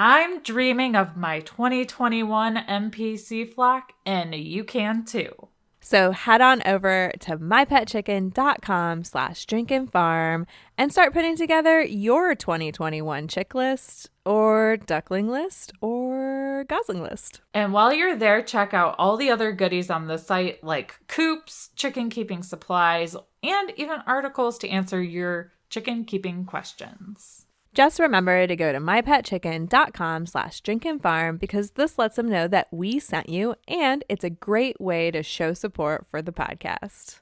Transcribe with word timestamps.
I'm 0.00 0.42
dreaming 0.44 0.94
of 0.94 1.16
my 1.16 1.40
2021 1.40 2.54
MPC 2.54 3.52
flock, 3.52 3.94
and 4.06 4.32
you 4.32 4.62
can 4.62 5.04
too. 5.04 5.48
So 5.80 6.12
head 6.12 6.40
on 6.40 6.62
over 6.64 7.10
to 7.18 7.36
mypetchicken.com 7.36 9.02
slash 9.02 9.44
drinkinfarm 9.44 10.46
and 10.76 10.92
start 10.92 11.12
putting 11.12 11.34
together 11.34 11.82
your 11.82 12.36
2021 12.36 13.26
chick 13.26 13.56
list 13.56 14.08
or 14.24 14.76
duckling 14.76 15.28
list 15.28 15.72
or 15.80 16.64
gosling 16.68 17.02
list. 17.02 17.40
And 17.52 17.72
while 17.72 17.92
you're 17.92 18.14
there, 18.14 18.40
check 18.40 18.72
out 18.72 18.94
all 19.00 19.16
the 19.16 19.30
other 19.30 19.50
goodies 19.50 19.90
on 19.90 20.06
the 20.06 20.16
site 20.18 20.62
like 20.62 20.94
coops, 21.08 21.70
chicken 21.74 22.08
keeping 22.08 22.44
supplies, 22.44 23.16
and 23.42 23.72
even 23.74 23.98
articles 24.06 24.58
to 24.58 24.68
answer 24.68 25.02
your 25.02 25.50
chicken 25.70 26.04
keeping 26.04 26.44
questions. 26.44 27.46
Just 27.78 28.00
remember 28.00 28.44
to 28.44 28.56
go 28.56 28.72
to 28.72 28.80
mypetchicken.com 28.80 30.26
slash 30.26 30.62
drinkinfarm 30.62 31.38
because 31.38 31.70
this 31.70 31.96
lets 31.96 32.16
them 32.16 32.28
know 32.28 32.48
that 32.48 32.66
we 32.72 32.98
sent 32.98 33.28
you 33.28 33.54
and 33.68 34.02
it's 34.08 34.24
a 34.24 34.30
great 34.30 34.80
way 34.80 35.12
to 35.12 35.22
show 35.22 35.54
support 35.54 36.04
for 36.10 36.20
the 36.20 36.32
podcast. 36.32 37.20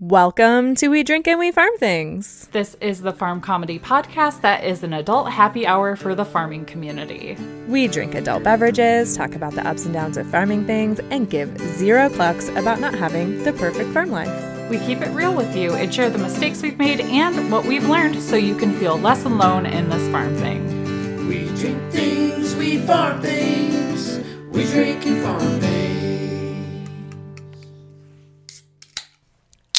Welcome 0.00 0.76
to 0.76 0.88
We 0.88 1.02
Drink 1.02 1.28
and 1.28 1.38
We 1.38 1.52
Farm 1.52 1.76
Things. 1.76 2.48
This 2.52 2.74
is 2.80 3.02
the 3.02 3.12
Farm 3.12 3.42
Comedy 3.42 3.78
Podcast 3.78 4.40
that 4.40 4.64
is 4.64 4.82
an 4.82 4.94
adult 4.94 5.30
happy 5.30 5.66
hour 5.66 5.94
for 5.94 6.14
the 6.14 6.24
farming 6.24 6.64
community. 6.64 7.36
We 7.66 7.86
drink 7.86 8.14
adult 8.14 8.44
beverages, 8.44 9.14
talk 9.14 9.34
about 9.34 9.52
the 9.52 9.68
ups 9.68 9.84
and 9.84 9.92
downs 9.92 10.16
of 10.16 10.26
farming 10.28 10.64
things, 10.64 11.00
and 11.10 11.28
give 11.28 11.58
zero 11.58 12.08
clucks 12.08 12.48
about 12.48 12.80
not 12.80 12.94
having 12.94 13.42
the 13.42 13.52
perfect 13.52 13.90
farm 13.90 14.10
life. 14.10 14.57
We 14.68 14.78
keep 14.80 15.00
it 15.00 15.08
real 15.14 15.34
with 15.34 15.56
you 15.56 15.72
and 15.72 15.94
share 15.94 16.10
the 16.10 16.18
mistakes 16.18 16.60
we've 16.60 16.76
made 16.76 17.00
and 17.00 17.50
what 17.50 17.64
we've 17.64 17.88
learned 17.88 18.20
so 18.20 18.36
you 18.36 18.54
can 18.54 18.78
feel 18.78 18.98
less 18.98 19.24
alone 19.24 19.64
in 19.64 19.88
this 19.88 20.06
farm 20.12 20.36
thing. 20.36 21.26
We 21.26 21.46
drink 21.56 21.90
things, 21.90 22.54
we 22.54 22.76
farm 22.78 23.22
things, 23.22 24.18
we 24.50 24.64
drink 24.64 25.06
and 25.06 25.22
farm 25.22 25.60
things. 25.60 25.68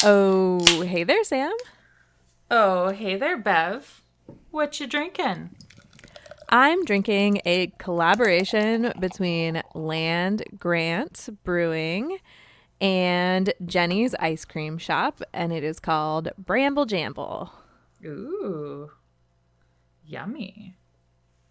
Oh, 0.04 0.66
hey 0.84 1.04
there, 1.04 1.24
Sam. 1.24 1.54
Oh, 2.50 2.90
hey 2.90 3.16
there, 3.16 3.38
Bev. 3.38 4.02
What 4.50 4.80
you 4.80 4.88
drinking? 4.88 5.52
I'm 6.50 6.84
drinking 6.84 7.42
a 7.46 7.68
collaboration 7.78 8.92
between 9.00 9.62
Land 9.76 10.46
Grant 10.58 11.30
Brewing 11.44 12.18
and 12.82 13.54
Jeni's 13.66 14.16
Ice 14.16 14.46
Cream 14.46 14.78
Shop, 14.78 15.22
and 15.34 15.52
it 15.52 15.64
is 15.64 15.80
called 15.80 16.30
Bramble 16.38 16.86
Jamble. 16.86 17.50
Ooh, 18.06 18.92
yummy. 20.06 20.76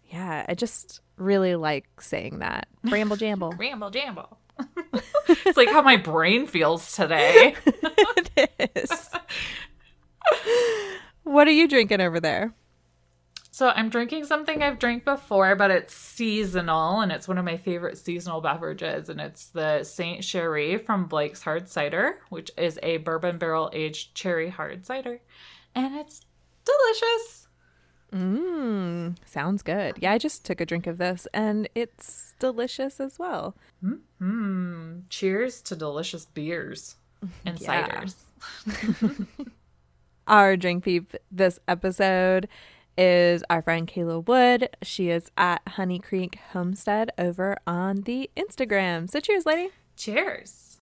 Yeah, 0.05 0.45
I 0.47 0.55
just 0.55 1.01
really 1.17 1.55
like 1.55 2.01
saying 2.01 2.39
that. 2.39 2.67
Bramble 2.83 3.17
Jamble. 3.17 3.57
Ramble 3.59 3.91
jamble. 3.91 4.37
it's 5.27 5.57
like 5.57 5.69
how 5.69 5.81
my 5.81 5.97
brain 5.97 6.47
feels 6.47 6.95
today. 6.95 7.55
it 7.65 8.71
is. 8.75 9.09
what 11.23 11.47
are 11.47 11.51
you 11.51 11.67
drinking 11.67 12.01
over 12.01 12.19
there? 12.19 12.53
So 13.59 13.73
I'm 13.75 13.89
drinking 13.89 14.23
something 14.23 14.63
I've 14.63 14.79
drank 14.79 15.03
before, 15.03 15.53
but 15.53 15.69
it's 15.69 15.93
seasonal 15.93 17.01
and 17.01 17.11
it's 17.11 17.27
one 17.27 17.37
of 17.37 17.43
my 17.43 17.57
favorite 17.57 17.97
seasonal 17.97 18.39
beverages. 18.39 19.09
And 19.09 19.19
it's 19.19 19.47
the 19.47 19.83
Saint 19.83 20.23
Cherie 20.23 20.77
from 20.77 21.07
Blake's 21.07 21.43
Hard 21.43 21.67
Cider, 21.67 22.21
which 22.29 22.49
is 22.57 22.79
a 22.81 22.97
bourbon 22.99 23.37
barrel 23.37 23.69
aged 23.73 24.15
cherry 24.15 24.47
hard 24.47 24.85
cider. 24.85 25.19
And 25.75 25.93
it's 25.95 26.21
delicious. 26.63 27.49
Mmm, 28.13 29.17
sounds 29.25 29.61
good. 29.61 29.97
Yeah, 29.99 30.13
I 30.13 30.19
just 30.19 30.45
took 30.45 30.61
a 30.61 30.65
drink 30.65 30.87
of 30.87 30.97
this 30.97 31.27
and 31.33 31.67
it's 31.75 32.35
delicious 32.39 33.01
as 33.01 33.19
well. 33.19 33.57
Hmm. 34.19 34.99
Cheers 35.09 35.61
to 35.63 35.75
delicious 35.75 36.23
beers 36.23 36.95
and 37.45 37.59
Yeah. 37.59 38.05
ciders. 38.05 39.27
Our 40.29 40.55
drink 40.55 40.85
peep 40.85 41.13
this 41.29 41.59
episode 41.67 42.47
is 42.99 43.43
our 43.49 43.61
friend 43.61 43.87
Kayla 43.87 44.27
Wood. 44.27 44.75
She 44.83 45.09
is 45.09 45.31
at 45.37 45.61
Honey 45.65 45.99
Creek 45.99 46.37
Homestead 46.51 47.11
over 47.17 47.57
on 47.65 48.01
the 48.01 48.29
Instagram. 48.35 49.09
So 49.09 49.21
cheers, 49.21 49.45
lady. 49.45 49.69
Cheers. 49.95 50.77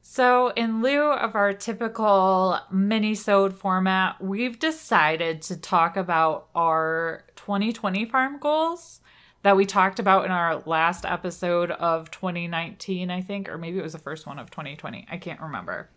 So, 0.00 0.48
in 0.48 0.80
lieu 0.80 1.12
of 1.12 1.34
our 1.34 1.52
typical 1.52 2.58
mini-sode 2.70 3.54
format, 3.54 4.22
we've 4.22 4.58
decided 4.58 5.42
to 5.42 5.56
talk 5.56 5.96
about 5.96 6.48
our 6.54 7.24
2020 7.36 8.04
farm 8.06 8.38
goals 8.38 9.00
that 9.42 9.56
we 9.56 9.66
talked 9.66 9.98
about 9.98 10.24
in 10.24 10.30
our 10.30 10.62
last 10.66 11.04
episode 11.04 11.70
of 11.70 12.10
2019, 12.10 13.10
I 13.10 13.20
think, 13.20 13.48
or 13.48 13.58
maybe 13.58 13.78
it 13.78 13.82
was 13.82 13.92
the 13.92 13.98
first 13.98 14.26
one 14.26 14.38
of 14.38 14.50
2020. 14.50 15.06
I 15.10 15.18
can't 15.18 15.40
remember. 15.40 15.90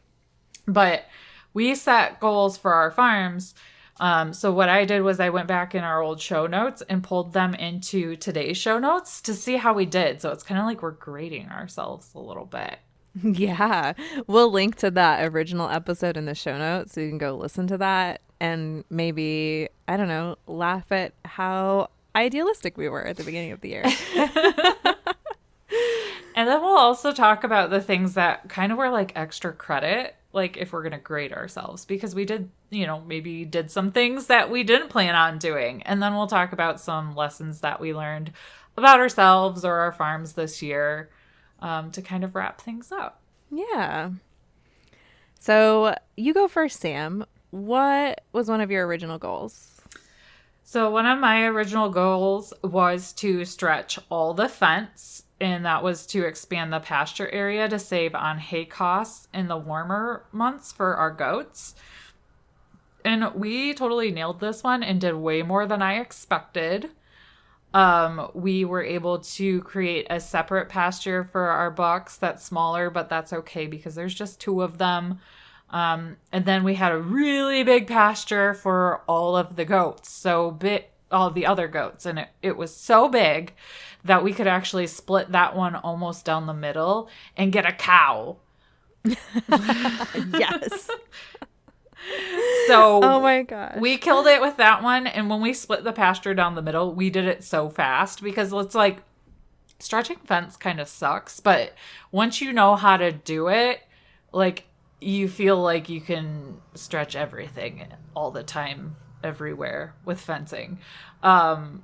But 0.68 1.06
we 1.53 1.75
set 1.75 2.19
goals 2.19 2.57
for 2.57 2.74
our 2.74 2.91
farms. 2.91 3.56
Um, 3.99 4.33
so 4.33 4.51
what 4.51 4.69
I 4.69 4.85
did 4.85 5.01
was 5.01 5.19
I 5.19 5.29
went 5.29 5.47
back 5.47 5.73
in 5.73 5.83
our 5.83 6.01
old 6.01 6.21
show 6.21 6.47
notes 6.47 6.83
and 6.87 7.03
pulled 7.03 7.33
them 7.33 7.53
into 7.55 8.15
today's 8.15 8.57
show 8.57 8.79
notes 8.79 9.21
to 9.21 9.33
see 9.33 9.57
how 9.57 9.73
we 9.73 9.85
did. 9.85 10.21
So 10.21 10.31
it's 10.31 10.43
kind 10.43 10.59
of 10.59 10.65
like 10.65 10.81
we're 10.81 10.91
grading 10.91 11.49
ourselves 11.49 12.11
a 12.15 12.19
little 12.19 12.45
bit. 12.45 12.79
Yeah, 13.23 13.93
we'll 14.27 14.51
link 14.51 14.75
to 14.75 14.91
that 14.91 15.33
original 15.33 15.67
episode 15.67 16.17
in 16.17 16.25
the 16.25 16.35
show 16.35 16.55
notes 16.55 16.93
so 16.93 17.01
you 17.01 17.09
can 17.09 17.17
go 17.17 17.35
listen 17.35 17.65
to 17.67 17.77
that 17.79 18.21
and 18.39 18.83
maybe, 18.91 19.69
I 19.87 19.97
don't 19.97 20.07
know, 20.07 20.35
laugh 20.45 20.91
at 20.91 21.13
how 21.25 21.89
idealistic 22.15 22.77
we 22.77 22.87
were 22.89 23.03
at 23.03 23.17
the 23.17 23.23
beginning 23.23 23.53
of 23.53 23.61
the 23.61 23.69
year. 23.69 23.85
And 26.37 26.47
then 26.47 26.61
we'll 26.61 26.77
also 26.77 27.11
talk 27.11 27.43
about 27.43 27.71
the 27.71 27.81
things 27.81 28.13
that 28.13 28.47
kind 28.47 28.71
of 28.71 28.77
were 28.77 28.91
like 28.91 29.11
extra 29.15 29.51
credit, 29.51 30.15
like 30.37 30.55
if 30.55 30.71
we're 30.71 30.83
going 30.83 30.93
to 30.93 30.97
grade 30.99 31.33
ourselves, 31.33 31.83
because 31.83 32.15
we 32.15 32.23
did, 32.23 32.49
you 32.69 32.87
know, 32.87 33.01
maybe 33.01 33.43
did 33.43 33.69
some 33.69 33.91
things 33.91 34.27
that 34.27 34.49
we 34.49 34.63
didn't 34.63 34.87
plan 34.87 35.15
on 35.15 35.39
doing. 35.39 35.83
And 35.83 36.01
then 36.01 36.15
we'll 36.15 36.27
talk 36.27 36.53
about 36.53 36.79
some 36.79 37.13
lessons 37.15 37.59
that 37.59 37.81
we 37.81 37.93
learned 37.93 38.31
about 38.77 39.01
ourselves 39.01 39.65
or 39.65 39.73
our 39.79 39.91
farms 39.91 40.33
this 40.33 40.61
year 40.61 41.09
um, 41.59 41.91
to 41.91 42.01
kind 42.01 42.23
of 42.23 42.35
wrap 42.35 42.61
things 42.61 42.91
up. 42.93 43.19
yeah. 43.51 44.11
So 45.39 45.95
you 46.15 46.33
go 46.33 46.47
first, 46.47 46.79
Sam. 46.79 47.25
What 47.51 48.21
was 48.31 48.49
one 48.49 48.61
of 48.61 48.71
your 48.71 48.87
original 48.87 49.17
goals? 49.17 49.81
So, 50.63 50.89
one 50.89 51.05
of 51.05 51.19
my 51.19 51.45
original 51.45 51.89
goals 51.89 52.53
was 52.61 53.13
to 53.13 53.45
stretch 53.45 53.99
all 54.09 54.33
the 54.33 54.49
fence, 54.49 55.23
and 55.39 55.65
that 55.65 55.83
was 55.83 56.05
to 56.07 56.25
expand 56.25 56.73
the 56.73 56.79
pasture 56.79 57.29
area 57.29 57.69
to 57.69 57.77
save 57.77 58.15
on 58.15 58.39
hay 58.39 58.65
costs 58.65 59.27
in 59.33 59.47
the 59.47 59.57
warmer 59.57 60.25
months 60.31 60.71
for 60.71 60.95
our 60.95 61.11
goats. 61.11 61.75
And 63.05 63.33
we 63.35 63.73
totally 63.73 64.11
nailed 64.11 64.39
this 64.39 64.63
one 64.63 64.83
and 64.83 64.99
did 64.99 65.15
way 65.15 65.43
more 65.43 65.65
than 65.65 65.81
I 65.81 65.99
expected. 65.99 66.89
Um, 67.73 68.31
we 68.33 68.65
were 68.65 68.83
able 68.83 69.19
to 69.19 69.61
create 69.61 70.07
a 70.09 70.19
separate 70.19 70.69
pasture 70.69 71.23
for 71.31 71.47
our 71.47 71.69
bucks 71.69 72.17
that's 72.17 72.43
smaller, 72.43 72.89
but 72.89 73.09
that's 73.09 73.33
okay 73.33 73.67
because 73.67 73.93
there's 73.93 74.15
just 74.15 74.41
two 74.41 74.61
of 74.61 74.77
them. 74.77 75.19
Um, 75.69 76.17
and 76.31 76.45
then 76.45 76.63
we 76.63 76.75
had 76.75 76.91
a 76.91 76.97
really 76.97 77.63
big 77.63 77.87
pasture 77.87 78.53
for 78.53 79.03
all 79.07 79.35
of 79.35 79.55
the 79.55 79.65
goats. 79.65 80.09
So 80.09 80.51
bit 80.51 80.91
all 81.11 81.29
the 81.29 81.45
other 81.45 81.67
goats. 81.67 82.05
And 82.05 82.19
it, 82.19 82.29
it 82.41 82.57
was 82.57 82.75
so 82.75 83.09
big 83.09 83.53
that 84.03 84.23
we 84.23 84.33
could 84.33 84.47
actually 84.47 84.87
split 84.87 85.31
that 85.31 85.55
one 85.55 85.75
almost 85.75 86.25
down 86.25 86.45
the 86.45 86.53
middle 86.53 87.09
and 87.35 87.51
get 87.51 87.65
a 87.65 87.71
cow. 87.73 88.37
Yes. 90.39 90.89
So 92.67 93.01
oh 93.03 93.19
my 93.19 93.43
god 93.43 93.81
we 93.81 93.97
killed 93.97 94.27
it 94.27 94.39
with 94.39 94.57
that 94.57 94.83
one. 94.83 95.07
And 95.07 95.29
when 95.29 95.41
we 95.41 95.53
split 95.53 95.83
the 95.83 95.91
pasture 95.91 96.33
down 96.33 96.55
the 96.55 96.61
middle, 96.61 96.93
we 96.93 97.09
did 97.09 97.25
it 97.25 97.43
so 97.43 97.69
fast 97.69 98.21
because 98.21 98.53
it's 98.53 98.75
like 98.75 99.01
stretching 99.79 100.17
fence 100.25 100.55
kind 100.57 100.79
of 100.79 100.88
sucks. 100.88 101.39
But 101.39 101.73
once 102.11 102.41
you 102.41 102.53
know 102.53 102.75
how 102.75 102.97
to 102.97 103.11
do 103.11 103.47
it, 103.50 103.81
like 104.31 104.65
you 105.01 105.27
feel 105.27 105.61
like 105.61 105.89
you 105.89 106.01
can 106.01 106.57
stretch 106.73 107.15
everything 107.15 107.88
all 108.15 108.31
the 108.31 108.43
time, 108.43 108.95
everywhere 109.23 109.95
with 110.05 110.19
fencing. 110.19 110.79
Um, 111.23 111.83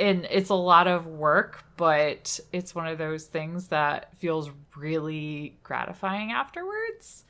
and 0.00 0.26
it's 0.30 0.50
a 0.50 0.54
lot 0.54 0.86
of 0.86 1.06
work, 1.06 1.64
but 1.76 2.40
it's 2.52 2.74
one 2.74 2.86
of 2.86 2.98
those 2.98 3.24
things 3.24 3.68
that 3.68 4.16
feels 4.16 4.50
really 4.76 5.58
gratifying 5.62 6.32
afterwards 6.32 7.24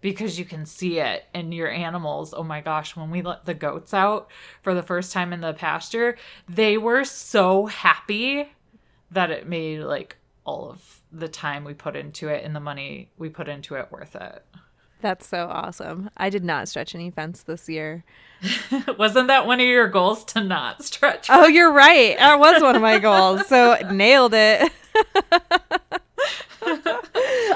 because 0.00 0.38
you 0.38 0.44
can 0.44 0.64
see 0.66 0.98
it 1.00 1.24
in 1.34 1.52
your 1.52 1.70
animals. 1.70 2.34
Oh 2.36 2.42
my 2.42 2.60
gosh, 2.60 2.96
when 2.96 3.10
we 3.10 3.22
let 3.22 3.44
the 3.44 3.54
goats 3.54 3.94
out 3.94 4.28
for 4.62 4.74
the 4.74 4.82
first 4.82 5.12
time 5.12 5.32
in 5.32 5.40
the 5.40 5.54
pasture, 5.54 6.16
they 6.48 6.76
were 6.76 7.04
so 7.04 7.66
happy 7.66 8.50
that 9.10 9.30
it 9.30 9.48
made 9.48 9.80
like 9.80 10.16
all 10.44 10.70
of 10.70 11.02
the 11.12 11.28
time 11.28 11.64
we 11.64 11.74
put 11.74 11.96
into 11.96 12.28
it 12.28 12.44
and 12.44 12.54
the 12.54 12.60
money 12.60 13.10
we 13.18 13.28
put 13.28 13.48
into 13.48 13.74
it 13.74 13.90
worth 13.90 14.16
it. 14.16 14.44
That's 15.00 15.26
so 15.26 15.48
awesome. 15.48 16.10
I 16.16 16.28
did 16.28 16.44
not 16.44 16.68
stretch 16.68 16.94
any 16.94 17.10
fence 17.10 17.42
this 17.42 17.68
year. 17.68 18.04
Wasn't 18.98 19.28
that 19.28 19.46
one 19.46 19.60
of 19.60 19.66
your 19.66 19.88
goals 19.88 20.24
to 20.26 20.42
not 20.42 20.82
stretch? 20.82 21.28
Oh, 21.30 21.46
you're 21.46 21.72
right. 21.72 22.16
That 22.18 22.38
was 22.38 22.62
one 22.62 22.76
of 22.76 22.82
my 22.82 22.98
goals. 23.00 23.46
So 23.46 23.76
nailed 23.92 24.34
it. 24.34 24.72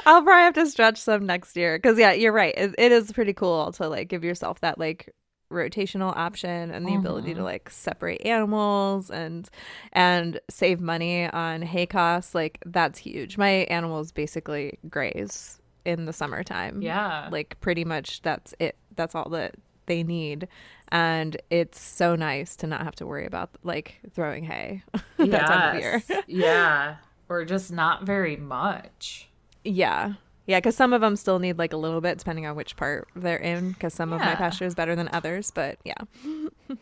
I'll 0.05 0.23
probably 0.23 0.43
have 0.43 0.55
to 0.55 0.67
stretch 0.67 0.99
some 0.99 1.27
next 1.27 1.57
year 1.57 1.79
because 1.79 1.99
yeah, 1.99 2.13
you're 2.13 2.33
right. 2.33 2.55
It, 2.57 2.75
it 2.79 2.93
is 2.93 3.13
pretty 3.13 3.33
cool 3.33 3.73
to 3.73 3.89
like 3.89 4.09
give 4.09 4.25
yourself 4.25 4.61
that 4.61 4.79
like 4.79 5.13
rotational 5.51 6.17
option 6.17 6.71
and 6.71 6.87
the 6.87 6.95
ability 6.95 7.29
to 7.29 7.35
mm-hmm. 7.35 7.45
like 7.45 7.69
separate 7.69 8.25
animals 8.25 9.11
and 9.11 9.51
and 9.93 10.41
save 10.49 10.81
money 10.81 11.27
on 11.27 11.63
hay 11.63 11.87
costs. 11.87 12.35
Like 12.35 12.59
that's 12.65 12.99
huge. 12.99 13.37
My 13.37 13.49
animals 13.49 14.13
basically 14.13 14.79
graze 14.89 15.59
in 15.85 16.05
the 16.07 16.13
summertime. 16.13 16.83
Yeah. 16.83 17.29
Like 17.31 17.59
pretty 17.61 17.85
much 17.85 18.23
that's 18.23 18.55
it. 18.59 18.77
That's 18.95 19.15
all 19.15 19.29
that 19.31 19.55
they 19.87 20.03
need. 20.03 20.49
And 20.89 21.41
it's 21.51 21.81
so 21.81 22.15
nice 22.15 22.55
to 22.57 22.67
not 22.67 22.83
have 22.83 22.95
to 22.97 23.07
worry 23.07 23.27
about 23.27 23.51
like 23.63 24.01
throwing 24.13 24.45
hay 24.45 24.83
that 25.17 25.47
time 25.47 25.77
of 25.77 25.83
year. 25.83 26.03
Yeah. 26.27 26.97
Or 27.29 27.45
just 27.45 27.73
not 27.73 28.05
very 28.05 28.37
much. 28.37 29.29
Yeah. 29.65 30.15
Yeah, 30.47 30.59
because 30.59 30.77
some 30.77 30.93
of 30.93 31.01
them 31.01 31.17
still 31.17 31.39
need 31.39 31.57
like 31.57 31.73
a 31.73 31.77
little 31.77 32.01
bit, 32.01 32.19
depending 32.19 32.47
on 32.47 32.57
which 32.57 32.77
part 32.77 33.09
they're 33.15 33.37
in. 33.37 33.73
Because 33.73 33.95
some 33.95 34.13
of 34.13 34.21
my 34.21 34.35
pasture 34.35 34.67
is 34.67 34.75
better 34.75 34.97
than 34.97 35.09
others, 35.13 35.51
but 35.51 35.79
yeah. 35.85 35.95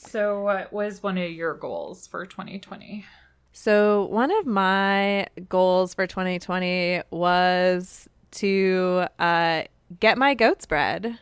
So, 0.00 0.42
what 0.42 0.72
was 0.72 1.02
one 1.02 1.18
of 1.18 1.28
your 1.32 1.54
goals 1.54 2.06
for 2.06 2.24
2020? 2.24 3.04
So 3.52 4.04
one 4.04 4.30
of 4.30 4.46
my 4.46 5.26
goals 5.48 5.92
for 5.92 6.06
2020 6.06 7.02
was 7.10 8.08
to 8.32 9.06
uh, 9.18 9.62
get 10.00 10.18
my 10.18 10.34
goats 10.34 10.66
bred, 10.66 11.18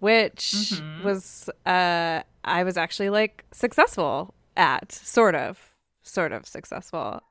which 0.00 0.80
was 1.04 1.48
uh, 1.66 2.22
I 2.44 2.64
was 2.64 2.76
actually 2.76 3.10
like 3.10 3.44
successful 3.52 4.34
at, 4.56 4.92
sort 4.92 5.34
of, 5.34 5.58
sort 6.02 6.32
of 6.32 6.46
successful. 6.46 7.22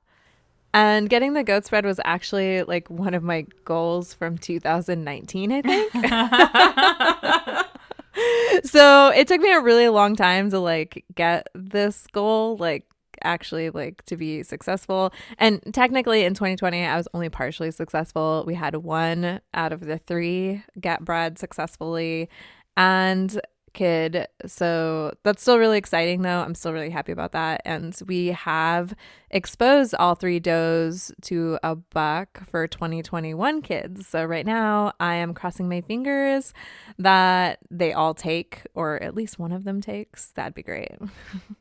And 0.74 1.10
getting 1.10 1.34
the 1.34 1.44
goats 1.44 1.70
bred 1.70 1.86
was 1.86 2.00
actually 2.06 2.64
like 2.64 2.90
one 2.90 3.14
of 3.14 3.24
my 3.24 3.46
goals 3.66 4.14
from 4.14 4.38
2019, 4.38 5.52
I 5.52 5.62
think. 5.62 5.92
so 8.64 9.10
it 9.10 9.28
took 9.28 9.42
me 9.42 9.52
a 9.52 9.62
really 9.62 9.90
long 9.90 10.16
time 10.16 10.50
to 10.50 10.60
like 10.60 11.06
get 11.16 11.48
this 11.54 12.06
goal 12.12 12.58
like 12.58 12.86
actually 13.24 13.70
like 13.70 14.04
to 14.06 14.18
be 14.18 14.44
successful. 14.44 15.14
And 15.38 15.62
technically 15.74 16.24
in 16.24 16.34
2020 16.34 16.86
i 16.86 16.96
was 16.96 17.08
only 17.14 17.30
partially 17.30 17.72
successful. 17.72 18.44
We 18.46 18.56
had 18.56 18.76
one 18.76 19.42
out 19.54 19.74
of 19.74 19.82
the 19.82 19.98
three 19.98 20.64
get 20.80 21.04
bred 21.04 21.40
successfully 21.40 22.30
and 22.78 23.40
kid. 23.74 24.28
So 24.46 25.14
that's 25.24 25.42
still 25.42 25.58
really 25.58 25.78
exciting 25.78 26.22
though. 26.22 26.42
I'm 26.42 26.56
still 26.56 26.74
really 26.74 26.90
happy 26.90 27.12
about 27.12 27.32
that. 27.32 27.62
And 27.66 27.98
we 28.08 28.28
have 28.28 28.94
exposed 29.30 29.96
all 29.96 30.16
three 30.16 30.40
does 30.40 31.12
to 31.24 31.58
a 31.64 31.76
buck 31.76 32.48
for 32.50 32.68
2021 32.68 33.62
kids. 33.62 34.08
So 34.08 34.26
right 34.26 34.46
now 34.46 34.94
i 35.00 35.16
am 35.16 35.34
crossing 35.34 35.70
my 35.70 35.82
fingers 35.82 36.54
that 36.98 37.60
they 37.70 37.94
all 37.94 38.14
take 38.14 38.64
or 38.74 39.02
at 39.02 39.16
least 39.16 39.40
one 39.40 39.52
of 39.52 39.64
them 39.64 39.82
takes. 39.82 40.32
That'd 40.32 40.54
be 40.54 40.64
great 40.64 40.92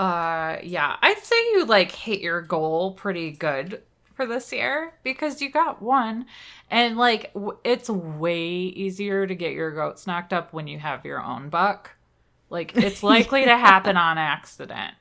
Uh, 0.00 0.58
yeah, 0.62 0.96
I'd 1.02 1.18
say 1.18 1.36
you 1.52 1.66
like 1.66 1.92
hit 1.92 2.20
your 2.22 2.40
goal 2.40 2.94
pretty 2.94 3.32
good 3.32 3.82
for 4.14 4.24
this 4.24 4.50
year 4.50 4.94
because 5.02 5.42
you 5.42 5.50
got 5.50 5.82
one, 5.82 6.24
and 6.70 6.96
like 6.96 7.30
w- 7.34 7.58
it's 7.64 7.90
way 7.90 8.46
easier 8.48 9.26
to 9.26 9.34
get 9.34 9.52
your 9.52 9.70
goats 9.72 10.06
knocked 10.06 10.32
up 10.32 10.54
when 10.54 10.66
you 10.66 10.78
have 10.78 11.04
your 11.04 11.22
own 11.22 11.50
buck. 11.50 11.90
Like 12.48 12.74
it's 12.78 13.02
likely 13.02 13.44
to 13.44 13.58
happen 13.58 13.98
on 13.98 14.16
accident. 14.16 14.94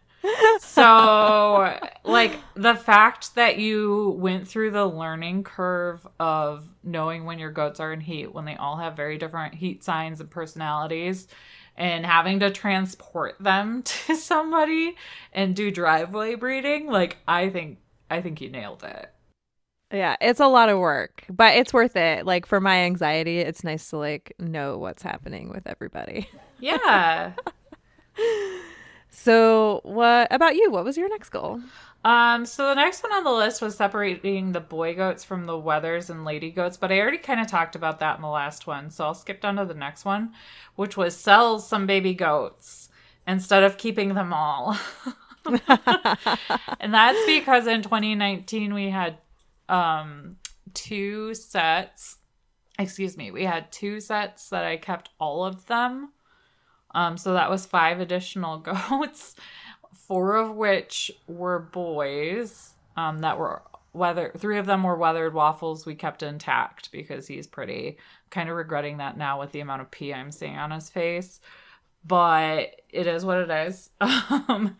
So, 0.59 1.79
like 2.03 2.37
the 2.55 2.75
fact 2.75 3.35
that 3.35 3.57
you 3.57 4.17
went 4.19 4.49
through 4.49 4.71
the 4.71 4.85
learning 4.85 5.45
curve 5.45 6.05
of 6.19 6.67
knowing 6.83 7.23
when 7.23 7.39
your 7.39 7.51
goats 7.51 7.79
are 7.79 7.93
in 7.93 8.01
heat, 8.01 8.33
when 8.33 8.43
they 8.43 8.57
all 8.57 8.75
have 8.75 8.97
very 8.97 9.17
different 9.17 9.55
heat 9.55 9.81
signs 9.81 10.19
and 10.19 10.29
personalities, 10.29 11.29
and 11.79 12.05
having 12.05 12.41
to 12.41 12.51
transport 12.51 13.37
them 13.39 13.81
to 13.83 14.15
somebody 14.15 14.95
and 15.33 15.55
do 15.55 15.71
driveway 15.71 16.35
breeding, 16.35 16.87
like 16.87 17.17
I 17.27 17.49
think 17.49 17.79
I 18.11 18.21
think 18.21 18.41
you 18.41 18.49
nailed 18.49 18.83
it. 18.83 19.11
Yeah, 19.91 20.17
it's 20.21 20.39
a 20.39 20.47
lot 20.47 20.69
of 20.69 20.77
work, 20.77 21.23
but 21.31 21.55
it's 21.55 21.73
worth 21.73 21.95
it. 21.95 22.23
Like 22.25 22.45
for 22.45 22.59
my 22.59 22.81
anxiety, 22.81 23.39
it's 23.39 23.63
nice 23.63 23.89
to 23.89 23.97
like 23.97 24.35
know 24.37 24.77
what's 24.77 25.01
happening 25.01 25.49
with 25.49 25.65
everybody. 25.65 26.29
Yeah. 26.59 27.31
So, 29.11 29.81
what 29.83 30.27
about 30.31 30.55
you? 30.55 30.71
What 30.71 30.85
was 30.85 30.97
your 30.97 31.09
next 31.09 31.29
goal? 31.29 31.61
Um, 32.05 32.45
so 32.45 32.67
the 32.67 32.75
next 32.75 33.03
one 33.03 33.11
on 33.11 33.25
the 33.25 33.31
list 33.31 33.61
was 33.61 33.75
separating 33.75 34.53
the 34.53 34.61
boy 34.61 34.95
goats 34.95 35.25
from 35.25 35.45
the 35.45 35.53
wethers 35.53 36.09
and 36.09 36.23
lady 36.23 36.49
goats, 36.49 36.77
but 36.77 36.91
I 36.91 36.99
already 36.99 37.17
kind 37.17 37.41
of 37.41 37.47
talked 37.47 37.75
about 37.75 37.99
that 37.99 38.15
in 38.15 38.21
the 38.21 38.29
last 38.29 38.67
one, 38.67 38.89
so 38.89 39.03
I'll 39.03 39.13
skip 39.13 39.41
down 39.41 39.57
to 39.57 39.65
the 39.65 39.73
next 39.73 40.05
one, 40.05 40.31
which 40.75 40.95
was 40.95 41.15
sell 41.15 41.59
some 41.59 41.85
baby 41.85 42.13
goats 42.13 42.87
instead 43.27 43.63
of 43.63 43.77
keeping 43.77 44.13
them 44.13 44.31
all. 44.31 44.77
and 46.79 46.93
that's 46.93 47.25
because 47.25 47.67
in 47.67 47.81
2019 47.81 48.73
we 48.73 48.89
had 48.89 49.17
um 49.67 50.35
two 50.73 51.33
sets 51.33 52.17
excuse 52.77 53.17
me 53.17 53.31
we 53.31 53.45
had 53.45 53.71
two 53.71 53.99
sets 53.99 54.49
that 54.49 54.65
i 54.65 54.77
kept 54.77 55.09
all 55.19 55.45
of 55.45 55.65
them 55.67 56.11
um 56.95 57.17
so 57.17 57.33
that 57.33 57.49
was 57.49 57.65
five 57.65 57.99
additional 57.99 58.57
goats 58.89 59.35
four 59.93 60.35
of 60.35 60.55
which 60.55 61.11
were 61.27 61.59
boys 61.59 62.73
um 62.97 63.19
that 63.19 63.37
were 63.37 63.61
wether 63.93 64.31
three 64.37 64.57
of 64.57 64.65
them 64.65 64.83
were 64.83 64.95
wethered 64.95 65.33
waffles 65.33 65.85
we 65.85 65.95
kept 65.95 66.21
intact 66.21 66.91
because 66.91 67.27
he's 67.27 67.47
pretty 67.47 67.97
kind 68.29 68.49
of 68.49 68.55
regretting 68.55 68.97
that 68.97 69.17
now 69.17 69.39
with 69.39 69.51
the 69.51 69.59
amount 69.59 69.81
of 69.81 69.89
pee 69.91 70.13
i'm 70.13 70.31
seeing 70.31 70.57
on 70.57 70.71
his 70.71 70.89
face. 70.89 71.39
But 72.05 72.81
it 72.89 73.07
is 73.07 73.25
what 73.25 73.37
it 73.37 73.49
is. 73.49 73.89
Um 74.01 74.77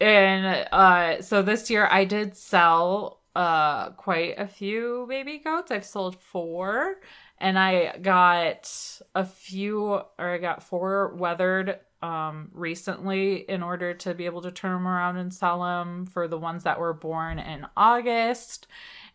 and 0.00 0.66
uh 0.72 1.20
so 1.20 1.42
this 1.42 1.70
year 1.70 1.86
i 1.90 2.04
did 2.04 2.34
sell 2.36 3.20
uh 3.36 3.90
quite 3.90 4.34
a 4.38 4.46
few 4.46 5.06
baby 5.08 5.38
goats. 5.38 5.70
I've 5.70 5.84
sold 5.84 6.16
four 6.18 6.96
and 7.40 7.58
i 7.58 7.96
got 7.98 9.00
a 9.14 9.24
few 9.24 9.84
or 9.84 10.06
i 10.18 10.38
got 10.38 10.62
four 10.62 11.14
wethered 11.16 11.78
um 12.02 12.48
recently 12.52 13.36
in 13.36 13.62
order 13.62 13.92
to 13.92 14.14
be 14.14 14.24
able 14.24 14.42
to 14.42 14.50
turn 14.50 14.72
them 14.72 14.88
around 14.88 15.16
and 15.16 15.34
sell 15.34 15.62
them 15.62 16.06
for 16.06 16.28
the 16.28 16.38
ones 16.38 16.64
that 16.64 16.80
were 16.80 16.94
born 16.94 17.38
in 17.38 17.66
august 17.76 18.66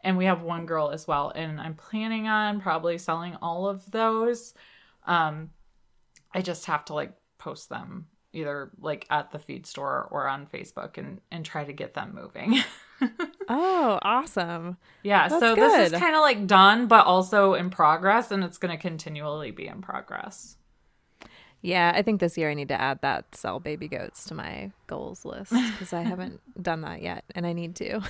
and 0.01 0.17
we 0.17 0.25
have 0.25 0.41
one 0.41 0.65
girl 0.65 0.91
as 0.91 1.07
well 1.07 1.31
and 1.35 1.59
i'm 1.59 1.73
planning 1.73 2.27
on 2.27 2.61
probably 2.61 2.97
selling 2.97 3.35
all 3.41 3.67
of 3.67 3.89
those 3.91 4.53
um 5.07 5.49
I 6.35 6.41
just 6.41 6.65
have 6.65 6.83
to 6.85 6.93
like 6.93 7.13
post 7.37 7.69
them 7.69 8.07
either 8.33 8.69
like 8.81 9.07
at 9.09 9.31
the 9.31 9.39
feed 9.39 9.65
store 9.65 10.09
or 10.11 10.27
on 10.27 10.45
Facebook 10.45 10.97
and 10.97 11.21
and 11.31 11.45
try 11.45 11.63
to 11.63 11.71
get 11.71 11.93
them 11.93 12.13
moving. 12.13 12.59
Oh, 13.47 13.99
awesome. 14.01 14.77
yeah, 15.03 15.27
That's 15.27 15.39
so 15.39 15.53
this 15.53 15.93
is 15.93 15.99
kind 15.99 16.15
of 16.15 16.21
like 16.21 16.47
done 16.47 16.87
but 16.87 17.05
also 17.05 17.53
in 17.53 17.69
progress 17.69 18.31
and 18.31 18.43
it's 18.43 18.57
going 18.57 18.75
to 18.75 18.81
continually 18.81 19.51
be 19.51 19.67
in 19.67 19.81
progress. 19.81 20.57
Yeah, 21.61 21.91
I 21.95 22.01
think 22.03 22.19
this 22.19 22.37
year 22.37 22.49
I 22.49 22.53
need 22.53 22.67
to 22.69 22.79
add 22.79 23.01
that 23.01 23.35
sell 23.35 23.59
baby 23.59 23.87
goats 23.87 24.25
to 24.25 24.35
my 24.35 24.71
goals 24.87 25.25
list 25.25 25.51
because 25.51 25.93
I 25.93 26.01
haven't 26.01 26.39
done 26.61 26.81
that 26.81 27.01
yet 27.01 27.23
and 27.33 27.45
I 27.45 27.53
need 27.53 27.75
to. 27.77 28.01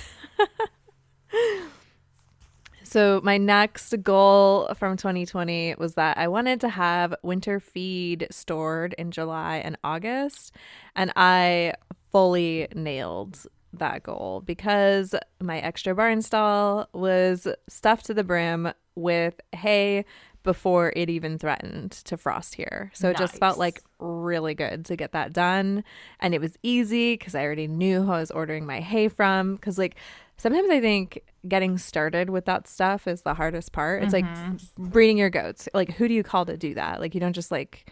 so, 2.83 3.21
my 3.23 3.37
next 3.37 3.93
goal 4.03 4.73
from 4.75 4.97
2020 4.97 5.75
was 5.77 5.93
that 5.93 6.17
I 6.17 6.27
wanted 6.27 6.59
to 6.61 6.69
have 6.69 7.15
winter 7.23 7.59
feed 7.61 8.27
stored 8.29 8.93
in 8.97 9.11
July 9.11 9.57
and 9.57 9.77
August, 9.83 10.53
and 10.95 11.13
I 11.15 11.75
fully 12.11 12.67
nailed 12.75 13.45
that 13.79 14.03
goal 14.03 14.41
because 14.45 15.15
my 15.41 15.59
extra 15.59 15.95
barn 15.95 16.21
stall 16.21 16.89
was 16.93 17.47
stuffed 17.67 18.05
to 18.05 18.13
the 18.13 18.23
brim 18.23 18.73
with 18.95 19.39
hay 19.53 20.05
before 20.45 20.93
it 20.95 21.09
even 21.09 21.37
threatened 21.37 21.91
to 21.91 22.15
frost 22.15 22.55
here. 22.55 22.91
So 22.93 23.09
it 23.09 23.17
just 23.17 23.37
felt 23.37 23.57
like 23.57 23.81
really 23.99 24.53
good 24.53 24.85
to 24.85 24.95
get 24.95 25.11
that 25.11 25.33
done. 25.33 25.83
And 26.21 26.33
it 26.33 26.39
was 26.39 26.55
easy 26.63 27.15
because 27.15 27.35
I 27.35 27.43
already 27.43 27.67
knew 27.67 28.03
who 28.03 28.11
I 28.11 28.19
was 28.19 28.31
ordering 28.31 28.65
my 28.65 28.79
hay 28.79 29.09
from. 29.09 29.55
Because, 29.55 29.77
like, 29.77 29.95
sometimes 30.37 30.69
I 30.69 30.79
think 30.79 31.21
getting 31.47 31.77
started 31.77 32.29
with 32.29 32.45
that 32.45 32.67
stuff 32.67 33.07
is 33.07 33.23
the 33.23 33.33
hardest 33.33 33.71
part. 33.71 34.03
It's 34.03 34.13
like 34.13 34.25
mm-hmm. 34.25 34.87
breeding 34.89 35.17
your 35.17 35.31
goats. 35.31 35.67
Like, 35.73 35.95
who 35.95 36.07
do 36.07 36.13
you 36.13 36.23
call 36.23 36.45
to 36.45 36.55
do 36.55 36.75
that? 36.75 37.01
Like, 37.01 37.15
you 37.15 37.19
don't 37.19 37.33
just 37.33 37.51
like 37.51 37.91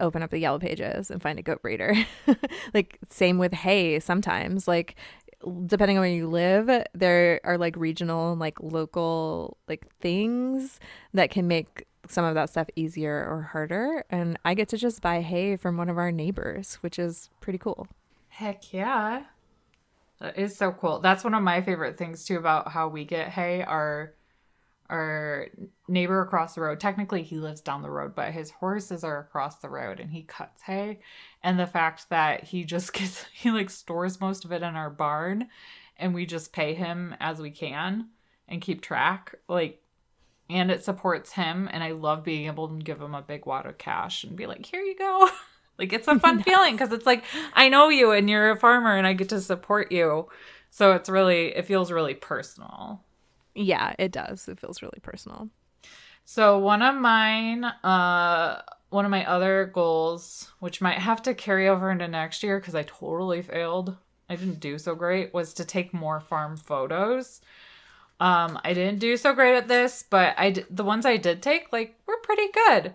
open 0.00 0.22
up 0.22 0.30
the 0.30 0.38
yellow 0.38 0.58
pages 0.58 1.10
and 1.10 1.20
find 1.20 1.38
a 1.38 1.42
goat 1.42 1.60
breeder. 1.60 1.94
like, 2.74 2.98
same 3.10 3.36
with 3.36 3.52
hay 3.52 4.00
sometimes. 4.00 4.66
Like, 4.66 4.96
depending 5.66 5.96
on 5.96 6.02
where 6.02 6.10
you 6.10 6.28
live, 6.28 6.84
there 6.92 7.40
are 7.44 7.58
like 7.58 7.76
regional 7.76 8.32
and 8.32 8.40
like 8.40 8.60
local 8.60 9.56
like 9.68 9.86
things 10.00 10.80
that 11.14 11.30
can 11.30 11.48
make 11.48 11.86
some 12.08 12.24
of 12.24 12.34
that 12.34 12.50
stuff 12.50 12.68
easier 12.76 13.26
or 13.28 13.42
harder. 13.42 14.04
And 14.10 14.38
I 14.44 14.54
get 14.54 14.68
to 14.70 14.76
just 14.76 15.00
buy 15.00 15.20
hay 15.20 15.56
from 15.56 15.76
one 15.76 15.88
of 15.88 15.98
our 15.98 16.12
neighbors, 16.12 16.74
which 16.80 16.98
is 16.98 17.30
pretty 17.40 17.58
cool. 17.58 17.86
Heck 18.28 18.72
yeah. 18.72 19.24
That 20.20 20.38
is 20.38 20.56
so 20.56 20.72
cool. 20.72 21.00
That's 21.00 21.24
one 21.24 21.34
of 21.34 21.42
my 21.42 21.62
favorite 21.62 21.96
things 21.96 22.24
too 22.24 22.36
about 22.36 22.68
how 22.72 22.88
we 22.88 23.04
get 23.04 23.28
hay. 23.28 23.62
Our 23.62 24.14
our 24.90 25.46
neighbor 25.88 26.20
across 26.20 26.54
the 26.54 26.60
road, 26.60 26.80
technically 26.80 27.22
he 27.22 27.36
lives 27.36 27.60
down 27.60 27.82
the 27.82 27.90
road, 27.90 28.14
but 28.14 28.32
his 28.32 28.50
horses 28.50 29.04
are 29.04 29.20
across 29.20 29.56
the 29.56 29.70
road 29.70 30.00
and 30.00 30.10
he 30.10 30.22
cuts 30.24 30.62
hay. 30.62 31.00
And 31.42 31.58
the 31.58 31.66
fact 31.66 32.10
that 32.10 32.44
he 32.44 32.64
just 32.64 32.92
gets 32.94 33.24
he 33.32 33.50
like 33.50 33.70
stores 33.70 34.20
most 34.20 34.44
of 34.44 34.52
it 34.52 34.62
in 34.62 34.76
our 34.76 34.90
barn 34.90 35.48
and 35.96 36.12
we 36.12 36.26
just 36.26 36.52
pay 36.52 36.74
him 36.74 37.14
as 37.20 37.38
we 37.38 37.50
can 37.50 38.08
and 38.48 38.60
keep 38.60 38.82
track. 38.82 39.36
Like 39.48 39.80
and 40.50 40.70
it 40.70 40.84
supports 40.84 41.32
him 41.32 41.68
and 41.72 41.84
I 41.84 41.92
love 41.92 42.24
being 42.24 42.46
able 42.46 42.68
to 42.68 42.82
give 42.82 43.00
him 43.00 43.14
a 43.14 43.22
big 43.22 43.46
wad 43.46 43.66
of 43.66 43.78
cash 43.78 44.24
and 44.24 44.36
be 44.36 44.46
like, 44.46 44.66
"Here 44.66 44.82
you 44.82 44.96
go." 44.96 45.30
Like 45.78 45.94
it's 45.94 46.08
a 46.08 46.18
fun 46.18 46.42
feeling 46.44 46.74
because 46.74 46.92
it's 46.92 47.06
like 47.06 47.24
I 47.54 47.70
know 47.70 47.88
you 47.88 48.10
and 48.12 48.28
you're 48.28 48.50
a 48.50 48.56
farmer 48.56 48.94
and 48.94 49.06
I 49.06 49.14
get 49.14 49.30
to 49.30 49.40
support 49.40 49.90
you. 49.90 50.28
So 50.68 50.92
it's 50.92 51.08
really 51.08 51.56
it 51.56 51.64
feels 51.64 51.90
really 51.90 52.12
personal. 52.12 53.02
Yeah, 53.62 53.94
it 53.98 54.12
does. 54.12 54.48
It 54.48 54.60
feels 54.60 54.82
really 54.82 54.98
personal. 55.02 55.48
So 56.24 56.58
one 56.58 56.82
of 56.82 56.94
mine, 56.94 57.64
uh 57.64 58.62
one 58.90 59.04
of 59.04 59.10
my 59.10 59.24
other 59.24 59.70
goals, 59.72 60.50
which 60.58 60.80
might 60.80 60.98
have 60.98 61.22
to 61.22 61.34
carry 61.34 61.68
over 61.68 61.90
into 61.92 62.08
next 62.08 62.42
year 62.42 62.58
because 62.58 62.74
I 62.74 62.82
totally 62.84 63.40
failed. 63.42 63.96
I 64.28 64.36
didn't 64.36 64.60
do 64.60 64.78
so 64.78 64.94
great, 64.96 65.32
was 65.32 65.54
to 65.54 65.64
take 65.64 65.94
more 65.94 66.20
farm 66.20 66.56
photos. 66.56 67.40
Um, 68.20 68.60
I 68.64 68.74
didn't 68.74 68.98
do 68.98 69.16
so 69.16 69.32
great 69.34 69.56
at 69.56 69.68
this, 69.68 70.04
but 70.08 70.34
I 70.38 70.50
d- 70.50 70.64
the 70.70 70.84
ones 70.84 71.06
I 71.06 71.16
did 71.18 71.42
take 71.42 71.72
like 71.72 71.98
were 72.06 72.18
pretty 72.22 72.48
good 72.52 72.94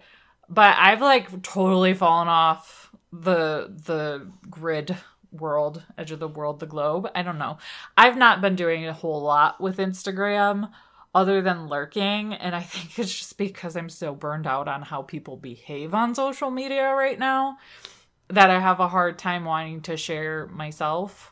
but 0.50 0.76
I've 0.78 1.02
like 1.02 1.42
totally 1.42 1.94
fallen 1.96 2.28
off 2.28 2.92
the 3.12 3.74
the 3.86 4.28
grid 4.50 4.96
world, 5.40 5.84
edge 5.98 6.12
of 6.12 6.20
the 6.20 6.28
world, 6.28 6.60
the 6.60 6.66
globe. 6.66 7.10
I 7.16 7.22
don't 7.22 7.38
know. 7.38 7.58
I've 7.98 8.18
not 8.18 8.42
been 8.42 8.56
doing 8.56 8.86
a 8.86 8.94
whole 8.94 9.22
lot 9.22 9.60
with 9.62 9.78
Instagram 9.78 10.72
other 11.14 11.42
than 11.42 11.68
lurking, 11.68 12.34
and 12.34 12.56
I 12.56 12.62
think 12.64 13.00
it's 13.00 13.18
just 13.18 13.38
because 13.38 13.76
I'm 13.76 13.90
so 13.90 14.14
burned 14.14 14.48
out 14.48 14.68
on 14.68 14.82
how 14.82 15.02
people 15.02 15.38
behave 15.38 15.94
on 15.94 16.14
social 16.14 16.52
media 16.52 16.94
right 16.94 17.18
now 17.18 17.58
that 18.28 18.50
I 18.50 18.60
have 18.60 18.80
a 18.80 18.88
hard 18.88 19.18
time 19.18 19.46
wanting 19.46 19.82
to 19.82 19.98
share 19.98 20.48
myself. 20.48 21.32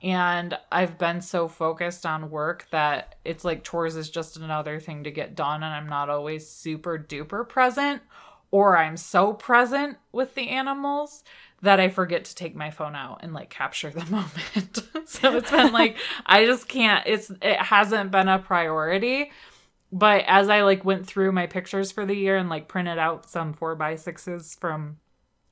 And 0.00 0.56
I've 0.70 0.96
been 0.96 1.20
so 1.20 1.48
focused 1.48 2.06
on 2.06 2.30
work 2.30 2.68
that 2.70 3.16
it's 3.24 3.44
like 3.44 3.64
chores 3.64 3.96
is 3.96 4.08
just 4.08 4.36
another 4.36 4.78
thing 4.78 5.04
to 5.04 5.10
get 5.10 5.34
done, 5.34 5.62
and 5.64 5.74
I'm 5.74 5.88
not 5.88 6.08
always 6.08 6.48
super 6.48 6.96
duper 6.98 7.48
present 7.48 8.02
or 8.50 8.76
I'm 8.76 8.96
so 8.96 9.32
present 9.32 9.98
with 10.12 10.34
the 10.34 10.48
animals 10.48 11.24
that 11.62 11.80
I 11.80 11.88
forget 11.88 12.24
to 12.26 12.34
take 12.34 12.54
my 12.54 12.70
phone 12.70 12.94
out 12.94 13.20
and 13.22 13.34
like 13.34 13.50
capture 13.50 13.90
the 13.90 14.04
moment. 14.10 14.82
so 15.08 15.36
it's 15.36 15.50
been 15.50 15.72
like 15.72 15.96
I 16.26 16.46
just 16.46 16.68
can't 16.68 17.06
it's 17.06 17.30
it 17.42 17.58
hasn't 17.58 18.10
been 18.10 18.28
a 18.28 18.38
priority. 18.38 19.30
But 19.90 20.24
as 20.26 20.50
I 20.50 20.62
like 20.62 20.84
went 20.84 21.06
through 21.06 21.32
my 21.32 21.46
pictures 21.46 21.90
for 21.90 22.04
the 22.04 22.14
year 22.14 22.36
and 22.36 22.50
like 22.50 22.68
printed 22.68 22.98
out 22.98 23.28
some 23.28 23.54
four 23.54 23.74
by 23.74 23.96
sixes 23.96 24.54
from 24.54 24.98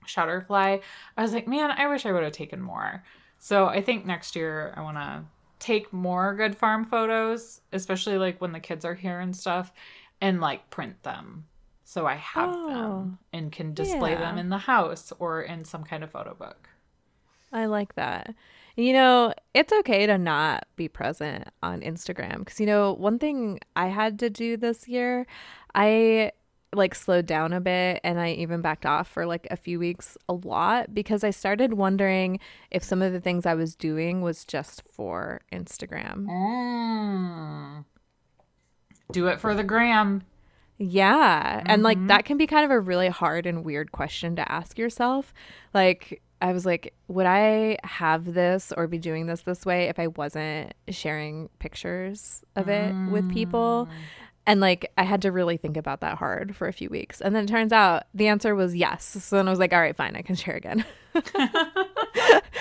Shutterfly, 0.06 0.82
I 1.16 1.22
was 1.22 1.32
like, 1.32 1.48
man, 1.48 1.70
I 1.70 1.88
wish 1.88 2.04
I 2.04 2.12
would 2.12 2.22
have 2.22 2.32
taken 2.32 2.60
more. 2.60 3.02
So 3.38 3.66
I 3.66 3.80
think 3.80 4.04
next 4.04 4.36
year 4.36 4.74
I 4.76 4.82
want 4.82 4.98
to 4.98 5.24
take 5.58 5.90
more 5.90 6.34
good 6.34 6.54
farm 6.54 6.84
photos, 6.84 7.62
especially 7.72 8.18
like 8.18 8.40
when 8.40 8.52
the 8.52 8.60
kids 8.60 8.84
are 8.84 8.94
here 8.94 9.20
and 9.20 9.34
stuff, 9.34 9.72
and 10.20 10.40
like 10.40 10.68
print 10.68 11.02
them 11.02 11.46
so 11.88 12.04
I 12.04 12.16
have 12.16 12.50
oh, 12.52 12.68
them 12.68 13.18
and 13.32 13.52
can 13.52 13.72
display 13.72 14.10
yeah. 14.10 14.18
them 14.18 14.38
in 14.38 14.48
the 14.48 14.58
house 14.58 15.12
or 15.20 15.40
in 15.40 15.64
some 15.64 15.84
kind 15.84 16.02
of 16.02 16.10
photo 16.10 16.34
book. 16.34 16.68
I 17.52 17.66
like 17.66 17.94
that. 17.94 18.34
You 18.74 18.92
know, 18.92 19.32
it's 19.54 19.72
okay 19.72 20.04
to 20.04 20.18
not 20.18 20.66
be 20.74 20.88
present 20.88 21.44
on 21.62 21.82
Instagram 21.82 22.40
because, 22.40 22.58
you 22.58 22.66
know, 22.66 22.92
one 22.92 23.20
thing 23.20 23.60
I 23.76 23.86
had 23.86 24.18
to 24.18 24.28
do 24.28 24.56
this 24.56 24.88
year, 24.88 25.28
I 25.76 26.32
like 26.74 26.96
slowed 26.96 27.24
down 27.24 27.52
a 27.52 27.60
bit 27.60 28.00
and 28.02 28.18
I 28.18 28.32
even 28.32 28.62
backed 28.62 28.84
off 28.84 29.06
for 29.06 29.24
like 29.24 29.46
a 29.52 29.56
few 29.56 29.78
weeks 29.78 30.18
a 30.28 30.32
lot 30.32 30.92
because 30.92 31.22
I 31.22 31.30
started 31.30 31.74
wondering 31.74 32.40
if 32.72 32.82
some 32.82 33.00
of 33.00 33.12
the 33.12 33.20
things 33.20 33.46
I 33.46 33.54
was 33.54 33.76
doing 33.76 34.22
was 34.22 34.44
just 34.44 34.82
for 34.82 35.40
Instagram. 35.52 36.26
Mm. 36.26 37.84
Do 39.12 39.28
it 39.28 39.38
for 39.38 39.54
the 39.54 39.62
gram. 39.62 40.24
Yeah. 40.78 41.58
Mm-hmm. 41.58 41.66
And 41.68 41.82
like 41.82 41.98
mm-hmm. 41.98 42.06
that 42.08 42.24
can 42.24 42.36
be 42.36 42.46
kind 42.46 42.64
of 42.64 42.70
a 42.70 42.80
really 42.80 43.08
hard 43.08 43.46
and 43.46 43.64
weird 43.64 43.92
question 43.92 44.36
to 44.36 44.50
ask 44.50 44.78
yourself. 44.78 45.32
Like, 45.72 46.22
I 46.42 46.52
was 46.52 46.66
like, 46.66 46.94
would 47.08 47.26
I 47.26 47.78
have 47.82 48.34
this 48.34 48.72
or 48.76 48.86
be 48.86 48.98
doing 48.98 49.26
this 49.26 49.40
this 49.40 49.64
way 49.64 49.84
if 49.88 49.98
I 49.98 50.08
wasn't 50.08 50.74
sharing 50.90 51.48
pictures 51.58 52.44
of 52.54 52.68
it 52.68 52.92
mm. 52.92 53.10
with 53.10 53.30
people? 53.32 53.88
Mm. 53.90 53.94
And 54.48 54.60
like, 54.60 54.92
I 54.98 55.02
had 55.02 55.22
to 55.22 55.32
really 55.32 55.56
think 55.56 55.76
about 55.76 56.00
that 56.02 56.18
hard 56.18 56.54
for 56.54 56.68
a 56.68 56.72
few 56.72 56.88
weeks. 56.90 57.20
And 57.20 57.34
then 57.34 57.44
it 57.44 57.48
turns 57.48 57.72
out 57.72 58.04
the 58.14 58.28
answer 58.28 58.54
was 58.54 58.76
yes. 58.76 59.16
So 59.20 59.36
then 59.36 59.48
I 59.48 59.50
was 59.50 59.58
like, 59.58 59.72
all 59.72 59.80
right, 59.80 59.96
fine, 59.96 60.14
I 60.14 60.22
can 60.22 60.36
share 60.36 60.56
again. 60.56 60.84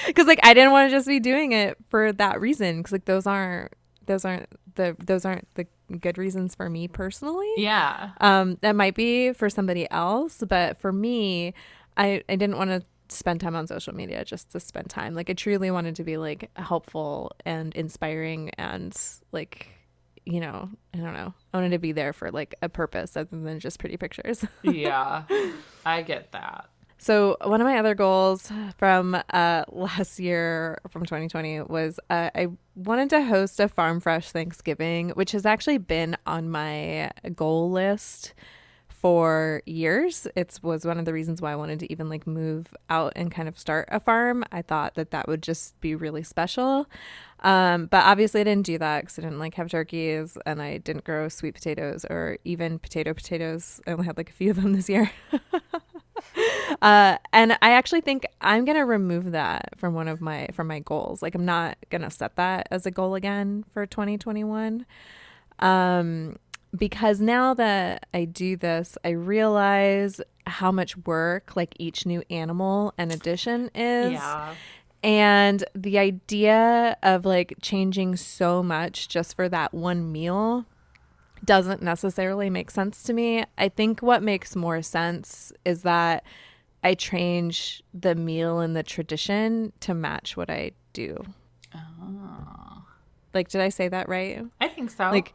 Because 0.07 0.27
like, 0.27 0.39
I 0.43 0.53
didn't 0.53 0.71
want 0.71 0.89
to 0.89 0.95
just 0.95 1.07
be 1.07 1.19
doing 1.19 1.51
it 1.51 1.77
for 1.89 2.11
that 2.13 2.39
reason. 2.39 2.77
Because 2.77 2.91
like, 2.91 3.05
those 3.05 3.25
aren't, 3.25 3.73
those 4.05 4.23
aren't 4.23 4.47
the, 4.75 4.95
those 5.03 5.25
aren't 5.25 5.47
the 5.55 5.65
good 5.99 6.17
reasons 6.17 6.55
for 6.55 6.69
me 6.69 6.87
personally. 6.87 7.51
Yeah. 7.57 8.11
Um, 8.21 8.57
that 8.61 8.75
might 8.75 8.95
be 8.95 9.33
for 9.33 9.49
somebody 9.49 9.89
else, 9.91 10.43
but 10.47 10.77
for 10.77 10.91
me, 10.91 11.53
I, 11.97 12.23
I 12.27 12.35
didn't 12.35 12.57
want 12.57 12.71
to 12.71 12.83
spend 13.09 13.39
time 13.39 13.55
on 13.55 13.67
social 13.67 13.93
media 13.93 14.25
just 14.25 14.51
to 14.51 14.59
spend 14.59 14.89
time. 14.89 15.13
Like 15.13 15.29
I 15.29 15.33
truly 15.33 15.71
wanted 15.71 15.95
to 15.95 16.03
be 16.03 16.17
like 16.17 16.49
helpful 16.55 17.31
and 17.45 17.73
inspiring 17.75 18.49
and 18.57 18.95
like 19.31 19.69
you 20.25 20.39
know, 20.39 20.69
I 20.93 20.97
don't 20.97 21.13
know. 21.13 21.33
I 21.53 21.57
wanted 21.57 21.69
to 21.71 21.77
be 21.77 21.91
there 21.91 22.11
for 22.11 22.31
like 22.31 22.55
a 22.61 22.67
purpose 22.67 23.15
other 23.15 23.29
than 23.31 23.59
just 23.59 23.79
pretty 23.79 23.95
pictures. 23.95 24.43
yeah. 24.63 25.23
I 25.85 26.01
get 26.01 26.31
that. 26.31 26.69
So 26.97 27.37
one 27.43 27.61
of 27.61 27.67
my 27.67 27.77
other 27.77 27.93
goals 27.93 28.51
from 28.77 29.15
uh, 29.29 29.63
last 29.69 30.19
year, 30.19 30.79
from 30.89 31.03
2020, 31.03 31.61
was 31.61 31.99
uh, 32.09 32.29
I 32.33 32.47
wanted 32.75 33.09
to 33.11 33.23
host 33.23 33.59
a 33.59 33.67
Farm 33.67 33.99
Fresh 33.99 34.31
Thanksgiving, 34.31 35.09
which 35.09 35.31
has 35.33 35.45
actually 35.45 35.77
been 35.77 36.17
on 36.25 36.49
my 36.49 37.11
goal 37.35 37.69
list 37.69 38.33
for 39.05 39.61
years. 39.67 40.25
It 40.35 40.57
was 40.63 40.83
one 40.83 40.97
of 40.97 41.05
the 41.05 41.13
reasons 41.13 41.39
why 41.39 41.51
I 41.51 41.55
wanted 41.55 41.79
to 41.81 41.91
even 41.91 42.09
like 42.09 42.25
move 42.25 42.73
out 42.89 43.13
and 43.15 43.29
kind 43.29 43.47
of 43.47 43.59
start 43.59 43.87
a 43.91 43.99
farm. 43.99 44.43
I 44.51 44.63
thought 44.63 44.95
that 44.95 45.11
that 45.11 45.27
would 45.27 45.43
just 45.43 45.79
be 45.81 45.93
really 45.93 46.23
special. 46.23 46.87
Um, 47.41 47.85
but 47.85 48.03
obviously, 48.03 48.41
I 48.41 48.45
didn't 48.45 48.65
do 48.65 48.79
that 48.79 49.01
because 49.01 49.19
I 49.19 49.21
didn't 49.21 49.37
like 49.37 49.53
have 49.55 49.69
turkeys 49.69 50.39
and 50.47 50.59
I 50.59 50.79
didn't 50.79 51.03
grow 51.03 51.29
sweet 51.29 51.53
potatoes 51.53 52.03
or 52.09 52.39
even 52.45 52.79
potato 52.79 53.13
potatoes. 53.13 53.79
I 53.85 53.91
only 53.91 54.05
had 54.05 54.17
like 54.17 54.31
a 54.31 54.33
few 54.33 54.49
of 54.49 54.59
them 54.59 54.73
this 54.73 54.89
year. 54.89 55.11
uh, 56.81 57.17
and 57.33 57.53
I 57.61 57.71
actually 57.71 58.01
think 58.01 58.25
I'm 58.41 58.65
gonna 58.65 58.85
remove 58.85 59.31
that 59.31 59.69
from 59.77 59.93
one 59.93 60.07
of 60.07 60.21
my 60.21 60.47
from 60.53 60.67
my 60.67 60.79
goals. 60.79 61.21
Like 61.21 61.35
I'm 61.35 61.45
not 61.45 61.77
gonna 61.89 62.11
set 62.11 62.35
that 62.35 62.67
as 62.71 62.85
a 62.85 62.91
goal 62.91 63.15
again 63.15 63.65
for 63.71 63.85
2021. 63.85 64.85
Um, 65.59 66.37
because 66.75 67.21
now 67.21 67.53
that 67.53 68.07
I 68.13 68.25
do 68.25 68.57
this, 68.57 68.97
I 69.05 69.09
realize 69.09 70.19
how 70.47 70.71
much 70.71 70.97
work 70.97 71.55
like 71.55 71.73
each 71.79 72.05
new 72.05 72.23
animal 72.29 72.93
and 72.97 73.11
addition 73.11 73.69
is. 73.73 74.13
Yeah. 74.13 74.53
And 75.03 75.63
the 75.75 75.99
idea 75.99 76.97
of 77.03 77.25
like 77.25 77.53
changing 77.61 78.15
so 78.15 78.63
much 78.63 79.07
just 79.07 79.35
for 79.35 79.47
that 79.49 79.73
one 79.73 80.11
meal 80.11 80.65
doesn't 81.45 81.81
necessarily 81.81 82.49
make 82.49 82.71
sense 82.71 83.03
to 83.03 83.13
me. 83.13 83.45
I 83.57 83.69
think 83.69 84.01
what 84.01 84.23
makes 84.23 84.55
more 84.55 84.81
sense 84.81 85.53
is 85.63 85.83
that 85.83 86.23
I 86.83 86.93
change 86.93 87.83
the 87.93 88.15
meal 88.15 88.59
and 88.59 88.75
the 88.75 88.83
tradition 88.83 89.73
to 89.81 89.93
match 89.93 90.37
what 90.37 90.49
I 90.49 90.71
do. 90.93 91.23
Oh. 91.73 92.83
Like, 93.33 93.49
did 93.49 93.61
I 93.61 93.69
say 93.69 93.87
that 93.87 94.07
right? 94.07 94.45
I 94.61 94.67
think 94.67 94.91
so. 94.91 95.05
Like, 95.05 95.33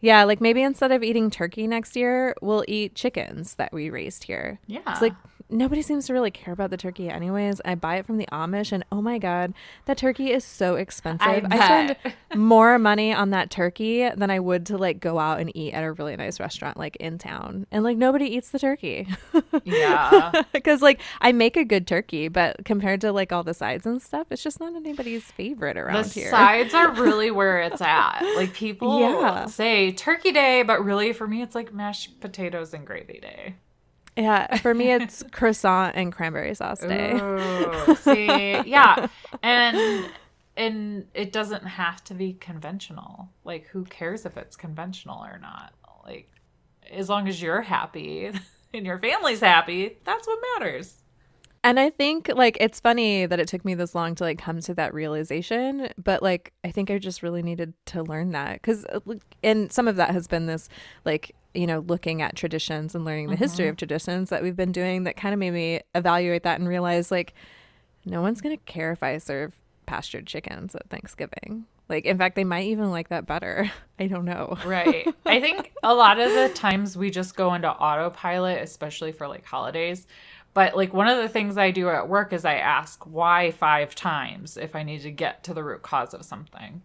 yeah, 0.00 0.24
like 0.24 0.40
maybe 0.40 0.62
instead 0.62 0.90
of 0.90 1.02
eating 1.02 1.30
turkey 1.30 1.66
next 1.66 1.96
year, 1.96 2.34
we'll 2.42 2.64
eat 2.66 2.94
chickens 2.94 3.54
that 3.54 3.72
we 3.72 3.90
raised 3.90 4.24
here. 4.24 4.58
Yeah. 4.66 4.98
like 5.00 5.14
nobody 5.52 5.82
seems 5.82 6.06
to 6.06 6.12
really 6.12 6.30
care 6.30 6.52
about 6.52 6.70
the 6.70 6.76
turkey 6.76 7.08
anyways. 7.08 7.60
I 7.64 7.74
buy 7.74 7.96
it 7.96 8.06
from 8.06 8.16
the 8.18 8.26
Amish 8.32 8.72
and 8.72 8.84
oh 8.90 9.00
my 9.02 9.18
god, 9.18 9.54
that 9.84 9.96
turkey 9.98 10.32
is 10.32 10.44
so 10.44 10.74
expensive. 10.76 11.26
I 11.26 11.42
I, 11.50 11.56
spend 11.56 11.96
more 12.34 12.78
money 12.78 13.12
on 13.12 13.30
that 13.30 13.50
turkey 13.50 14.08
than 14.10 14.30
I 14.30 14.38
would 14.40 14.66
to 14.66 14.78
like 14.78 14.98
go 15.00 15.18
out 15.18 15.40
and 15.40 15.54
eat 15.56 15.72
at 15.72 15.84
a 15.84 15.92
really 15.92 16.16
nice 16.16 16.40
restaurant 16.40 16.76
like 16.76 16.96
in 16.96 17.18
town. 17.18 17.66
And 17.70 17.84
like 17.84 17.96
nobody 17.96 18.24
eats 18.26 18.50
the 18.50 18.58
turkey. 18.58 19.06
Yeah. 19.64 20.42
Cuz 20.64 20.82
like 20.82 21.00
I 21.20 21.32
make 21.32 21.56
a 21.56 21.64
good 21.64 21.86
turkey, 21.86 22.28
but 22.28 22.64
compared 22.64 23.00
to 23.02 23.12
like 23.12 23.32
all 23.32 23.42
the 23.44 23.54
sides 23.54 23.86
and 23.86 24.00
stuff, 24.02 24.28
it's 24.30 24.42
just 24.42 24.58
not 24.60 24.74
anybody's 24.74 25.24
favorite 25.24 25.76
around 25.76 26.04
the 26.06 26.10
here. 26.10 26.30
sides 26.30 26.74
are 26.74 26.90
really 26.92 27.30
where 27.40 27.60
it's 27.60 27.80
at. 27.80 28.22
Like 28.36 28.54
people 28.54 29.00
Yeah. 29.00 29.46
say 29.46 29.92
turkey 29.92 30.32
day, 30.32 30.62
but 30.62 30.84
really 30.84 31.12
for 31.12 31.26
me 31.28 31.42
it's 31.42 31.54
like 31.54 31.72
mashed 31.72 32.20
potatoes 32.20 32.72
and 32.74 32.86
gravy 32.86 33.18
day. 33.20 33.54
Yeah, 34.16 34.56
for 34.56 34.74
me 34.74 34.92
it's 34.92 35.22
croissant 35.32 35.96
and 35.96 36.12
cranberry 36.12 36.54
sauce 36.54 36.80
day. 36.80 37.12
Ooh, 37.14 37.94
see, 38.00 38.26
yeah, 38.26 39.08
and 39.42 40.06
and 40.56 41.06
it 41.14 41.32
doesn't 41.32 41.64
have 41.64 42.04
to 42.04 42.14
be 42.14 42.34
conventional. 42.34 43.30
Like, 43.44 43.66
who 43.68 43.84
cares 43.84 44.26
if 44.26 44.36
it's 44.36 44.56
conventional 44.56 45.24
or 45.24 45.38
not? 45.38 45.72
Like, 46.04 46.28
as 46.90 47.08
long 47.08 47.28
as 47.28 47.40
you're 47.40 47.62
happy 47.62 48.30
and 48.74 48.86
your 48.86 48.98
family's 48.98 49.40
happy, 49.40 49.96
that's 50.04 50.26
what 50.26 50.38
matters. 50.54 50.96
And 51.64 51.78
I 51.78 51.90
think 51.90 52.28
like 52.34 52.56
it's 52.60 52.80
funny 52.80 53.24
that 53.24 53.38
it 53.38 53.46
took 53.46 53.64
me 53.64 53.74
this 53.74 53.94
long 53.94 54.16
to 54.16 54.24
like 54.24 54.38
come 54.38 54.60
to 54.60 54.74
that 54.74 54.92
realization, 54.92 55.90
but 55.96 56.20
like 56.20 56.52
I 56.64 56.72
think 56.72 56.90
I 56.90 56.98
just 56.98 57.22
really 57.22 57.42
needed 57.42 57.72
to 57.86 58.02
learn 58.02 58.32
that 58.32 58.62
cuz 58.62 58.84
uh, 58.86 58.98
and 59.44 59.72
some 59.72 59.86
of 59.86 59.94
that 59.94 60.10
has 60.10 60.26
been 60.26 60.46
this 60.46 60.68
like 61.04 61.36
you 61.54 61.66
know 61.66 61.80
looking 61.80 62.22
at 62.22 62.36
traditions 62.36 62.94
and 62.94 63.04
learning 63.04 63.28
the 63.28 63.36
history 63.36 63.64
mm-hmm. 63.64 63.70
of 63.70 63.76
traditions 63.76 64.30
that 64.30 64.42
we've 64.42 64.56
been 64.56 64.72
doing 64.72 65.04
that 65.04 65.16
kind 65.16 65.32
of 65.32 65.38
made 65.38 65.52
me 65.52 65.80
evaluate 65.94 66.42
that 66.42 66.58
and 66.58 66.68
realize 66.68 67.10
like 67.10 67.34
no 68.04 68.20
one's 68.20 68.40
going 68.40 68.56
to 68.56 68.62
care 68.64 68.92
if 68.92 69.02
I 69.02 69.18
serve 69.18 69.54
pastured 69.86 70.26
chickens 70.26 70.74
at 70.74 70.88
Thanksgiving. 70.88 71.66
Like 71.88 72.04
in 72.04 72.18
fact 72.18 72.36
they 72.36 72.44
might 72.44 72.66
even 72.66 72.90
like 72.90 73.08
that 73.08 73.26
better. 73.26 73.70
I 73.98 74.06
don't 74.06 74.24
know. 74.24 74.56
Right. 74.64 75.06
I 75.26 75.40
think 75.40 75.72
a 75.82 75.94
lot 75.94 76.18
of 76.18 76.32
the 76.32 76.48
times 76.54 76.96
we 76.96 77.10
just 77.10 77.36
go 77.36 77.54
into 77.54 77.70
autopilot, 77.70 78.62
especially 78.62 79.12
for 79.12 79.28
like 79.28 79.44
holidays. 79.44 80.06
But 80.54 80.76
like 80.76 80.92
one 80.92 81.08
of 81.08 81.18
the 81.18 81.28
things 81.28 81.56
I 81.56 81.70
do 81.70 81.88
at 81.88 82.08
work 82.08 82.32
is 82.32 82.44
I 82.44 82.56
ask 82.56 83.04
why 83.04 83.52
five 83.52 83.94
times 83.94 84.56
if 84.56 84.74
I 84.74 84.82
need 84.82 85.02
to 85.02 85.10
get 85.10 85.44
to 85.44 85.54
the 85.54 85.64
root 85.64 85.82
cause 85.82 86.14
of 86.14 86.24
something. 86.24 86.82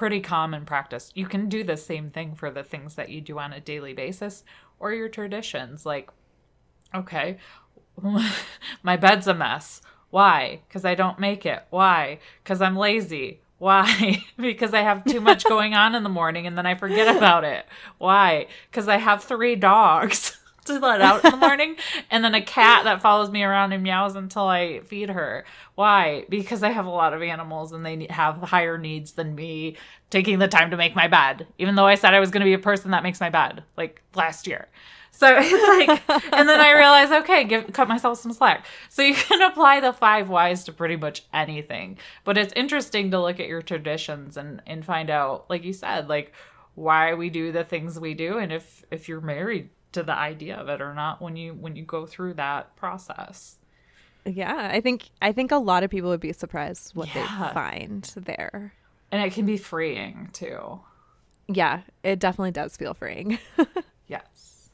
Pretty 0.00 0.20
common 0.22 0.64
practice. 0.64 1.12
You 1.14 1.26
can 1.26 1.50
do 1.50 1.62
the 1.62 1.76
same 1.76 2.08
thing 2.08 2.34
for 2.34 2.50
the 2.50 2.64
things 2.64 2.94
that 2.94 3.10
you 3.10 3.20
do 3.20 3.38
on 3.38 3.52
a 3.52 3.60
daily 3.60 3.92
basis 3.92 4.44
or 4.78 4.94
your 4.94 5.10
traditions. 5.10 5.84
Like, 5.84 6.08
okay, 6.94 7.36
my 8.82 8.96
bed's 8.96 9.26
a 9.26 9.34
mess. 9.34 9.82
Why? 10.08 10.62
Because 10.66 10.86
I 10.86 10.94
don't 10.94 11.18
make 11.18 11.44
it. 11.44 11.66
Why? 11.68 12.18
Because 12.42 12.62
I'm 12.62 12.78
lazy. 12.78 13.42
Why? 13.58 14.24
because 14.38 14.72
I 14.72 14.80
have 14.80 15.04
too 15.04 15.20
much 15.20 15.44
going 15.50 15.74
on 15.74 15.94
in 15.94 16.02
the 16.02 16.08
morning 16.08 16.46
and 16.46 16.56
then 16.56 16.64
I 16.64 16.76
forget 16.76 17.14
about 17.14 17.44
it. 17.44 17.66
Why? 17.98 18.46
Because 18.70 18.88
I 18.88 18.96
have 18.96 19.22
three 19.22 19.54
dogs 19.54 20.39
to 20.78 20.78
let 20.86 21.00
out 21.00 21.24
in 21.24 21.30
the 21.30 21.36
morning 21.36 21.76
and 22.10 22.24
then 22.24 22.34
a 22.34 22.42
cat 22.42 22.84
that 22.84 23.02
follows 23.02 23.30
me 23.30 23.42
around 23.42 23.72
and 23.72 23.82
meows 23.82 24.16
until 24.16 24.46
I 24.46 24.80
feed 24.80 25.10
her. 25.10 25.44
Why? 25.74 26.24
Because 26.28 26.62
I 26.62 26.70
have 26.70 26.86
a 26.86 26.90
lot 26.90 27.14
of 27.14 27.22
animals 27.22 27.72
and 27.72 27.84
they 27.84 28.06
have 28.10 28.36
higher 28.36 28.78
needs 28.78 29.12
than 29.12 29.34
me 29.34 29.76
taking 30.10 30.38
the 30.38 30.48
time 30.48 30.70
to 30.70 30.76
make 30.76 30.94
my 30.94 31.08
bed, 31.08 31.46
even 31.58 31.74
though 31.74 31.86
I 31.86 31.94
said 31.94 32.14
I 32.14 32.20
was 32.20 32.30
going 32.30 32.40
to 32.40 32.46
be 32.46 32.54
a 32.54 32.58
person 32.58 32.90
that 32.90 33.02
makes 33.02 33.20
my 33.20 33.30
bed 33.30 33.62
like 33.76 34.02
last 34.14 34.46
year. 34.46 34.68
So 35.12 35.26
it's 35.40 36.08
like, 36.08 36.32
and 36.32 36.48
then 36.48 36.60
I 36.60 36.72
realize, 36.72 37.10
okay, 37.22 37.44
give 37.44 37.72
cut 37.72 37.88
myself 37.88 38.18
some 38.18 38.32
slack. 38.32 38.64
So 38.88 39.02
you 39.02 39.14
can 39.14 39.42
apply 39.42 39.80
the 39.80 39.92
five 39.92 40.28
whys 40.28 40.64
to 40.64 40.72
pretty 40.72 40.96
much 40.96 41.24
anything. 41.32 41.98
But 42.24 42.38
it's 42.38 42.54
interesting 42.54 43.10
to 43.10 43.20
look 43.20 43.38
at 43.38 43.46
your 43.46 43.62
traditions 43.62 44.36
and 44.36 44.62
and 44.66 44.84
find 44.84 45.10
out, 45.10 45.48
like 45.50 45.64
you 45.64 45.72
said, 45.72 46.08
like 46.08 46.32
why 46.74 47.14
we 47.14 47.28
do 47.30 47.52
the 47.52 47.64
things 47.64 48.00
we 48.00 48.14
do, 48.14 48.38
and 48.38 48.52
if 48.52 48.84
if 48.90 49.08
you're 49.08 49.20
married 49.20 49.68
to 49.92 50.02
the 50.02 50.14
idea 50.14 50.56
of 50.56 50.68
it 50.68 50.80
or 50.80 50.94
not 50.94 51.20
when 51.20 51.36
you 51.36 51.54
when 51.54 51.76
you 51.76 51.84
go 51.84 52.06
through 52.06 52.34
that 52.34 52.76
process. 52.76 53.56
Yeah, 54.26 54.70
I 54.72 54.80
think 54.80 55.10
I 55.22 55.32
think 55.32 55.50
a 55.50 55.56
lot 55.56 55.82
of 55.82 55.90
people 55.90 56.10
would 56.10 56.20
be 56.20 56.32
surprised 56.32 56.94
what 56.94 57.08
Yeah. 57.14 57.48
they 57.48 57.54
find 57.54 58.02
there. 58.16 58.74
And 59.10 59.22
it 59.22 59.32
can 59.32 59.46
be 59.46 59.56
freeing 59.56 60.28
too. 60.32 60.80
Yeah, 61.48 61.80
it 62.04 62.18
definitely 62.20 62.52
does 62.52 62.76
feel 62.76 62.94
freeing. 62.94 63.38
Yes. 64.06 64.70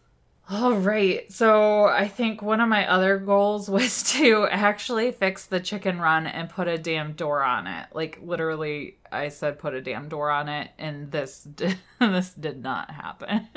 All 0.48 0.72
right. 0.74 1.30
So 1.30 1.84
I 1.84 2.08
think 2.08 2.40
one 2.40 2.60
of 2.62 2.68
my 2.70 2.88
other 2.90 3.18
goals 3.18 3.68
was 3.76 4.02
to 4.14 4.46
actually 4.50 5.12
fix 5.12 5.44
the 5.46 5.60
chicken 5.60 5.98
run 6.00 6.26
and 6.26 6.48
put 6.48 6.68
a 6.68 6.78
damn 6.78 7.12
door 7.12 7.42
on 7.42 7.66
it. 7.66 7.86
Like 7.92 8.18
literally, 8.22 8.96
I 9.12 9.28
said 9.28 9.58
put 9.58 9.74
a 9.74 9.82
damn 9.82 10.08
door 10.08 10.30
on 10.30 10.48
it, 10.48 10.70
and 10.78 11.10
this 11.12 11.42
did, 11.42 11.76
this 12.00 12.30
did 12.32 12.62
not 12.62 12.90
happen. 12.90 13.48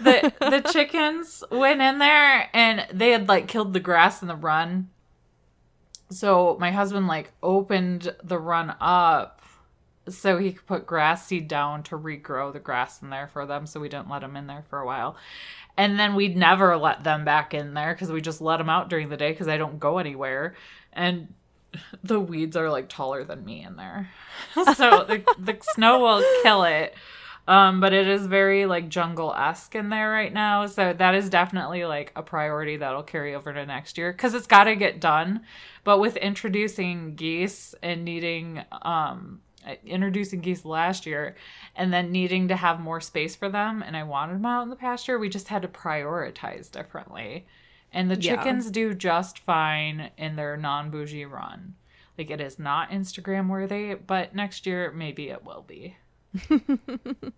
The 0.00 0.32
the 0.38 0.60
chickens 0.72 1.42
went 1.50 1.80
in 1.80 1.98
there 1.98 2.48
and 2.52 2.86
they 2.92 3.10
had 3.10 3.28
like 3.28 3.48
killed 3.48 3.72
the 3.72 3.80
grass 3.80 4.22
in 4.22 4.28
the 4.28 4.36
run. 4.36 4.90
So 6.10 6.56
my 6.60 6.70
husband 6.70 7.06
like 7.06 7.32
opened 7.42 8.14
the 8.22 8.38
run 8.38 8.74
up 8.80 9.42
so 10.08 10.38
he 10.38 10.52
could 10.52 10.66
put 10.66 10.86
grass 10.86 11.26
seed 11.26 11.48
down 11.48 11.82
to 11.84 11.98
regrow 11.98 12.52
the 12.52 12.60
grass 12.60 13.02
in 13.02 13.10
there 13.10 13.26
for 13.26 13.44
them 13.44 13.66
so 13.66 13.80
we 13.80 13.88
didn't 13.88 14.08
let 14.08 14.20
them 14.20 14.36
in 14.36 14.46
there 14.46 14.64
for 14.70 14.78
a 14.78 14.86
while. 14.86 15.16
And 15.76 15.98
then 15.98 16.14
we'd 16.14 16.36
never 16.36 16.76
let 16.76 17.02
them 17.02 17.24
back 17.24 17.54
in 17.54 17.74
there 17.74 17.94
cuz 17.94 18.10
we 18.10 18.20
just 18.20 18.40
let 18.40 18.58
them 18.58 18.70
out 18.70 18.88
during 18.88 19.08
the 19.08 19.16
day 19.16 19.34
cuz 19.34 19.48
I 19.48 19.56
don't 19.56 19.80
go 19.80 19.98
anywhere. 19.98 20.54
And 20.92 21.34
the 22.02 22.20
weeds 22.20 22.56
are 22.56 22.70
like 22.70 22.88
taller 22.88 23.24
than 23.24 23.44
me 23.44 23.62
in 23.62 23.76
there. 23.76 24.10
so 24.54 25.04
the, 25.04 25.24
the 25.38 25.58
snow 25.74 26.00
will 26.00 26.24
kill 26.42 26.64
it. 26.64 26.94
Um, 27.48 27.80
but 27.80 27.92
it 27.92 28.08
is 28.08 28.26
very 28.26 28.66
like 28.66 28.88
jungle 28.88 29.32
esque 29.32 29.76
in 29.76 29.88
there 29.88 30.10
right 30.10 30.32
now. 30.32 30.66
So 30.66 30.92
that 30.92 31.14
is 31.14 31.30
definitely 31.30 31.84
like 31.84 32.12
a 32.16 32.22
priority 32.22 32.76
that'll 32.76 33.04
carry 33.04 33.34
over 33.34 33.52
to 33.52 33.64
next 33.64 33.96
year 33.96 34.12
because 34.12 34.34
it's 34.34 34.48
got 34.48 34.64
to 34.64 34.74
get 34.74 35.00
done. 35.00 35.42
But 35.84 36.00
with 36.00 36.16
introducing 36.16 37.14
geese 37.14 37.74
and 37.82 38.04
needing, 38.04 38.64
um, 38.82 39.40
introducing 39.84 40.40
geese 40.40 40.64
last 40.64 41.06
year 41.06 41.36
and 41.76 41.92
then 41.92 42.10
needing 42.10 42.48
to 42.48 42.56
have 42.56 42.80
more 42.80 43.00
space 43.00 43.36
for 43.36 43.48
them, 43.48 43.82
and 43.82 43.96
I 43.96 44.02
wanted 44.02 44.34
them 44.34 44.46
out 44.46 44.62
in 44.62 44.70
the 44.70 44.76
pasture, 44.76 45.18
we 45.18 45.28
just 45.28 45.48
had 45.48 45.62
to 45.62 45.68
prioritize 45.68 46.70
differently. 46.70 47.46
And 47.92 48.10
the 48.10 48.16
Yeah. 48.16 48.36
chickens 48.36 48.70
do 48.72 48.92
just 48.92 49.38
fine 49.38 50.10
in 50.18 50.34
their 50.34 50.56
non 50.56 50.90
bougie 50.90 51.24
run. 51.24 51.76
Like 52.18 52.30
it 52.30 52.40
is 52.40 52.58
not 52.58 52.90
Instagram 52.90 53.48
worthy, 53.48 53.94
but 53.94 54.34
next 54.34 54.66
year 54.66 54.90
maybe 54.90 55.28
it 55.30 55.44
will 55.44 55.62
be. 55.62 55.96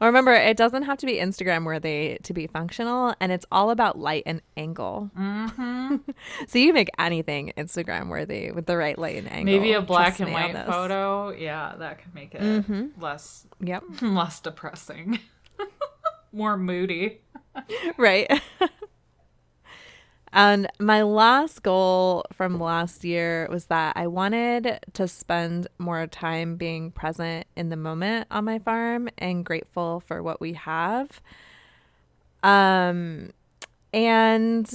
Well, 0.00 0.08
remember, 0.08 0.32
it 0.32 0.56
doesn't 0.56 0.82
have 0.82 0.98
to 0.98 1.06
be 1.06 1.14
Instagram 1.14 1.64
worthy 1.64 2.18
to 2.24 2.34
be 2.34 2.48
functional, 2.48 3.14
and 3.20 3.30
it's 3.30 3.46
all 3.52 3.70
about 3.70 3.96
light 3.96 4.24
and 4.26 4.42
angle. 4.56 5.12
Mm-hmm. 5.16 5.96
So 6.48 6.58
you 6.58 6.72
make 6.72 6.88
anything 6.98 7.52
Instagram 7.56 8.08
worthy 8.08 8.50
with 8.50 8.66
the 8.66 8.76
right 8.76 8.98
light 8.98 9.14
and 9.16 9.30
angle. 9.30 9.44
Maybe 9.54 9.72
a 9.74 9.80
black 9.80 10.18
and 10.18 10.32
white 10.32 10.54
this. 10.54 10.66
photo. 10.66 11.30
Yeah, 11.30 11.76
that 11.78 12.02
could 12.02 12.12
make 12.16 12.34
it 12.34 12.40
Mhm. 12.42 13.00
less 13.00 13.46
Yep. 13.60 13.84
less 14.02 14.40
depressing. 14.40 15.20
More 16.32 16.56
moody. 16.56 17.20
right. 17.96 18.28
And 20.34 20.68
my 20.80 21.02
last 21.02 21.62
goal 21.62 22.24
from 22.32 22.58
last 22.58 23.04
year 23.04 23.48
was 23.50 23.66
that 23.66 23.96
I 23.96 24.08
wanted 24.08 24.80
to 24.94 25.08
spend 25.08 25.68
more 25.78 26.06
time 26.08 26.56
being 26.56 26.90
present 26.90 27.46
in 27.56 27.68
the 27.68 27.76
moment 27.76 28.26
on 28.30 28.44
my 28.44 28.58
farm 28.58 29.08
and 29.16 29.44
grateful 29.44 30.00
for 30.00 30.22
what 30.22 30.40
we 30.40 30.54
have. 30.54 31.22
Um 32.42 33.30
and 33.92 34.68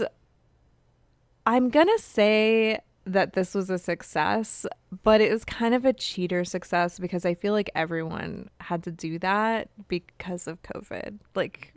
I'm 1.46 1.70
going 1.70 1.88
to 1.88 2.00
say 2.02 2.80
that 3.06 3.34
this 3.34 3.54
was 3.54 3.70
a 3.70 3.78
success, 3.78 4.66
but 5.04 5.20
it 5.20 5.32
was 5.32 5.44
kind 5.44 5.74
of 5.74 5.84
a 5.84 5.92
cheater 5.94 6.46
success 6.46 7.00
because 7.00 7.26
I 7.26 7.34
feel 7.34 7.54
like 7.54 7.70
everyone 7.76 8.50
had 8.62 8.84
to 8.84 8.92
do 8.92 9.20
that 9.20 9.70
because 9.88 10.48
of 10.48 10.62
COVID. 10.62 11.20
Like 11.36 11.74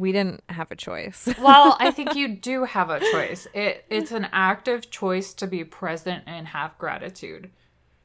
we 0.00 0.12
didn't 0.12 0.42
have 0.48 0.70
a 0.70 0.76
choice. 0.76 1.28
Well, 1.40 1.76
I 1.78 1.90
think 1.90 2.14
you 2.14 2.28
do 2.28 2.64
have 2.64 2.90
a 2.90 3.00
choice. 3.00 3.46
It 3.52 3.84
it's 3.90 4.12
an 4.12 4.28
active 4.32 4.90
choice 4.90 5.34
to 5.34 5.46
be 5.46 5.62
present 5.62 6.24
and 6.26 6.46
have 6.48 6.76
gratitude. 6.78 7.50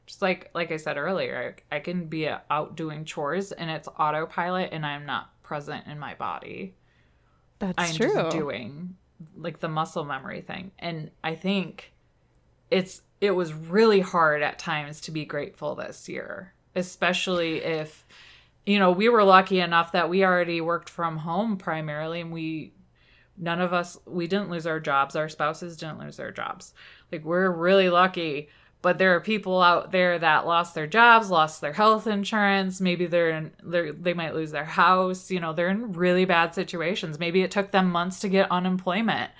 Just 0.06 0.20
like 0.20 0.50
like 0.54 0.70
I 0.70 0.76
said 0.76 0.98
earlier, 0.98 1.56
I 1.72 1.80
can 1.80 2.06
be 2.06 2.28
out 2.28 2.76
doing 2.76 3.04
chores 3.04 3.50
and 3.52 3.70
it's 3.70 3.88
autopilot 3.98 4.70
and 4.72 4.84
I'm 4.84 5.06
not 5.06 5.42
present 5.42 5.86
in 5.86 5.98
my 5.98 6.14
body. 6.14 6.74
That's 7.58 7.74
I'm 7.78 7.94
true. 7.94 8.12
just 8.14 8.36
doing 8.36 8.96
like 9.36 9.60
the 9.60 9.68
muscle 9.68 10.04
memory 10.04 10.42
thing. 10.42 10.72
And 10.78 11.10
I 11.24 11.34
think 11.34 11.92
it's 12.70 13.02
it 13.22 13.30
was 13.30 13.54
really 13.54 14.00
hard 14.00 14.42
at 14.42 14.58
times 14.58 15.00
to 15.02 15.10
be 15.10 15.24
grateful 15.24 15.74
this 15.74 16.08
year, 16.08 16.52
especially 16.74 17.62
if 17.62 18.06
you 18.66 18.80
know, 18.80 18.90
we 18.90 19.08
were 19.08 19.22
lucky 19.24 19.60
enough 19.60 19.92
that 19.92 20.10
we 20.10 20.24
already 20.24 20.60
worked 20.60 20.90
from 20.90 21.18
home 21.18 21.56
primarily 21.56 22.20
and 22.20 22.32
we 22.32 22.72
none 23.38 23.60
of 23.60 23.72
us 23.72 23.98
we 24.06 24.26
didn't 24.26 24.50
lose 24.50 24.66
our 24.66 24.80
jobs. 24.80 25.14
Our 25.14 25.28
spouses 25.28 25.76
didn't 25.76 26.00
lose 26.00 26.16
their 26.16 26.32
jobs. 26.32 26.74
Like 27.10 27.24
we're 27.24 27.50
really 27.50 27.88
lucky 27.88 28.48
but 28.82 28.98
there 28.98 29.16
are 29.16 29.20
people 29.20 29.62
out 29.62 29.90
there 29.90 30.18
that 30.18 30.46
lost 30.46 30.74
their 30.74 30.86
jobs 30.86 31.30
lost 31.30 31.60
their 31.60 31.72
health 31.72 32.06
insurance. 32.06 32.80
Maybe 32.80 33.06
they're 33.06 33.30
in 33.30 33.52
they're, 33.62 33.92
they 33.92 34.14
might 34.14 34.34
lose 34.34 34.50
their 34.50 34.64
house. 34.64 35.30
You 35.30 35.40
know 35.40 35.52
they're 35.52 35.70
in 35.70 35.92
really 35.92 36.24
bad 36.24 36.54
situations. 36.54 37.18
Maybe 37.18 37.42
it 37.42 37.50
took 37.52 37.70
them 37.70 37.90
months 37.90 38.20
to 38.20 38.28
get 38.28 38.50
unemployment. 38.50 39.30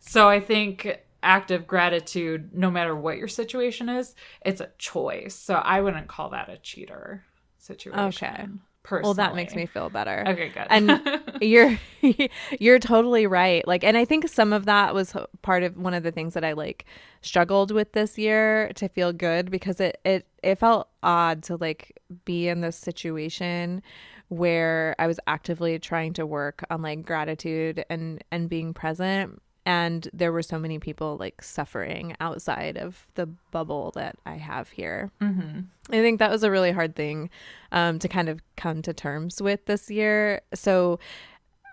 So 0.00 0.28
i 0.28 0.38
think 0.38 1.00
active 1.20 1.66
gratitude 1.66 2.54
no 2.54 2.70
matter 2.70 2.94
what 2.94 3.18
your 3.18 3.26
situation 3.26 3.88
is 3.88 4.14
it's 4.42 4.60
a 4.60 4.70
choice. 4.78 5.34
So 5.34 5.54
i 5.54 5.80
wouldn't 5.80 6.06
call 6.06 6.30
that 6.30 6.48
a 6.48 6.58
cheater 6.58 7.24
situation. 7.58 8.28
Okay. 8.28 8.46
Personally. 8.82 9.08
Well, 9.08 9.14
that 9.14 9.34
makes 9.34 9.54
me 9.54 9.66
feel 9.66 9.90
better. 9.90 10.24
okay 10.26 10.48
good 10.48 10.66
and 10.70 11.20
you're 11.42 11.78
you're 12.58 12.78
totally 12.78 13.26
right 13.26 13.66
like 13.66 13.84
and 13.84 13.96
i 13.96 14.04
think 14.04 14.28
some 14.28 14.52
of 14.52 14.64
that 14.64 14.94
was 14.94 15.14
part 15.42 15.62
of 15.62 15.76
one 15.76 15.94
of 15.94 16.02
the 16.02 16.10
things 16.12 16.34
that 16.34 16.44
i 16.44 16.52
like 16.52 16.86
struggled 17.20 17.70
with 17.70 17.92
this 17.92 18.16
year 18.16 18.70
to 18.74 18.88
feel 18.88 19.12
good 19.12 19.50
because 19.50 19.78
it 19.80 20.00
it 20.04 20.26
it 20.42 20.56
felt 20.58 20.88
odd 21.02 21.42
to 21.42 21.56
like 21.56 21.98
be 22.24 22.48
in 22.48 22.60
this 22.62 22.76
situation 22.76 23.82
where 24.28 24.94
i 24.98 25.06
was 25.06 25.18
actively 25.26 25.78
trying 25.78 26.12
to 26.14 26.24
work 26.24 26.64
on 26.70 26.80
like 26.82 27.04
gratitude 27.04 27.84
and 27.90 28.22
and 28.30 28.48
being 28.48 28.72
present 28.72 29.42
and 29.68 30.08
there 30.12 30.32
were 30.32 30.42
so 30.42 30.58
many 30.58 30.78
people 30.78 31.16
like 31.18 31.42
suffering 31.42 32.16
outside 32.20 32.76
of 32.76 33.06
the 33.14 33.26
bubble 33.26 33.92
that 33.94 34.16
i 34.24 34.34
have 34.34 34.70
here. 34.70 35.10
Hmm 35.20 35.60
I 35.90 36.02
think 36.02 36.18
that 36.18 36.30
was 36.30 36.42
a 36.42 36.50
really 36.50 36.72
hard 36.72 36.94
thing 36.94 37.30
um, 37.72 37.98
to 38.00 38.08
kind 38.08 38.28
of 38.28 38.40
come 38.56 38.82
to 38.82 38.92
terms 38.92 39.40
with 39.40 39.64
this 39.66 39.90
year. 39.90 40.42
So, 40.54 40.98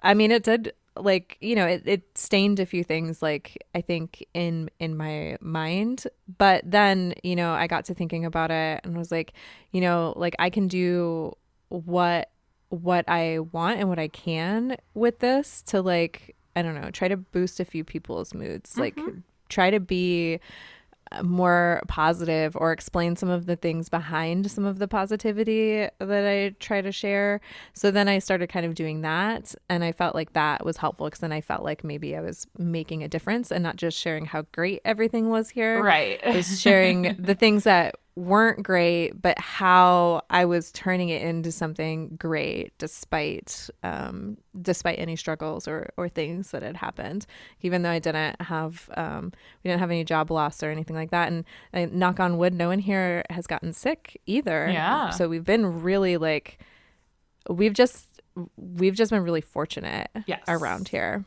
I 0.01 0.13
mean, 0.13 0.31
it 0.31 0.43
did 0.43 0.73
like 0.97 1.37
you 1.41 1.55
know 1.55 1.65
it, 1.65 1.83
it 1.85 2.17
stained 2.17 2.57
a 2.57 2.65
few 2.65 2.81
things 2.81 3.21
like 3.21 3.57
i 3.75 3.81
think 3.81 4.25
in 4.33 4.69
in 4.79 4.95
my 4.95 5.37
mind. 5.41 6.07
But 6.37 6.63
then 6.63 7.15
you 7.21 7.35
know 7.35 7.51
i 7.51 7.67
got 7.67 7.83
to 7.85 7.93
thinking 7.93 8.23
about 8.23 8.49
it 8.49 8.79
and 8.85 8.97
was 8.97 9.11
like 9.11 9.33
you 9.71 9.81
know 9.81 10.13
like 10.15 10.37
i 10.39 10.49
can 10.49 10.69
do 10.69 11.35
what 11.67 12.31
what 12.69 13.03
i 13.09 13.39
want 13.39 13.81
and 13.81 13.89
what 13.89 13.99
i 13.99 14.07
can 14.07 14.77
with 14.93 15.19
this 15.19 15.61
to 15.63 15.81
like 15.81 16.33
i 16.55 16.61
don't 16.61 16.79
know 16.79 16.89
try 16.91 17.07
to 17.07 17.17
boost 17.17 17.59
a 17.59 17.65
few 17.65 17.83
people's 17.83 18.33
moods 18.33 18.77
like 18.77 18.95
mm-hmm. 18.95 19.19
try 19.49 19.69
to 19.69 19.79
be 19.79 20.39
uh, 21.11 21.21
more 21.21 21.83
positive 21.87 22.55
or 22.55 22.71
explain 22.71 23.15
some 23.15 23.29
of 23.29 23.45
the 23.45 23.55
things 23.55 23.89
behind 23.89 24.49
some 24.49 24.65
of 24.65 24.79
the 24.79 24.87
positivity 24.87 25.87
that 25.99 26.25
I 26.25 26.55
try 26.59 26.81
to 26.81 26.91
share. 26.91 27.41
So 27.73 27.91
then 27.91 28.07
I 28.07 28.17
started 28.17 28.49
kind 28.49 28.65
of 28.65 28.73
doing 28.73 29.01
that. 29.01 29.53
And 29.69 29.83
I 29.83 29.91
felt 29.91 30.15
like 30.15 30.33
that 30.33 30.65
was 30.65 30.77
helpful 30.77 31.05
because 31.05 31.19
then 31.19 31.31
I 31.31 31.41
felt 31.41 31.63
like 31.63 31.83
maybe 31.83 32.15
I 32.15 32.21
was 32.21 32.47
making 32.57 33.03
a 33.03 33.07
difference 33.07 33.51
and 33.51 33.61
not 33.61 33.75
just 33.75 33.99
sharing 33.99 34.25
how 34.25 34.47
great 34.51 34.81
everything 34.83 35.29
was 35.29 35.51
here. 35.51 35.83
right 35.83 36.19
I 36.25 36.37
was 36.37 36.59
sharing 36.59 37.15
the 37.19 37.35
things 37.35 37.65
that 37.65 37.95
weren't 38.15 38.63
great, 38.63 39.21
but 39.21 39.37
how 39.37 40.21
I 40.29 40.45
was 40.45 40.71
turning 40.71 41.09
it 41.09 41.21
into 41.21 41.51
something 41.51 42.15
great 42.17 42.71
despite 42.77 43.69
um, 43.83 44.37
despite 44.61 44.99
any 44.99 45.15
struggles 45.17 45.67
or, 45.67 45.89
or 45.97 46.07
things 46.07 46.51
that 46.51 46.63
had 46.63 46.77
happened. 46.77 47.25
Even 47.61 47.81
though 47.81 47.89
I 47.89 47.99
didn't 47.99 48.41
have 48.41 48.89
um, 48.95 49.33
we 49.63 49.69
didn't 49.69 49.81
have 49.81 49.91
any 49.91 50.03
job 50.05 50.31
loss 50.31 50.63
or 50.63 50.69
anything 50.71 50.95
like 50.95 51.11
that, 51.11 51.27
and, 51.27 51.43
and 51.73 51.93
knock 51.93 52.19
on 52.21 52.37
wood, 52.37 52.53
no 52.53 52.69
one 52.69 52.79
here 52.79 53.23
has 53.29 53.47
gotten 53.47 53.73
sick 53.73 54.19
either. 54.25 54.69
Yeah. 54.71 55.09
So 55.09 55.27
we've 55.27 55.43
been 55.43 55.81
really 55.81 56.15
like 56.17 56.59
we've 57.49 57.73
just 57.73 58.21
we've 58.57 58.95
just 58.95 59.11
been 59.11 59.23
really 59.23 59.41
fortunate 59.41 60.09
Yes. 60.25 60.43
around 60.47 60.87
here 60.89 61.23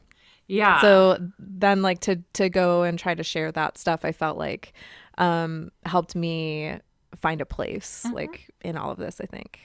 yeah 0.50 0.80
so 0.80 1.18
then 1.38 1.82
like 1.82 2.00
to 2.00 2.16
to 2.32 2.48
go 2.48 2.82
and 2.82 2.98
try 2.98 3.14
to 3.14 3.22
share 3.22 3.52
that 3.52 3.76
stuff 3.78 4.02
i 4.04 4.12
felt 4.12 4.36
like 4.38 4.72
um 5.18 5.70
helped 5.84 6.14
me 6.14 6.78
find 7.14 7.40
a 7.40 7.46
place 7.46 8.06
like 8.12 8.50
in 8.62 8.76
all 8.76 8.90
of 8.90 8.98
this 8.98 9.20
i 9.20 9.26
think. 9.26 9.60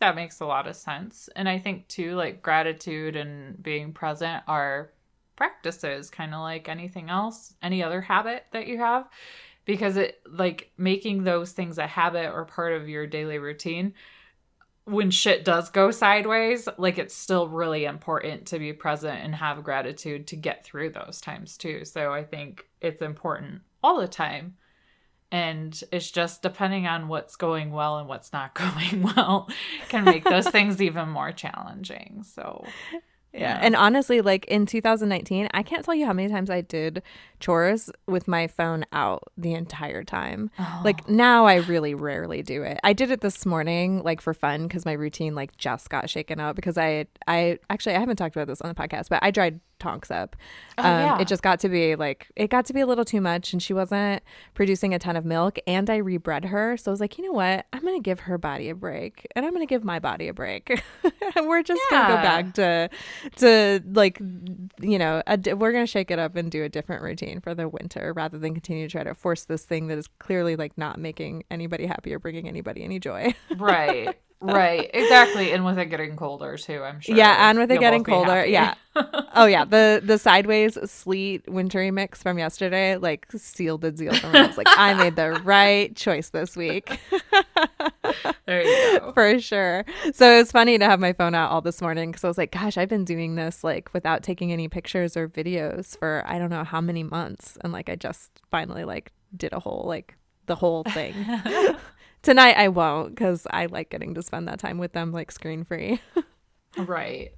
That 0.00 0.16
makes 0.16 0.40
a 0.40 0.46
lot 0.46 0.66
of 0.66 0.76
sense. 0.76 1.28
And 1.36 1.48
i 1.48 1.58
think 1.58 1.88
too 1.88 2.14
like 2.14 2.42
gratitude 2.42 3.16
and 3.16 3.62
being 3.62 3.92
present 3.92 4.42
are 4.48 4.90
practices 5.36 6.10
kind 6.10 6.32
of 6.34 6.40
like 6.40 6.68
anything 6.68 7.10
else 7.10 7.54
any 7.62 7.82
other 7.82 8.00
habit 8.00 8.44
that 8.52 8.66
you 8.66 8.78
have. 8.78 9.08
Because 9.64 9.96
it 9.96 10.20
like 10.30 10.72
making 10.76 11.24
those 11.24 11.52
things 11.52 11.78
a 11.78 11.86
habit 11.86 12.30
or 12.30 12.44
part 12.44 12.74
of 12.74 12.88
your 12.88 13.06
daily 13.06 13.38
routine 13.38 13.94
when 14.84 15.10
shit 15.10 15.46
does 15.46 15.70
go 15.70 15.90
sideways 15.90 16.68
like 16.76 16.98
it's 16.98 17.14
still 17.14 17.48
really 17.48 17.86
important 17.86 18.44
to 18.46 18.58
be 18.58 18.74
present 18.74 19.18
and 19.24 19.34
have 19.34 19.64
gratitude 19.64 20.26
to 20.26 20.36
get 20.36 20.62
through 20.64 20.90
those 20.90 21.20
times 21.20 21.56
too. 21.56 21.84
So 21.84 22.12
i 22.12 22.22
think 22.22 22.66
it's 22.82 23.00
important 23.00 23.62
all 23.84 24.00
the 24.00 24.08
time. 24.08 24.56
And 25.30 25.80
it's 25.92 26.10
just 26.10 26.42
depending 26.42 26.86
on 26.86 27.08
what's 27.08 27.36
going 27.36 27.72
well 27.72 27.98
and 27.98 28.08
what's 28.08 28.32
not 28.32 28.54
going 28.90 29.02
well 29.02 29.48
can 29.88 30.04
make 30.04 30.24
those 30.24 30.48
things 30.50 30.80
even 30.80 31.08
more 31.08 31.32
challenging. 31.32 32.24
So 32.24 32.64
yeah. 33.34 33.58
and 33.60 33.74
honestly 33.74 34.20
like 34.20 34.44
in 34.46 34.64
2019 34.66 35.48
i 35.52 35.62
can't 35.62 35.84
tell 35.84 35.94
you 35.94 36.06
how 36.06 36.12
many 36.12 36.28
times 36.28 36.50
i 36.50 36.60
did 36.60 37.02
chores 37.40 37.90
with 38.06 38.28
my 38.28 38.46
phone 38.46 38.84
out 38.92 39.24
the 39.36 39.52
entire 39.52 40.04
time. 40.04 40.50
Oh. 40.58 40.80
Like 40.84 41.08
now 41.08 41.44
i 41.44 41.56
really 41.56 41.94
rarely 41.94 42.42
do 42.42 42.62
it. 42.62 42.78
I 42.84 42.92
did 42.92 43.10
it 43.10 43.20
this 43.20 43.44
morning 43.44 44.02
like 44.02 44.20
for 44.20 44.34
fun 44.34 44.68
because 44.68 44.84
my 44.84 44.92
routine 44.92 45.34
like 45.34 45.56
just 45.56 45.90
got 45.90 46.08
shaken 46.08 46.40
up 46.40 46.56
because 46.56 46.78
i 46.78 47.06
i 47.26 47.58
actually 47.68 47.96
i 47.96 47.98
haven't 47.98 48.16
talked 48.16 48.36
about 48.36 48.46
this 48.46 48.60
on 48.60 48.68
the 48.68 48.74
podcast 48.74 49.08
but 49.08 49.18
i 49.22 49.30
dried 49.30 49.60
tonks 49.78 50.10
up. 50.10 50.36
Um, 50.78 50.84
yeah. 50.86 51.18
it 51.20 51.28
just 51.28 51.42
got 51.42 51.60
to 51.60 51.68
be 51.68 51.94
like 51.96 52.28
it 52.36 52.48
got 52.50 52.66
to 52.66 52.72
be 52.72 52.80
a 52.80 52.86
little 52.86 53.04
too 53.04 53.20
much 53.20 53.52
and 53.52 53.62
she 53.62 53.72
wasn't 53.72 54.22
producing 54.54 54.92
a 54.94 54.98
ton 54.98 55.16
of 55.16 55.24
milk 55.24 55.58
and 55.66 55.88
i 55.88 55.98
rebred 55.98 56.46
her. 56.46 56.76
So 56.76 56.90
i 56.90 56.92
was 56.92 57.00
like 57.00 57.18
you 57.18 57.24
know 57.24 57.32
what? 57.32 57.66
I'm 57.72 57.84
gonna 57.84 58.00
give 58.00 58.20
her 58.20 58.38
body 58.38 58.68
a 58.70 58.74
break 58.74 59.26
and 59.36 59.44
i'm 59.46 59.52
gonna 59.52 59.66
give 59.66 59.84
my 59.84 59.98
body 59.98 60.28
a 60.28 60.34
break. 60.34 60.82
And 61.36 61.48
we're 61.48 61.62
just 61.64 61.82
gonna 61.90 62.14
go 62.14 62.22
back 62.22 62.54
to 62.54 62.88
to 63.38 63.82
like 63.92 64.20
you 64.80 64.98
know 64.98 65.22
a, 65.26 65.36
di- 65.36 65.54
we're 65.54 65.72
gonna 65.72 65.86
shake 65.86 66.10
it 66.12 66.18
up 66.18 66.36
and 66.36 66.48
do 66.50 66.62
a 66.62 66.68
different 66.68 67.02
routine 67.02 67.40
for 67.40 67.54
the 67.54 67.68
winter 67.68 68.12
rather 68.14 68.38
than 68.38 68.52
continue 68.54 68.86
to 68.86 68.92
try 68.92 69.02
to 69.02 69.14
force 69.14 69.44
this 69.44 69.64
thing 69.64 69.88
that 69.88 69.98
is 69.98 70.06
clearly 70.20 70.54
like 70.54 70.76
not 70.78 70.98
making 70.98 71.42
anybody 71.50 71.86
happy 71.86 72.14
or 72.14 72.18
bringing 72.20 72.46
anybody 72.46 72.84
any 72.84 72.98
joy. 73.00 73.34
Right 73.56 74.16
right 74.40 74.90
exactly 74.92 75.52
and 75.52 75.64
with 75.64 75.78
it 75.78 75.86
getting 75.86 76.16
colder 76.16 76.56
too 76.56 76.82
i'm 76.82 77.00
sure 77.00 77.16
yeah 77.16 77.48
and 77.48 77.58
with 77.58 77.70
it 77.70 77.80
getting 77.80 78.04
colder 78.04 78.44
yeah 78.44 78.74
oh 79.34 79.46
yeah 79.46 79.64
the 79.64 80.02
the 80.04 80.18
sideways 80.18 80.78
sleet 80.90 81.48
wintry 81.48 81.90
mix 81.90 82.22
from 82.22 82.38
yesterday 82.38 82.96
like 82.96 83.26
sealed 83.32 83.80
the 83.80 83.90
deal 83.90 84.14
for 84.14 84.28
me 84.28 84.40
i 84.40 84.46
was 84.46 84.58
like 84.58 84.66
i 84.70 84.92
made 84.94 85.16
the 85.16 85.30
right 85.44 85.96
choice 85.96 86.28
this 86.30 86.56
week 86.56 87.00
there 88.46 88.62
you 88.62 88.98
go 88.98 89.12
for 89.12 89.38
sure. 89.40 89.84
So 90.12 90.38
it's 90.38 90.52
funny 90.52 90.78
to 90.78 90.84
have 90.84 91.00
my 91.00 91.12
phone 91.12 91.34
out 91.34 91.50
all 91.50 91.60
this 91.60 91.80
morning 91.80 92.10
because 92.10 92.24
I 92.24 92.28
was 92.28 92.38
like, 92.38 92.52
gosh, 92.52 92.76
I've 92.76 92.88
been 92.88 93.04
doing 93.04 93.34
this 93.34 93.64
like 93.64 93.92
without 93.92 94.22
taking 94.22 94.52
any 94.52 94.68
pictures 94.68 95.16
or 95.16 95.28
videos 95.28 95.98
for 95.98 96.22
I 96.26 96.38
don't 96.38 96.50
know 96.50 96.64
how 96.64 96.80
many 96.80 97.02
months. 97.02 97.58
And 97.62 97.72
like 97.72 97.88
I 97.88 97.96
just 97.96 98.30
finally 98.50 98.84
like 98.84 99.12
did 99.36 99.52
a 99.52 99.60
whole 99.60 99.84
like 99.86 100.16
the 100.46 100.54
whole 100.54 100.84
thing. 100.84 101.14
Tonight 102.24 102.56
I 102.56 102.68
won't 102.68 103.14
because 103.14 103.46
I 103.50 103.66
like 103.66 103.90
getting 103.90 104.14
to 104.14 104.22
spend 104.22 104.48
that 104.48 104.58
time 104.58 104.78
with 104.78 104.92
them 104.92 105.12
like 105.12 105.30
screen 105.30 105.64
free. 105.64 106.00
Right. 106.76 107.30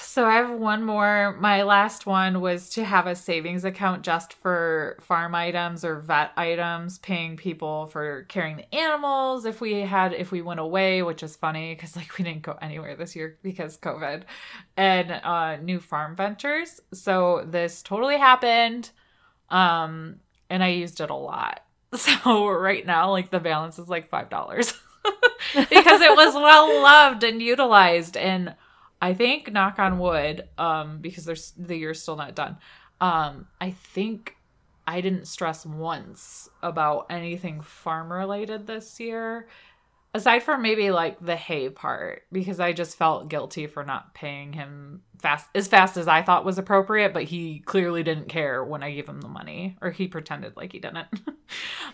So 0.00 0.26
I 0.26 0.34
have 0.34 0.50
one 0.50 0.82
more. 0.84 1.36
My 1.40 1.62
last 1.62 2.04
one 2.04 2.40
was 2.40 2.68
to 2.70 2.84
have 2.84 3.06
a 3.06 3.14
savings 3.14 3.64
account 3.64 4.02
just 4.02 4.34
for 4.34 4.98
farm 5.00 5.34
items 5.34 5.84
or 5.84 6.00
vet 6.00 6.32
items, 6.36 6.98
paying 6.98 7.36
people 7.36 7.86
for 7.86 8.24
carrying 8.24 8.56
the 8.56 8.74
animals 8.74 9.44
if 9.44 9.60
we 9.60 9.80
had 9.80 10.12
if 10.12 10.32
we 10.32 10.42
went 10.42 10.58
away, 10.58 11.02
which 11.02 11.22
is 11.22 11.36
funny 11.36 11.74
because 11.74 11.96
like 11.96 12.18
we 12.18 12.24
didn't 12.24 12.42
go 12.42 12.58
anywhere 12.60 12.96
this 12.96 13.14
year 13.14 13.38
because 13.42 13.78
COVID, 13.78 14.24
and 14.76 15.12
uh, 15.12 15.56
new 15.56 15.78
farm 15.78 16.16
ventures. 16.16 16.80
So 16.92 17.46
this 17.48 17.82
totally 17.82 18.18
happened, 18.18 18.90
um, 19.48 20.16
and 20.50 20.62
I 20.62 20.68
used 20.68 21.00
it 21.00 21.10
a 21.10 21.14
lot. 21.14 21.60
So 21.96 22.48
right 22.50 22.84
now, 22.84 23.10
like 23.12 23.30
the 23.30 23.40
balance 23.40 23.78
is 23.78 23.88
like 23.88 24.10
five 24.10 24.28
dollars. 24.28 24.74
because 25.54 26.00
it 26.00 26.16
was 26.16 26.34
well 26.34 26.82
loved 26.82 27.22
and 27.22 27.40
utilized 27.40 28.16
and 28.16 28.54
i 29.00 29.14
think 29.14 29.50
knock 29.52 29.78
on 29.78 29.98
wood 29.98 30.48
um 30.58 30.98
because 31.00 31.24
there's 31.24 31.52
the 31.56 31.76
year's 31.76 32.02
still 32.02 32.16
not 32.16 32.34
done 32.34 32.56
um 33.00 33.46
i 33.60 33.70
think 33.70 34.36
i 34.86 35.00
didn't 35.00 35.26
stress 35.26 35.64
once 35.64 36.48
about 36.62 37.06
anything 37.10 37.60
farm 37.60 38.12
related 38.12 38.66
this 38.66 38.98
year 38.98 39.48
aside 40.14 40.42
from 40.42 40.62
maybe 40.62 40.90
like 40.90 41.18
the 41.24 41.36
hay 41.36 41.68
part 41.68 42.22
because 42.32 42.60
i 42.60 42.72
just 42.72 42.96
felt 42.96 43.28
guilty 43.28 43.66
for 43.66 43.84
not 43.84 44.12
paying 44.14 44.52
him 44.52 45.02
fast 45.20 45.46
as 45.54 45.68
fast 45.68 45.96
as 45.96 46.08
i 46.08 46.22
thought 46.22 46.44
was 46.44 46.58
appropriate 46.58 47.14
but 47.14 47.24
he 47.24 47.60
clearly 47.60 48.02
didn't 48.02 48.28
care 48.28 48.64
when 48.64 48.82
i 48.82 48.90
gave 48.90 49.08
him 49.08 49.20
the 49.20 49.28
money 49.28 49.76
or 49.80 49.90
he 49.90 50.08
pretended 50.08 50.56
like 50.56 50.72
he 50.72 50.78
didn't 50.78 51.06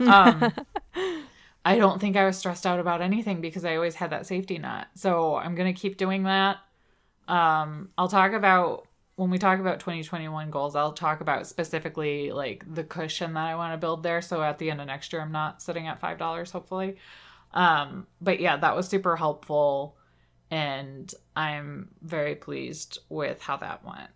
um 0.00 0.52
I 1.64 1.78
don't 1.78 2.00
think 2.00 2.16
I 2.16 2.26
was 2.26 2.37
stressed 2.37 2.66
out 2.66 2.78
about 2.78 3.00
anything 3.00 3.40
because 3.40 3.64
I 3.64 3.76
always 3.76 3.94
had 3.94 4.11
that 4.11 4.26
safety 4.26 4.59
net. 4.59 4.88
So 4.94 5.37
I'm 5.37 5.54
going 5.54 5.72
to 5.72 5.80
keep 5.80 5.96
doing 5.96 6.24
that. 6.24 6.59
Um, 7.26 7.88
I'll 7.96 8.09
talk 8.09 8.33
about 8.33 8.87
when 9.16 9.30
we 9.30 9.38
talk 9.38 9.61
about 9.61 9.80
2021 9.80 10.50
goals, 10.50 10.76
I'll 10.76 10.92
talk 10.92 11.20
about 11.20 11.46
specifically 11.46 12.33
like 12.33 12.64
the 12.72 12.85
cushion 12.85 13.35
that 13.35 13.46
I 13.46 13.54
want 13.54 13.72
to 13.72 13.78
build 13.78 14.02
there. 14.02 14.20
So 14.20 14.42
at 14.42 14.59
the 14.59 14.70
end 14.70 14.80
of 14.80 14.88
next 14.88 15.12
year, 15.12 15.22
I'm 15.22 15.33
not 15.33 15.62
sitting 15.62 15.87
at 15.87 16.00
five 16.00 16.18
dollars, 16.18 16.50
hopefully. 16.50 16.96
Um, 17.52 18.07
but 18.20 18.40
yeah, 18.40 18.57
that 18.57 18.74
was 18.74 18.88
super 18.88 19.14
helpful, 19.16 19.96
and 20.50 21.12
I'm 21.37 21.90
very 22.02 22.35
pleased 22.35 22.98
with 23.09 23.40
how 23.40 23.57
that 23.59 23.85
went. 23.85 24.11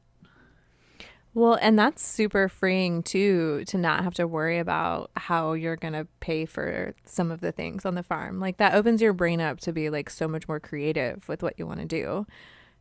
Well, 1.38 1.57
and 1.62 1.79
that's 1.79 2.05
super 2.05 2.48
freeing 2.48 3.05
too 3.05 3.62
to 3.68 3.79
not 3.79 4.03
have 4.03 4.12
to 4.14 4.27
worry 4.27 4.59
about 4.59 5.12
how 5.14 5.53
you're 5.53 5.77
going 5.77 5.92
to 5.92 6.09
pay 6.18 6.46
for 6.46 6.96
some 7.05 7.31
of 7.31 7.40
the 7.40 7.53
things 7.53 7.87
on 7.87 7.94
the 7.94 8.03
farm. 8.03 8.40
Like 8.40 8.57
that 8.57 8.74
opens 8.74 9.01
your 9.01 9.12
brain 9.12 9.40
up 9.40 9.61
to 9.61 9.72
be 9.72 9.88
like 9.88 10.11
so 10.11 10.27
much 10.27 10.48
more 10.48 10.59
creative 10.59 11.29
with 11.29 11.44
what 11.44 11.55
you 11.57 11.64
want 11.64 11.79
to 11.79 11.87
do 11.87 12.27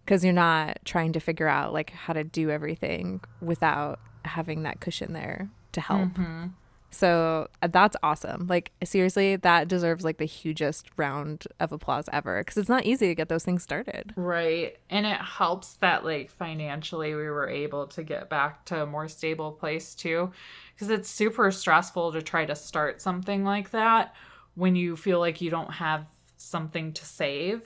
because 0.04 0.24
you're 0.24 0.34
not 0.34 0.80
trying 0.86 1.14
to 1.14 1.20
figure 1.20 1.48
out 1.48 1.72
like 1.72 1.92
how 1.92 2.14
to 2.14 2.24
do 2.24 2.50
everything 2.50 3.22
without 3.42 4.00
having 4.26 4.64
that 4.64 4.80
cushion 4.80 5.14
there 5.14 5.52
to 5.74 5.80
help. 5.80 6.10
Mm-hmm. 6.14 6.48
So 6.98 7.48
uh, 7.62 7.68
that's 7.68 7.96
awesome. 8.02 8.48
Like 8.48 8.72
seriously, 8.84 9.36
that 9.36 9.68
deserves 9.68 10.04
like 10.04 10.18
the 10.18 10.26
hugest 10.26 10.88
round 10.98 11.46
of 11.60 11.72
applause 11.72 12.10
ever 12.12 12.42
because 12.42 12.58
it's 12.58 12.70
not 12.70 12.86
easy 12.86 13.08
to 13.08 13.14
get 13.16 13.30
those 13.30 13.44
things 13.44 13.62
started. 13.62 14.14
Right. 14.16 14.78
And 14.90 15.06
it 15.06 15.20
helps 15.22 15.74
that 15.76 16.04
like 16.04 16.32
financially 16.32 17.14
we 17.14 17.30
were 17.30 17.48
able 17.48 17.86
to 17.88 18.02
get 18.04 18.30
back 18.30 18.66
to 18.66 18.82
a 18.82 18.86
more 18.88 19.08
stable 19.08 19.52
place 19.52 19.94
too 19.94 20.32
because 20.74 20.90
it's 20.90 21.10
super 21.10 21.52
stressful 21.52 22.14
to 22.14 22.22
try 22.24 22.46
to 22.46 22.56
start 22.56 23.00
something 23.00 23.44
like 23.44 23.70
that 23.72 24.16
when 24.56 24.76
you 24.76 24.96
feel 24.96 25.20
like 25.20 25.40
you 25.40 25.52
don't 25.52 25.74
have 25.74 26.08
something 26.38 26.94
to 26.94 27.06
save 27.06 27.62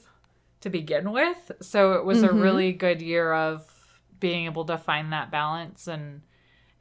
to 0.60 0.70
begin 0.70 1.12
with. 1.14 1.52
So 1.62 1.94
it 1.94 2.04
was 2.04 2.20
Mhm. 2.22 2.30
a 2.30 2.34
really 2.34 2.74
good 2.74 3.02
year 3.02 3.32
of 3.34 3.66
being 4.20 4.46
able 4.46 4.66
to 4.66 4.78
find 4.78 5.14
that 5.14 5.32
balance 5.32 5.88
and 5.88 6.22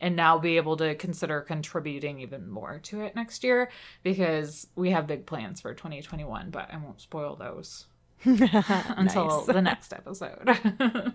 and 0.00 0.16
now 0.16 0.38
be 0.38 0.56
able 0.56 0.76
to 0.78 0.94
consider 0.94 1.40
contributing 1.40 2.20
even 2.20 2.48
more 2.48 2.80
to 2.84 3.02
it 3.02 3.14
next 3.14 3.44
year 3.44 3.70
because 4.02 4.66
we 4.74 4.90
have 4.90 5.06
big 5.06 5.26
plans 5.26 5.60
for 5.60 5.74
2021, 5.74 6.50
but 6.50 6.68
I 6.72 6.76
won't 6.78 7.00
spoil 7.00 7.36
those 7.36 7.86
until 8.24 9.44
the 9.44 9.62
next 9.62 9.92
episode. 9.92 11.14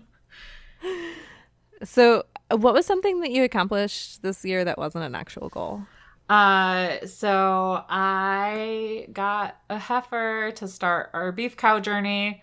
So, 1.84 2.24
uh, 2.50 2.56
what 2.56 2.74
was 2.74 2.86
something 2.86 3.20
that 3.20 3.30
you 3.30 3.44
accomplished 3.44 4.22
this 4.22 4.44
year 4.44 4.64
that 4.64 4.78
wasn't 4.78 5.04
an 5.04 5.14
actual 5.14 5.48
goal? 5.48 5.82
uh, 6.28 7.06
so 7.06 7.84
I 7.88 9.06
got 9.12 9.60
a 9.70 9.78
heifer 9.78 10.52
to 10.56 10.66
start 10.68 11.10
our 11.12 11.30
beef 11.32 11.56
cow 11.56 11.78
journey, 11.78 12.42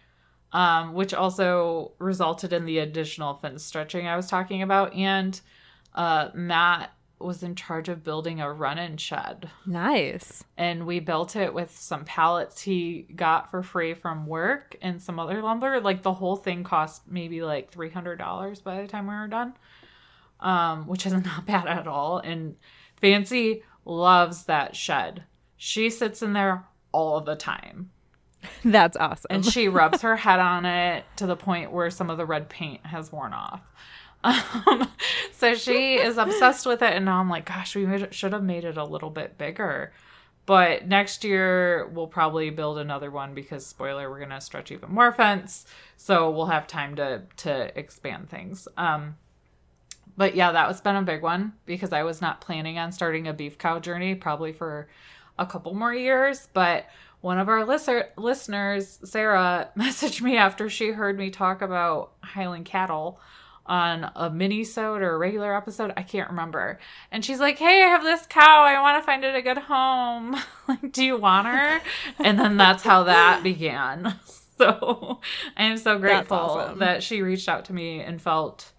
um, 0.53 0.93
which 0.93 1.13
also 1.13 1.93
resulted 1.99 2.53
in 2.53 2.65
the 2.65 2.79
additional 2.79 3.35
fin 3.35 3.59
stretching 3.59 4.07
I 4.07 4.15
was 4.15 4.27
talking 4.27 4.61
about. 4.61 4.93
And 4.93 5.39
uh, 5.95 6.29
Matt 6.33 6.91
was 7.19 7.41
in 7.43 7.55
charge 7.55 7.87
of 7.87 8.03
building 8.03 8.41
a 8.41 8.51
run-in 8.51 8.97
shed. 8.97 9.49
Nice. 9.65 10.43
and 10.57 10.85
we 10.85 10.99
built 10.99 11.35
it 11.37 11.53
with 11.53 11.71
some 11.77 12.03
pallets 12.03 12.61
he 12.61 13.07
got 13.15 13.49
for 13.49 13.63
free 13.63 13.93
from 13.93 14.27
work 14.27 14.75
and 14.81 15.01
some 15.01 15.19
other 15.19 15.41
lumber. 15.41 15.79
Like 15.79 16.03
the 16.03 16.13
whole 16.13 16.35
thing 16.35 16.63
cost 16.65 17.03
maybe 17.07 17.41
like 17.41 17.71
three 17.71 17.89
hundred 17.89 18.17
dollars 18.17 18.59
by 18.59 18.81
the 18.81 18.87
time 18.87 19.07
we 19.07 19.13
were 19.13 19.27
done, 19.27 19.53
um, 20.41 20.85
which 20.87 21.05
is 21.05 21.13
not 21.25 21.45
bad 21.45 21.67
at 21.67 21.87
all. 21.87 22.17
And 22.19 22.55
Fancy 22.99 23.63
loves 23.85 24.45
that 24.45 24.75
shed. 24.75 25.23
She 25.55 25.89
sits 25.89 26.21
in 26.21 26.33
there 26.33 26.65
all 26.91 27.21
the 27.21 27.35
time, 27.35 27.89
That's 28.65 28.97
awesome. 28.97 29.27
and 29.29 29.45
she 29.45 29.67
rubs 29.69 30.01
her 30.01 30.17
head 30.17 30.39
on 30.39 30.65
it 30.65 31.05
to 31.17 31.25
the 31.25 31.35
point 31.37 31.71
where 31.71 31.89
some 31.89 32.09
of 32.09 32.17
the 32.17 32.25
red 32.25 32.49
paint 32.49 32.85
has 32.85 33.11
worn 33.11 33.31
off. 33.33 33.61
Um, 34.23 34.89
so 35.31 35.53
she 35.55 35.95
is 35.95 36.17
obsessed 36.17 36.65
with 36.65 36.81
it, 36.81 36.93
and 36.93 37.05
now 37.05 37.19
I'm 37.19 37.29
like, 37.29 37.45
gosh, 37.45 37.75
we 37.75 37.85
should 38.11 38.33
have 38.33 38.43
made 38.43 38.63
it 38.63 38.77
a 38.77 38.83
little 38.83 39.09
bit 39.09 39.37
bigger. 39.37 39.93
But 40.45 40.87
next 40.87 41.23
year 41.23 41.87
we'll 41.87 42.07
probably 42.07 42.49
build 42.49 42.77
another 42.77 43.09
one 43.09 43.33
because 43.33 43.65
spoiler, 43.65 44.09
we're 44.09 44.19
gonna 44.19 44.41
stretch 44.41 44.71
even 44.71 44.91
more 44.91 45.13
fence, 45.13 45.65
so 45.95 46.29
we'll 46.31 46.47
have 46.47 46.67
time 46.67 46.95
to 46.95 47.23
to 47.37 47.77
expand 47.79 48.29
things. 48.29 48.67
Um, 48.75 49.15
but 50.17 50.35
yeah, 50.35 50.51
that 50.51 50.67
was 50.67 50.81
been 50.81 50.97
a 50.97 51.01
big 51.01 51.21
one 51.21 51.53
because 51.65 51.93
I 51.93 52.03
was 52.03 52.21
not 52.21 52.41
planning 52.41 52.77
on 52.77 52.91
starting 52.91 53.27
a 53.27 53.33
beef 53.33 53.57
cow 53.57 53.79
journey 53.79 54.15
probably 54.15 54.51
for 54.51 54.89
a 55.39 55.45
couple 55.45 55.73
more 55.73 55.93
years. 55.93 56.49
But 56.53 56.87
one 57.21 57.39
of 57.39 57.47
our 57.47 57.65
listener 57.65 58.09
listeners, 58.17 58.99
Sarah, 59.05 59.69
messaged 59.77 60.21
me 60.21 60.35
after 60.35 60.69
she 60.69 60.91
heard 60.91 61.17
me 61.17 61.29
talk 61.29 61.61
about 61.61 62.11
Highland 62.21 62.65
cattle 62.65 63.19
on 63.65 64.11
a 64.15 64.29
mini 64.29 64.63
sode 64.63 65.01
or 65.01 65.13
a 65.13 65.17
regular 65.17 65.55
episode. 65.55 65.93
I 65.95 66.03
can't 66.03 66.29
remember. 66.29 66.79
And 67.11 67.23
she's 67.23 67.39
like, 67.39 67.57
Hey, 67.57 67.83
I 67.83 67.87
have 67.87 68.03
this 68.03 68.25
cow. 68.27 68.63
I 68.63 68.81
want 68.81 69.01
to 69.01 69.05
find 69.05 69.23
it 69.23 69.35
a 69.35 69.41
good 69.41 69.57
home. 69.57 70.35
like, 70.67 70.91
do 70.91 71.03
you 71.03 71.17
want 71.17 71.47
her? 71.47 71.81
and 72.19 72.39
then 72.39 72.57
that's 72.57 72.83
how 72.83 73.03
that 73.03 73.43
began. 73.43 74.15
So 74.55 75.19
I 75.57 75.63
am 75.63 75.77
so 75.77 75.97
grateful 75.97 76.37
awesome. 76.37 76.77
that 76.77 77.01
she 77.01 77.23
reached 77.23 77.49
out 77.49 77.65
to 77.65 77.73
me 77.73 78.01
and 78.01 78.21
felt 78.21 78.71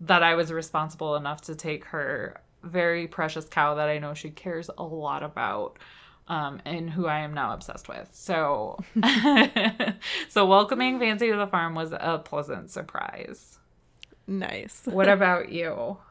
that 0.00 0.22
I 0.22 0.36
was 0.36 0.52
responsible 0.52 1.16
enough 1.16 1.40
to 1.42 1.56
take 1.56 1.86
her 1.86 2.40
very 2.62 3.08
precious 3.08 3.44
cow 3.44 3.74
that 3.74 3.88
I 3.88 3.98
know 3.98 4.14
she 4.14 4.30
cares 4.30 4.70
a 4.78 4.84
lot 4.84 5.24
about. 5.24 5.78
Um, 6.28 6.60
and 6.64 6.88
who 6.88 7.06
I 7.06 7.20
am 7.20 7.34
now 7.34 7.52
obsessed 7.52 7.88
with. 7.88 8.10
So, 8.12 8.78
so 10.28 10.46
welcoming 10.46 10.98
Fancy 10.98 11.30
to 11.30 11.36
the 11.36 11.46
farm 11.46 11.74
was 11.74 11.90
a 11.90 12.22
pleasant 12.24 12.70
surprise. 12.70 13.57
Nice. 14.28 14.82
What 14.84 15.08
about 15.08 15.50
you? 15.50 15.96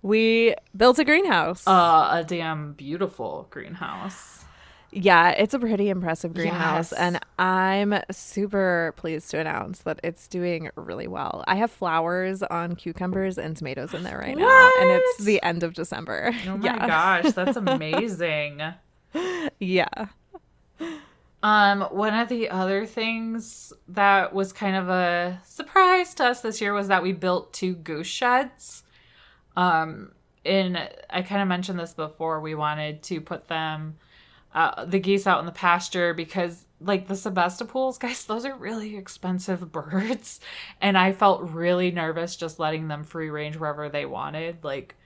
We 0.00 0.54
built 0.76 1.00
a 1.00 1.04
greenhouse. 1.04 1.66
Uh, 1.66 2.08
a 2.12 2.24
damn 2.24 2.74
beautiful 2.74 3.48
greenhouse. 3.50 4.44
yeah, 4.92 5.30
it's 5.30 5.54
a 5.54 5.58
pretty 5.58 5.88
impressive 5.88 6.34
greenhouse. 6.34 6.92
Yes. 6.92 7.00
And 7.00 7.18
I'm 7.36 8.00
super 8.12 8.94
pleased 8.96 9.28
to 9.32 9.40
announce 9.40 9.80
that 9.80 9.98
it's 10.04 10.28
doing 10.28 10.70
really 10.76 11.08
well. 11.08 11.42
I 11.48 11.56
have 11.56 11.72
flowers 11.72 12.44
on 12.44 12.76
cucumbers 12.76 13.38
and 13.38 13.56
tomatoes 13.56 13.92
in 13.92 14.04
there 14.04 14.18
right 14.18 14.36
now. 14.38 14.70
And 14.80 14.88
it's 14.92 15.24
the 15.24 15.42
end 15.42 15.64
of 15.64 15.74
December. 15.74 16.30
Oh 16.46 16.56
my 16.58 16.64
yeah. 16.64 16.86
gosh, 16.86 17.32
that's 17.34 17.56
amazing. 17.66 18.62
Yeah. 19.58 19.88
Um, 21.42 21.82
one 21.82 22.14
of 22.14 22.28
the 22.28 22.50
other 22.50 22.84
things 22.84 23.72
that 23.88 24.34
was 24.34 24.52
kind 24.52 24.74
of 24.74 24.88
a 24.88 25.40
surprise 25.44 26.14
to 26.14 26.24
us 26.24 26.40
this 26.40 26.60
year 26.60 26.72
was 26.72 26.88
that 26.88 27.02
we 27.02 27.12
built 27.12 27.52
two 27.52 27.74
goose 27.74 28.08
sheds. 28.08 28.82
Um, 29.56 30.12
and 30.44 30.78
I 31.10 31.22
kind 31.22 31.42
of 31.42 31.48
mentioned 31.48 31.78
this 31.78 31.94
before. 31.94 32.40
We 32.40 32.54
wanted 32.54 33.02
to 33.04 33.20
put 33.20 33.48
them, 33.48 33.96
uh, 34.54 34.84
the 34.84 34.98
geese 34.98 35.26
out 35.26 35.40
in 35.40 35.46
the 35.46 35.52
pasture 35.52 36.14
because, 36.14 36.64
like 36.80 37.06
the 37.06 37.16
Sebastopol's, 37.16 37.98
guys, 37.98 38.24
those 38.24 38.44
are 38.44 38.56
really 38.56 38.96
expensive 38.96 39.70
birds, 39.72 40.40
and 40.80 40.98
I 40.98 41.12
felt 41.12 41.50
really 41.50 41.90
nervous 41.90 42.34
just 42.34 42.58
letting 42.58 42.88
them 42.88 43.04
free 43.04 43.30
range 43.30 43.56
wherever 43.56 43.88
they 43.88 44.06
wanted. 44.06 44.64
Like, 44.64 44.96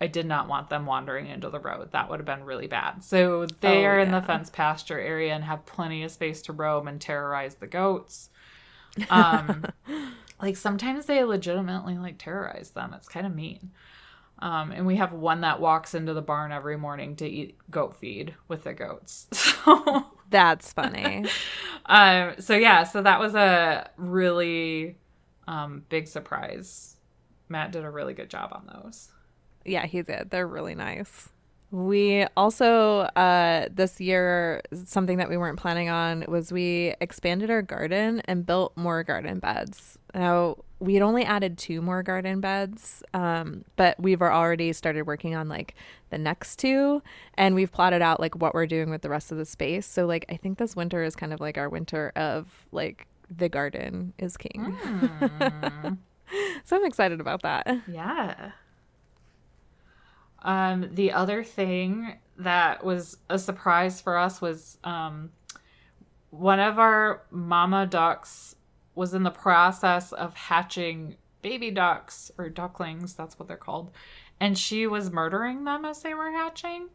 I 0.00 0.06
did 0.06 0.26
not 0.26 0.48
want 0.48 0.70
them 0.70 0.86
wandering 0.86 1.26
into 1.26 1.50
the 1.50 1.60
road. 1.60 1.92
That 1.92 2.08
would 2.08 2.20
have 2.20 2.26
been 2.26 2.44
really 2.44 2.66
bad. 2.66 3.04
So 3.04 3.46
they 3.60 3.84
Oh, 3.84 3.86
are 3.86 4.00
in 4.00 4.10
the 4.10 4.22
yeah. 4.22 4.22
fence 4.22 4.50
pasture 4.50 4.98
area 4.98 5.34
and 5.34 5.44
have 5.44 5.66
plenty 5.66 6.02
of 6.04 6.10
space 6.10 6.42
to 6.42 6.52
roam 6.52 6.88
and 6.88 7.00
terrorize 7.00 7.56
the 7.56 7.66
goats. 7.66 8.30
Um, 9.10 9.68
like 10.42 10.56
sometimes 10.56 11.06
they 11.06 11.22
legitimately 11.24 11.98
like 11.98 12.18
terrorize 12.18 12.70
them. 12.70 12.94
It's 12.94 13.08
kind 13.08 13.26
of 13.26 13.34
mean. 13.34 13.72
Um, 14.40 14.72
and 14.72 14.86
we 14.86 14.96
have 14.96 15.12
one 15.12 15.42
that 15.42 15.60
walks 15.60 15.94
into 15.94 16.14
the 16.14 16.22
barn 16.22 16.52
every 16.52 16.76
morning 16.78 17.16
to 17.16 17.26
eat 17.28 17.58
goat 17.70 17.96
feed 17.96 18.34
with 18.48 18.64
the 18.64 18.74
goats. 18.74 19.28
So, 19.64 20.06
That's 20.30 20.72
funny. 20.72 21.26
um, 21.86 22.34
so 22.38 22.56
yeah, 22.56 22.84
so 22.84 23.02
that 23.02 23.18
was 23.20 23.34
a 23.34 23.90
really 23.96 24.96
um, 25.48 25.84
big 25.88 26.06
surprise. 26.06 26.96
Matt 27.48 27.72
did 27.72 27.84
a 27.84 27.90
really 27.90 28.14
good 28.14 28.30
job 28.30 28.50
on 28.52 28.66
those. 28.72 29.08
Yeah, 29.64 29.86
he 29.86 30.02
did. 30.02 30.30
They're 30.30 30.46
really 30.46 30.74
nice. 30.74 31.28
We 31.72 32.26
also 32.36 33.00
uh 33.14 33.68
this 33.72 34.00
year 34.00 34.60
something 34.84 35.18
that 35.18 35.28
we 35.28 35.36
weren't 35.36 35.58
planning 35.58 35.88
on 35.88 36.24
was 36.26 36.50
we 36.50 36.94
expanded 37.00 37.48
our 37.48 37.62
garden 37.62 38.22
and 38.24 38.44
built 38.44 38.76
more 38.76 39.04
garden 39.04 39.38
beds. 39.38 39.98
Now, 40.12 40.56
we 40.80 40.94
had 40.94 41.02
only 41.02 41.24
added 41.24 41.58
two 41.58 41.80
more 41.80 42.02
garden 42.02 42.40
beds, 42.40 43.04
um, 43.14 43.64
but 43.76 44.00
we've 44.00 44.20
already 44.20 44.72
started 44.72 45.06
working 45.06 45.36
on 45.36 45.48
like 45.48 45.74
the 46.08 46.18
next 46.18 46.58
two 46.58 47.02
and 47.34 47.54
we've 47.54 47.70
plotted 47.70 48.02
out 48.02 48.18
like 48.18 48.34
what 48.34 48.54
we're 48.54 48.66
doing 48.66 48.90
with 48.90 49.02
the 49.02 49.10
rest 49.10 49.30
of 49.30 49.38
the 49.38 49.44
space. 49.44 49.86
So 49.86 50.06
like 50.06 50.24
I 50.28 50.36
think 50.36 50.58
this 50.58 50.74
winter 50.74 51.04
is 51.04 51.14
kind 51.14 51.32
of 51.32 51.40
like 51.40 51.56
our 51.56 51.68
winter 51.68 52.10
of 52.16 52.66
like 52.72 53.06
the 53.30 53.48
garden 53.48 54.12
is 54.18 54.36
king. 54.36 54.72
Hmm. 54.72 55.94
so 56.64 56.76
I'm 56.76 56.84
excited 56.84 57.20
about 57.20 57.42
that. 57.42 57.66
Yeah. 57.86 58.52
Um, 60.42 60.90
the 60.92 61.12
other 61.12 61.44
thing 61.44 62.18
that 62.38 62.84
was 62.84 63.18
a 63.28 63.38
surprise 63.38 64.00
for 64.00 64.16
us 64.16 64.40
was 64.40 64.78
um, 64.84 65.30
one 66.30 66.60
of 66.60 66.78
our 66.78 67.22
mama 67.30 67.86
ducks 67.86 68.54
was 68.94 69.14
in 69.14 69.22
the 69.22 69.30
process 69.30 70.12
of 70.12 70.34
hatching 70.34 71.16
baby 71.42 71.70
ducks 71.70 72.30
or 72.38 72.48
ducklings, 72.48 73.14
that's 73.14 73.38
what 73.38 73.48
they're 73.48 73.56
called. 73.56 73.90
And 74.40 74.56
she 74.56 74.86
was 74.86 75.10
murdering 75.10 75.64
them 75.64 75.84
as 75.84 76.02
they 76.02 76.14
were 76.14 76.30
hatching. 76.30 76.88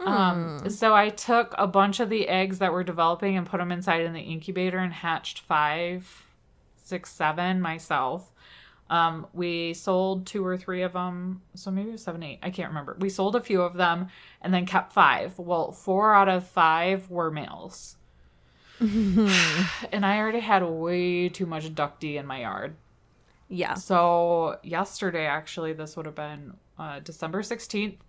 Um, 0.00 0.68
so 0.70 0.94
I 0.94 1.08
took 1.08 1.54
a 1.58 1.66
bunch 1.66 1.98
of 2.00 2.08
the 2.08 2.28
eggs 2.28 2.60
that 2.60 2.72
were 2.72 2.84
developing 2.84 3.36
and 3.36 3.46
put 3.46 3.58
them 3.58 3.72
inside 3.72 4.02
in 4.02 4.12
the 4.12 4.20
incubator 4.20 4.78
and 4.78 4.92
hatched 4.92 5.40
five, 5.40 6.26
six, 6.76 7.10
seven 7.12 7.60
myself. 7.60 8.32
Um, 8.90 9.26
we 9.34 9.74
sold 9.74 10.26
two 10.26 10.44
or 10.44 10.56
three 10.56 10.82
of 10.82 10.94
them, 10.94 11.42
so 11.54 11.70
maybe 11.70 11.90
it 11.90 11.92
was 11.92 12.02
seven, 12.02 12.22
eight. 12.22 12.38
I 12.42 12.50
can't 12.50 12.68
remember. 12.68 12.96
We 12.98 13.10
sold 13.10 13.36
a 13.36 13.40
few 13.40 13.60
of 13.62 13.74
them 13.74 14.08
and 14.40 14.52
then 14.52 14.64
kept 14.64 14.92
five. 14.92 15.38
Well, 15.38 15.72
four 15.72 16.14
out 16.14 16.28
of 16.28 16.46
five 16.46 17.10
were 17.10 17.30
males, 17.30 17.96
and 18.80 20.06
I 20.06 20.18
already 20.18 20.40
had 20.40 20.62
way 20.62 21.28
too 21.28 21.46
much 21.46 21.74
duck 21.74 22.00
D 22.00 22.16
in 22.16 22.26
my 22.26 22.40
yard. 22.40 22.76
Yeah. 23.48 23.74
So 23.74 24.58
yesterday, 24.62 25.26
actually, 25.26 25.74
this 25.74 25.96
would 25.96 26.06
have 26.06 26.14
been 26.14 26.54
uh, 26.78 27.00
December 27.00 27.42
sixteenth. 27.42 28.02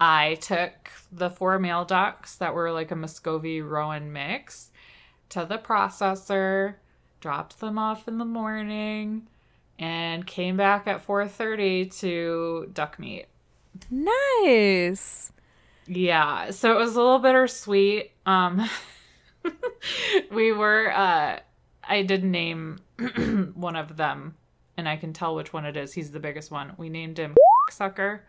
I 0.00 0.34
took 0.36 0.90
the 1.10 1.30
four 1.30 1.58
male 1.58 1.84
ducks 1.84 2.36
that 2.36 2.54
were 2.54 2.70
like 2.70 2.90
a 2.90 2.96
Muscovy 2.96 3.62
Rouen 3.62 4.12
mix 4.12 4.70
to 5.30 5.44
the 5.44 5.58
processor, 5.58 6.74
dropped 7.20 7.60
them 7.60 7.78
off 7.78 8.06
in 8.06 8.18
the 8.18 8.24
morning, 8.24 9.26
and 9.78 10.26
came 10.26 10.56
back 10.56 10.86
at 10.86 11.02
four 11.02 11.26
thirty 11.28 11.86
to 11.86 12.70
duck 12.72 12.98
meat. 12.98 13.26
Nice. 13.90 15.32
Yeah, 15.86 16.50
so 16.50 16.72
it 16.72 16.78
was 16.78 16.96
a 16.96 17.00
little 17.00 17.18
bittersweet. 17.18 18.12
Um, 18.26 18.68
we 20.30 20.52
were, 20.52 20.92
uh, 20.92 21.40
I 21.82 22.02
did 22.02 22.24
name 22.24 22.80
one 23.54 23.74
of 23.74 23.96
them, 23.96 24.34
and 24.76 24.86
I 24.86 24.96
can 24.96 25.14
tell 25.14 25.34
which 25.34 25.52
one 25.52 25.64
it 25.64 25.76
is. 25.78 25.94
He's 25.94 26.10
the 26.10 26.20
biggest 26.20 26.50
one. 26.50 26.74
We 26.76 26.90
named 26.90 27.18
him 27.18 27.34
Sucker. 27.70 28.24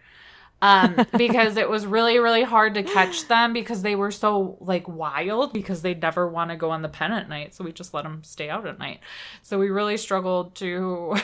Um, 0.62 1.06
because 1.17 1.56
it 1.56 1.69
was 1.69 1.86
really, 1.86 2.19
really 2.19 2.43
hard 2.43 2.74
to 2.74 2.84
catch 2.84 3.28
them 3.28 3.54
because 3.54 3.82
they 3.82 3.95
were 3.95 4.12
so 4.12 4.58
like 4.60 4.88
wild 4.88 5.54
because 5.54 5.82
they 5.82 5.93
never 5.93 6.28
want 6.28 6.52
to 6.52 6.58
go 6.58 6.72
on 6.72 6.82
the 6.82 6.89
pen 6.89 7.13
at 7.13 7.30
night. 7.30 7.56
So 7.56 7.63
we 7.63 7.72
just 7.72 7.93
let 7.93 8.04
them 8.04 8.24
stay 8.24 8.50
out 8.50 8.67
at 8.67 8.78
night. 8.78 9.00
So 9.41 9.58
we 9.58 9.69
really 9.69 9.95
struggled 9.95 10.56
to 10.56 11.15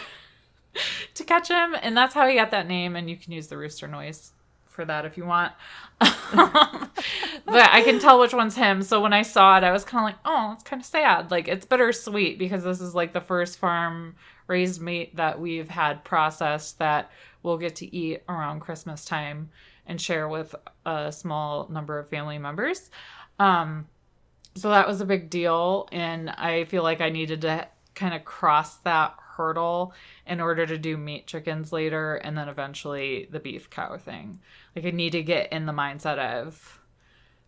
to 1.16 1.24
catch 1.24 1.50
him, 1.50 1.76
and 1.82 1.98
that's 1.98 2.14
how 2.14 2.28
he 2.28 2.36
got 2.36 2.52
that 2.52 2.68
name. 2.68 2.96
And 2.96 3.10
you 3.10 3.18
can 3.18 3.34
use 3.34 3.48
the 3.48 3.58
rooster 3.58 3.88
noise 3.88 4.32
for 4.76 4.86
that 4.86 5.06
if 5.06 5.18
you 5.18 5.26
want. 5.26 5.54
but 6.00 6.10
I 6.34 7.82
can 7.84 8.00
tell 8.00 8.20
which 8.20 8.34
one's 8.34 8.56
him. 8.56 8.84
So 8.84 9.02
when 9.02 9.14
I 9.14 9.22
saw 9.22 9.58
it, 9.58 9.64
I 9.64 9.72
was 9.72 9.86
kind 9.86 10.04
of 10.04 10.06
like, 10.06 10.20
oh, 10.26 10.52
it's 10.54 10.64
kind 10.64 10.82
of 10.82 10.86
sad. 10.86 11.32
Like 11.32 11.48
it's 11.48 11.66
bittersweet 11.66 12.38
because 12.38 12.64
this 12.64 12.82
is 12.82 12.94
like 12.94 13.14
the 13.14 13.22
first 13.22 13.58
farm 13.58 14.16
raised 14.48 14.82
meat 14.82 15.16
that 15.16 15.40
we've 15.40 15.70
had 15.70 16.04
processed 16.04 16.78
that 16.80 17.10
we'll 17.46 17.58
get 17.58 17.76
to 17.78 17.96
eat 17.96 18.24
around 18.28 18.60
Christmas 18.60 19.06
time 19.06 19.50
and 19.86 20.02
share 20.02 20.28
with 20.28 20.56
a 20.86 21.12
small 21.12 21.68
number 21.70 22.00
of 22.00 22.10
family 22.10 22.40
members. 22.40 22.90
Um, 23.40 23.88
so 24.56 24.70
that 24.70 24.88
was 24.88 25.00
a 25.00 25.06
big 25.06 25.30
deal. 25.30 25.88
And 25.92 26.30
I 26.32 26.66
feel 26.66 26.84
like 26.84 27.02
I 27.02 27.10
needed 27.10 27.42
to 27.42 27.68
kind 27.94 28.14
of 28.14 28.26
cross 28.26 28.78
that 28.78 29.16
hurdle 29.20 29.94
in 30.26 30.42
order 30.42 30.66
to 30.66 30.78
do 30.78 30.98
meat 30.98 31.28
chickens 31.28 31.72
later 31.72 32.16
and 32.16 32.38
then 32.38 32.50
eventually 32.50 33.28
the 33.32 33.40
beef 33.40 33.70
cow 33.70 33.98
thing. 33.98 34.40
Like 34.76 34.86
I 34.86 34.92
need 34.92 35.12
to 35.12 35.24
get 35.24 35.52
in 35.52 35.66
the 35.66 35.74
mindset 35.74 36.18
of 36.18 36.82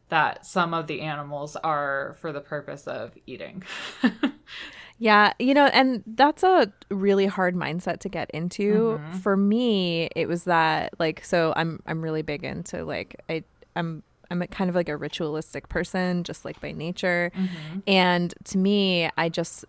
that 0.10 0.46
some 0.46 0.74
of 0.74 0.88
the 0.88 1.02
animals 1.02 1.56
are 1.56 2.16
for 2.22 2.32
the 2.32 2.40
purpose 2.40 2.88
of 2.88 3.18
eating. 3.26 3.64
Yeah, 5.00 5.34
you 5.40 5.54
know, 5.54 5.66
and 5.68 6.04
that's 6.08 6.44
a 6.44 6.72
really 6.90 7.28
hard 7.28 7.56
mindset 7.56 8.00
to 8.00 8.10
get 8.10 8.32
into. 8.32 9.00
Mm-hmm. 9.00 9.18
For 9.20 9.38
me, 9.38 10.10
it 10.16 10.28
was 10.28 10.46
that 10.46 10.94
like 11.00 11.24
so 11.24 11.54
I'm 11.56 11.82
I'm 11.86 12.02
really 12.02 12.24
big 12.24 12.44
into 12.44 12.84
like 12.84 13.16
I 13.30 13.44
I'm 13.76 14.04
I'm 14.32 14.42
a 14.42 14.48
kind 14.48 14.70
of 14.70 14.76
like 14.76 14.90
a 14.90 14.98
ritualistic 14.98 15.70
person 15.70 16.24
just 16.24 16.46
like 16.46 16.60
by 16.60 16.72
nature. 16.72 17.32
Mm-hmm. 17.36 17.80
And 17.88 18.34
to 18.46 18.58
me, 18.58 19.10
I 19.18 19.30
just 19.30 19.66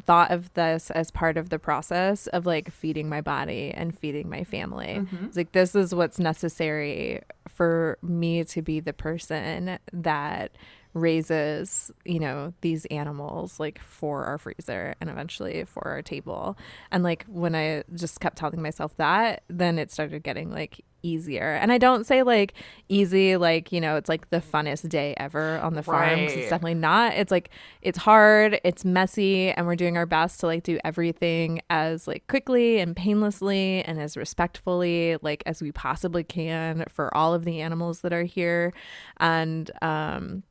thought 0.00 0.30
of 0.30 0.52
this 0.54 0.90
as 0.90 1.10
part 1.10 1.36
of 1.36 1.50
the 1.50 1.58
process 1.58 2.26
of 2.28 2.46
like 2.46 2.70
feeding 2.72 3.08
my 3.08 3.20
body 3.20 3.70
and 3.74 3.96
feeding 3.96 4.28
my 4.28 4.44
family. 4.44 5.00
Mm-hmm. 5.00 5.26
It's 5.26 5.36
like 5.36 5.52
this 5.52 5.74
is 5.74 5.94
what's 5.94 6.18
necessary 6.18 7.20
for 7.48 7.98
me 8.02 8.44
to 8.44 8.62
be 8.62 8.80
the 8.80 8.92
person 8.92 9.78
that 9.92 10.52
raises, 10.94 11.90
you 12.04 12.18
know, 12.18 12.52
these 12.62 12.84
animals 12.86 13.60
like 13.60 13.80
for 13.80 14.24
our 14.24 14.38
freezer 14.38 14.94
and 15.00 15.08
eventually 15.08 15.64
for 15.64 15.86
our 15.86 16.02
table. 16.02 16.56
And 16.90 17.04
like 17.04 17.24
when 17.28 17.54
I 17.54 17.84
just 17.94 18.20
kept 18.20 18.38
telling 18.38 18.60
myself 18.60 18.96
that, 18.96 19.42
then 19.48 19.78
it 19.78 19.92
started 19.92 20.22
getting 20.22 20.50
like 20.50 20.84
easier. 21.02 21.54
And 21.54 21.72
I 21.72 21.78
don't 21.78 22.04
say 22.04 22.22
like 22.22 22.54
easy 22.88 23.36
like, 23.36 23.72
you 23.72 23.80
know, 23.80 23.96
it's 23.96 24.08
like 24.08 24.30
the 24.30 24.40
funnest 24.40 24.88
day 24.88 25.14
ever 25.16 25.58
on 25.60 25.74
the 25.74 25.82
farm. 25.82 26.00
Right. 26.00 26.18
it's 26.30 26.50
definitely 26.50 26.74
not. 26.74 27.14
It's 27.14 27.30
like 27.30 27.50
it's 27.82 27.98
hard, 27.98 28.60
it's 28.64 28.84
messy, 28.84 29.50
and 29.50 29.66
we're 29.66 29.76
doing 29.76 29.96
our 29.96 30.06
best 30.06 30.40
to 30.40 30.46
like 30.46 30.62
do 30.62 30.78
everything 30.84 31.60
as 31.70 32.06
like 32.06 32.26
quickly 32.26 32.80
and 32.80 32.94
painlessly 32.94 33.82
and 33.84 34.00
as 34.00 34.16
respectfully 34.16 35.16
like 35.22 35.42
as 35.46 35.62
we 35.62 35.72
possibly 35.72 36.24
can 36.24 36.84
for 36.88 37.14
all 37.16 37.34
of 37.34 37.44
the 37.44 37.60
animals 37.60 38.00
that 38.00 38.12
are 38.12 38.24
here. 38.24 38.72
And 39.18 39.70
um 39.82 40.42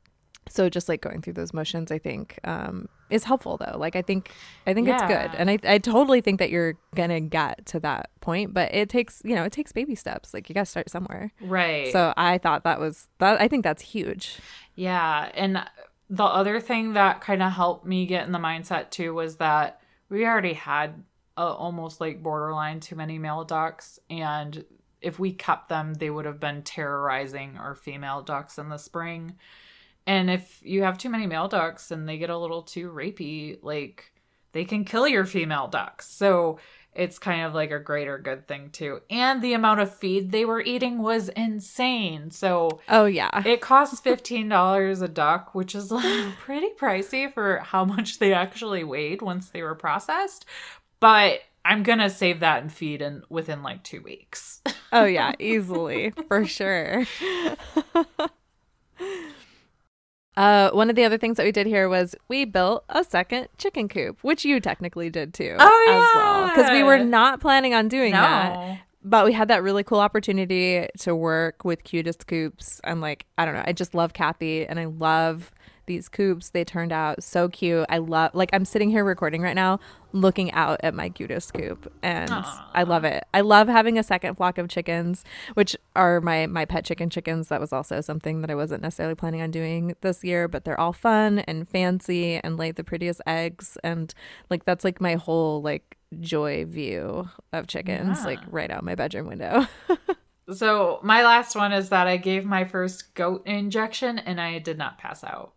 so 0.50 0.70
just 0.70 0.90
like 0.90 1.02
going 1.02 1.22
through 1.22 1.34
those 1.34 1.54
motions 1.54 1.92
i 1.92 1.98
think 1.98 2.40
um 2.44 2.88
is 3.10 3.24
helpful 3.24 3.58
though. 3.58 3.76
Like 3.78 3.96
i 3.96 4.02
think 4.02 4.32
i 4.68 4.74
think 4.74 4.88
it's 4.88 5.02
good. 5.04 5.32
And 5.36 5.50
I, 5.50 5.58
I 5.64 5.78
totally 5.80 6.22
think 6.22 6.40
that 6.40 6.52
you're 6.52 6.76
gonna 6.96 7.20
get 7.20 7.66
to 7.68 7.80
that 7.80 8.12
point 8.22 8.54
but 8.54 8.74
it 8.74 8.90
takes 8.90 9.22
you 9.26 9.36
know 9.36 9.44
it 9.44 9.52
takes 9.52 9.72
baby 9.72 9.96
steps. 9.96 10.34
Like 10.34 10.48
you 10.50 10.54
gotta 10.54 10.66
start 10.66 10.90
somewhere. 10.90 11.32
Right. 11.42 11.92
so 11.92 12.14
i 12.18 12.38
thought 12.38 12.64
that 12.64 12.80
was 12.80 13.08
that 13.18 13.42
i 13.42 13.48
think 13.48 13.64
that's 13.64 13.82
huge. 13.82 14.38
Yeah, 14.76 15.30
and 15.34 15.66
the 16.10 16.24
other 16.24 16.60
thing 16.60 16.94
that 16.94 17.20
kind 17.22 17.44
of 17.44 17.52
helped 17.52 17.86
me 17.86 18.06
get 18.06 18.26
in 18.26 18.32
the 18.32 18.40
mindset 18.40 18.92
too 18.92 19.14
was 19.14 19.38
that 19.38 19.82
we 20.10 20.26
already 20.26 20.54
had 20.54 21.04
a, 21.36 21.44
almost 21.44 22.00
like 22.00 22.24
borderline 22.24 22.80
too 22.80 22.96
many 22.96 23.20
male 23.20 23.44
ducks, 23.44 24.00
and 24.10 24.66
if 25.02 25.20
we 25.20 25.32
kept 25.34 25.70
them, 25.70 25.96
they 25.96 26.10
would 26.10 26.26
have 26.26 26.40
been 26.40 26.62
terrorizing 26.62 27.58
our 27.58 27.76
female 27.76 28.22
ducks 28.22 28.58
in 28.58 28.70
the 28.70 28.78
spring. 28.78 29.36
And 30.10 30.28
if 30.28 30.60
you 30.64 30.82
have 30.82 30.98
too 30.98 31.10
many 31.10 31.28
male 31.28 31.48
ducks 31.48 31.92
and 31.92 32.10
they 32.10 32.18
get 32.18 32.32
a 32.32 32.38
little 32.38 32.64
too 32.64 32.90
rapey, 32.90 33.60
like 33.62 34.12
they 34.54 34.66
can 34.66 34.84
kill 34.84 35.08
your 35.08 35.24
female 35.24 35.68
ducks. 35.68 36.10
So 36.10 36.58
it's 36.96 37.20
kind 37.20 37.44
of 37.44 37.54
like 37.54 37.70
a 37.70 37.78
greater 37.78 38.18
good 38.18 38.48
thing 38.48 38.72
too. 38.72 39.02
And 39.12 39.40
the 39.40 39.54
amount 39.54 39.82
of 39.82 39.96
feed 39.96 40.32
they 40.32 40.46
were 40.46 40.62
eating 40.62 41.04
was 41.04 41.30
insane. 41.30 42.32
So 42.32 42.82
oh 42.90 43.06
yeah 43.06 43.30
it 43.46 43.62
costs 43.62 44.00
fifteen 44.00 44.50
dollars 44.50 45.04
a 45.04 45.08
duck, 45.08 45.54
which 45.54 45.76
is 45.76 45.92
like 45.92 46.36
pretty 46.40 46.70
pricey 46.76 47.32
for 47.32 47.60
how 47.60 47.86
much 47.86 48.18
they 48.18 48.34
actually 48.34 48.84
weighed 48.84 49.22
once 49.22 49.52
they 49.52 49.62
were 49.62 49.76
processed. 49.76 50.44
But 51.00 51.42
I'm 51.64 51.84
gonna 51.84 52.10
save 52.10 52.40
that 52.40 52.64
and 52.64 52.74
feed 52.74 53.04
in 53.04 53.22
within 53.30 53.62
like 53.62 53.84
two 53.84 54.02
weeks. 54.02 54.64
oh 54.92 55.06
yeah 55.20 55.34
easily 55.38 56.14
for 56.28 56.48
sure 56.48 57.06
Uh, 60.40 60.72
one 60.72 60.90
of 60.90 60.96
the 60.96 61.04
other 61.04 61.18
things 61.18 61.36
that 61.36 61.46
we 61.46 61.52
did 61.52 61.68
here 61.68 61.90
was 61.90 62.16
we 62.30 62.46
built 62.46 62.86
a 62.90 63.04
second 63.04 63.50
chicken 63.58 63.90
coop, 63.90 64.18
which 64.22 64.46
you 64.46 64.60
technically 64.62 65.10
did 65.10 65.34
too, 65.34 65.56
Oh, 65.60 65.86
as 65.90 66.16
well, 66.16 66.48
because 66.48 66.72
we 66.72 66.82
were 66.82 67.00
not 67.00 67.42
planning 67.42 67.74
on 67.74 67.90
doing 67.90 68.14
that. 68.14 68.80
but 69.04 69.26
we 69.26 69.34
had 69.34 69.50
that 69.50 69.64
really 69.64 69.84
cool 69.84 70.00
opportunity 70.00 70.88
to 71.00 71.14
work 71.16 71.66
with 71.66 71.84
cutest 71.84 72.26
coops 72.28 72.80
and 72.84 73.00
like 73.02 73.26
i 73.38 73.46
don't 73.46 73.54
know 73.54 73.64
i 73.66 73.72
just 73.74 73.94
love 73.96 74.12
kathy 74.14 74.66
and 74.66 74.78
i 74.80 74.86
love 74.86 75.52
these 75.90 76.08
coops. 76.08 76.52
They 76.52 76.64
turned 76.64 76.94
out 76.94 77.22
so 77.24 77.50
cute. 77.50 77.86
I 77.90 77.98
love 77.98 78.32
like 78.34 78.50
i'm 78.54 78.64
sitting 78.64 78.90
here 78.90 79.04
recording 79.04 79.42
right 79.42 79.56
now 79.56 79.80
looking 80.14 80.52
out 80.54 80.80
at 80.82 80.94
my 80.94 81.10
cutest 81.10 81.54
coop 81.54 81.92
and 82.02 82.32
i 82.74 82.84
love 82.84 83.04
it. 83.04 83.26
I 83.34 83.42
love 83.42 83.68
having 83.68 83.98
a 83.98 84.04
second 84.04 84.36
flock 84.36 84.58
of 84.58 84.70
chickens 84.70 85.26
which 85.56 85.76
are 85.96 86.22
my 86.22 86.48
my 86.48 86.64
pet 86.64 86.86
chicken 86.86 87.10
chickens. 87.10 87.50
That 87.50 87.60
was 87.60 87.74
also 87.74 88.00
something 88.00 88.42
that 88.42 88.52
i 88.52 88.56
wasn't 88.56 88.84
necessarily 88.84 89.16
planning 89.16 89.42
on 89.42 89.52
doing 89.52 89.96
this 90.02 90.24
year 90.24 90.48
but 90.48 90.64
they're 90.64 90.80
all 90.80 90.94
fun 90.94 91.40
and 91.40 91.68
fancy 91.68 92.36
and 92.36 92.56
lay 92.56 92.72
the 92.72 92.84
prettiest 92.84 93.22
eggs. 93.28 93.78
And 93.84 94.14
like 94.50 94.64
that's 94.64 94.86
like 94.86 95.02
my 95.02 95.16
whole 95.16 95.62
like 95.62 95.98
joy 96.20 96.66
view 96.66 97.30
of 97.52 97.68
chickens 97.68 98.24
like 98.26 98.40
right 98.50 98.72
out 98.72 98.84
my 98.84 98.96
bedroom 98.96 99.28
window. 99.28 99.68
So 100.54 101.00
my 101.04 101.24
last 101.24 101.56
one 101.56 101.72
is 101.72 101.90
that 101.90 102.08
I 102.08 102.18
gave 102.18 102.46
my 102.46 102.66
first 102.66 103.14
goat 103.14 103.46
injection 103.46 104.20
and 104.20 104.42
I 104.42 104.60
did 104.60 104.78
not 104.78 104.98
pass 104.98 105.24
out. 105.24 105.54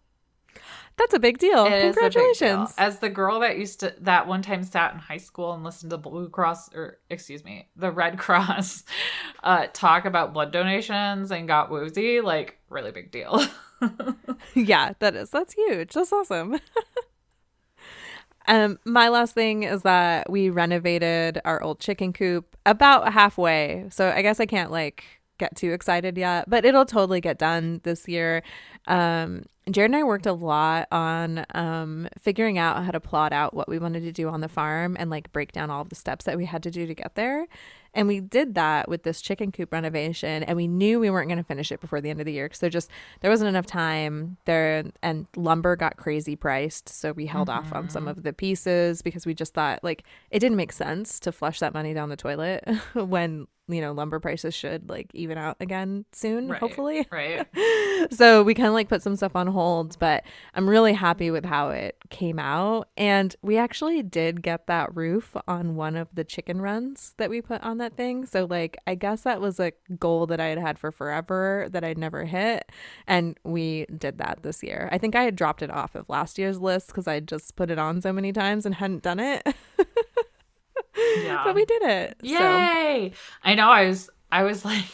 That's 0.96 1.14
a 1.14 1.18
big 1.18 1.38
deal 1.38 1.64
It 1.64 1.70
a 1.70 1.70
big 1.70 1.80
deal. 1.80 1.92
congratulations 1.92 2.74
As 2.78 2.98
the 2.98 3.08
girl 3.08 3.40
that 3.40 3.58
used 3.58 3.80
to 3.80 3.94
that 4.00 4.26
one 4.26 4.42
time 4.42 4.62
sat 4.62 4.92
in 4.92 4.98
high 4.98 5.16
school 5.16 5.52
and 5.52 5.64
listened 5.64 5.90
to 5.90 5.98
Blue 5.98 6.28
Cross 6.28 6.74
or 6.74 6.98
excuse 7.10 7.44
me, 7.44 7.68
the 7.76 7.90
Red 7.90 8.18
Cross 8.24 8.84
uh 9.42 9.66
talk 9.72 10.04
about 10.04 10.32
blood 10.32 10.52
donations 10.52 11.30
and 11.30 11.48
got 11.48 11.70
woozy, 11.70 12.20
like 12.20 12.58
really 12.68 12.90
big 12.92 13.10
deal. 13.10 13.42
yeah 14.54 14.92
that 15.00 15.16
is 15.16 15.30
that's 15.30 15.54
huge 15.54 15.92
that's 15.92 16.12
awesome 16.12 16.58
Um, 18.48 18.78
my 18.84 19.08
last 19.08 19.34
thing 19.34 19.62
is 19.62 19.82
that 19.82 20.28
we 20.28 20.50
renovated 20.50 21.40
our 21.44 21.62
old 21.62 21.78
chicken 21.78 22.12
coop 22.12 22.56
about 22.66 23.12
halfway. 23.12 23.86
So 23.90 24.10
I 24.10 24.22
guess 24.22 24.40
I 24.40 24.46
can't 24.46 24.70
like 24.70 25.04
get 25.38 25.54
too 25.56 25.72
excited 25.72 26.18
yet, 26.18 26.48
but 26.50 26.64
it'll 26.64 26.84
totally 26.84 27.20
get 27.20 27.38
done 27.38 27.80
this 27.84 28.08
year. 28.08 28.42
Um, 28.88 29.44
Jared 29.70 29.90
and 29.90 29.96
I 29.96 30.02
worked 30.02 30.26
a 30.26 30.32
lot 30.32 30.88
on 30.90 31.46
um, 31.54 32.08
figuring 32.18 32.58
out 32.58 32.84
how 32.84 32.90
to 32.90 32.98
plot 32.98 33.32
out 33.32 33.54
what 33.54 33.68
we 33.68 33.78
wanted 33.78 34.00
to 34.00 34.12
do 34.12 34.28
on 34.28 34.40
the 34.40 34.48
farm 34.48 34.96
and 34.98 35.08
like 35.08 35.32
break 35.32 35.52
down 35.52 35.70
all 35.70 35.82
of 35.82 35.88
the 35.88 35.94
steps 35.94 36.24
that 36.24 36.36
we 36.36 36.46
had 36.46 36.64
to 36.64 36.70
do 36.70 36.84
to 36.86 36.94
get 36.94 37.14
there. 37.14 37.46
And 37.94 38.08
we 38.08 38.20
did 38.20 38.54
that 38.54 38.88
with 38.88 39.02
this 39.02 39.20
chicken 39.20 39.52
coop 39.52 39.70
renovation, 39.70 40.42
and 40.42 40.56
we 40.56 40.66
knew 40.66 40.98
we 40.98 41.10
weren't 41.10 41.28
going 41.28 41.38
to 41.38 41.44
finish 41.44 41.70
it 41.70 41.80
before 41.80 42.00
the 42.00 42.08
end 42.08 42.20
of 42.20 42.26
the 42.26 42.32
year 42.32 42.46
because 42.46 42.60
there 42.60 42.70
just 42.70 42.90
there 43.20 43.30
wasn't 43.30 43.50
enough 43.50 43.66
time 43.66 44.38
there, 44.46 44.84
and 45.02 45.26
lumber 45.36 45.76
got 45.76 45.98
crazy 45.98 46.34
priced, 46.34 46.88
so 46.88 47.12
we 47.12 47.26
held 47.26 47.50
off 47.50 47.70
on 47.72 47.90
some 47.90 48.08
of 48.08 48.22
the 48.22 48.32
pieces 48.32 49.02
because 49.02 49.26
we 49.26 49.34
just 49.34 49.52
thought 49.52 49.84
like 49.84 50.04
it 50.30 50.38
didn't 50.38 50.56
make 50.56 50.72
sense 50.72 51.20
to 51.20 51.32
flush 51.32 51.58
that 51.60 51.74
money 51.74 51.92
down 51.92 52.08
the 52.08 52.16
toilet 52.16 52.66
when 52.94 53.46
you 53.68 53.80
know 53.80 53.92
lumber 53.92 54.20
prices 54.20 54.54
should 54.54 54.88
like 54.88 55.10
even 55.14 55.38
out 55.38 55.56
again 55.60 56.04
soon, 56.12 56.48
Right, 56.48 56.60
hopefully 56.60 57.06
Right. 57.10 57.46
so 58.10 58.42
we 58.42 58.54
kind 58.54 58.68
of 58.68 58.74
like 58.74 58.88
put 58.88 59.02
some 59.02 59.16
stuff 59.16 59.36
on 59.36 59.46
hold, 59.48 59.98
but 59.98 60.24
I'm 60.54 60.68
really 60.68 60.92
happy 60.92 61.30
with 61.30 61.44
how 61.44 61.70
it 61.70 61.96
came 62.10 62.38
out. 62.38 62.88
And 62.96 63.34
we 63.42 63.56
actually 63.56 64.02
did 64.02 64.42
get 64.42 64.66
that 64.66 64.94
roof 64.94 65.36
on 65.46 65.76
one 65.76 65.96
of 65.96 66.08
the 66.14 66.24
chicken 66.24 66.60
runs 66.60 67.14
that 67.18 67.30
we 67.30 67.40
put 67.40 67.62
on 67.62 67.78
that 67.78 67.96
thing. 67.96 68.26
So, 68.26 68.46
like, 68.48 68.78
I 68.86 68.94
guess 68.94 69.22
that 69.22 69.40
was 69.40 69.60
a 69.60 69.72
goal 69.98 70.26
that 70.26 70.40
I 70.40 70.46
had 70.46 70.58
had 70.58 70.78
for 70.78 70.90
forever 70.90 71.68
that 71.70 71.84
I'd 71.84 71.98
never 71.98 72.24
hit. 72.24 72.70
And 73.06 73.38
we 73.44 73.86
did 73.86 74.18
that 74.18 74.42
this 74.42 74.62
year. 74.62 74.88
I 74.92 74.98
think 74.98 75.14
I 75.14 75.24
had 75.24 75.36
dropped 75.36 75.62
it 75.62 75.70
off 75.70 75.94
of 75.94 76.08
last 76.08 76.38
year's 76.38 76.60
list 76.60 76.88
because 76.88 77.06
I 77.06 77.20
just 77.20 77.56
put 77.56 77.70
it 77.70 77.78
on 77.78 78.00
so 78.02 78.12
many 78.12 78.32
times 78.32 78.66
and 78.66 78.74
hadn't 78.74 79.02
done 79.02 79.20
it. 79.20 79.46
Yeah. 80.96 81.42
but 81.44 81.54
we 81.54 81.64
did 81.64 81.82
it. 81.82 82.16
So. 82.22 82.28
Yay! 82.28 83.12
I 83.42 83.54
know. 83.54 83.68
I 83.68 83.86
was. 83.86 84.10
I 84.30 84.42
was 84.44 84.64
like. 84.72 84.84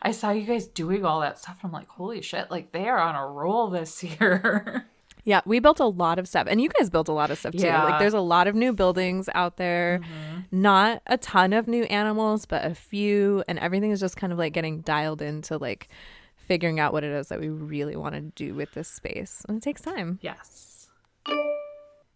I 0.00 0.12
saw 0.12 0.30
you 0.30 0.42
guys 0.46 0.66
doing 0.66 1.04
all 1.04 1.20
that 1.20 1.38
stuff. 1.38 1.58
I'm 1.62 1.72
like, 1.72 1.88
holy 1.88 2.22
shit! 2.22 2.50
Like 2.50 2.72
they 2.72 2.88
are 2.88 2.98
on 2.98 3.14
a 3.14 3.26
roll 3.26 3.68
this 3.68 4.02
year. 4.20 4.86
Yeah, 5.24 5.42
we 5.44 5.58
built 5.60 5.78
a 5.78 5.84
lot 5.86 6.18
of 6.18 6.26
stuff, 6.26 6.46
and 6.48 6.58
you 6.58 6.70
guys 6.70 6.88
built 6.88 7.08
a 7.08 7.12
lot 7.12 7.30
of 7.30 7.38
stuff 7.38 7.52
too. 7.52 7.58
Yeah. 7.66 7.84
Like, 7.84 7.98
there's 7.98 8.14
a 8.14 8.20
lot 8.20 8.46
of 8.46 8.54
new 8.54 8.72
buildings 8.72 9.28
out 9.34 9.58
there, 9.58 10.00
mm-hmm. 10.02 10.40
not 10.50 11.02
a 11.06 11.18
ton 11.18 11.52
of 11.52 11.68
new 11.68 11.84
animals, 11.84 12.46
but 12.46 12.64
a 12.64 12.74
few, 12.74 13.44
and 13.46 13.58
everything 13.58 13.90
is 13.90 14.00
just 14.00 14.16
kind 14.16 14.32
of 14.32 14.38
like 14.38 14.54
getting 14.54 14.80
dialed 14.80 15.20
into 15.20 15.58
like 15.58 15.88
figuring 16.36 16.80
out 16.80 16.94
what 16.94 17.04
it 17.04 17.10
is 17.12 17.28
that 17.28 17.40
we 17.40 17.50
really 17.50 17.94
want 17.94 18.14
to 18.14 18.22
do 18.22 18.54
with 18.54 18.72
this 18.72 18.88
space, 18.88 19.44
and 19.48 19.58
it 19.58 19.62
takes 19.62 19.82
time. 19.82 20.18
yes. 20.22 20.67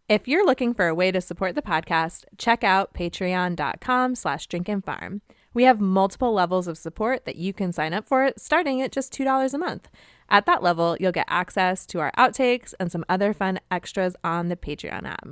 If 0.09 0.26
you're 0.26 0.44
looking 0.44 0.74
for 0.74 0.88
a 0.88 0.94
way 0.94 1.12
to 1.12 1.20
support 1.20 1.55
the 1.55 1.62
podcast, 1.62 2.24
check 2.36 2.64
out 2.64 2.92
patreon.com 2.92 4.14
slash 4.16 4.48
drinkinfarm. 4.48 5.20
We 5.55 5.64
have 5.64 5.80
multiple 5.80 6.32
levels 6.32 6.66
of 6.66 6.76
support 6.76 7.24
that 7.24 7.36
you 7.36 7.53
can 7.53 7.72
sign 7.72 7.94
up 7.94 8.05
for, 8.07 8.32
starting 8.36 8.82
at 8.82 8.90
just 8.90 9.12
$2 9.12 9.55
a 9.55 9.59
month. 9.59 9.88
At 10.28 10.44
that 10.46 10.62
level, 10.62 10.96
you'll 10.98 11.12
get 11.12 11.26
access 11.28 11.86
to 11.86 12.00
our 12.00 12.11
outtakes 12.18 12.74
and 12.80 12.90
some 12.90 13.05
other 13.09 13.32
fun 13.32 13.61
extras 13.70 14.16
on 14.24 14.48
the 14.48 14.57
Patreon 14.57 15.07
app. 15.07 15.28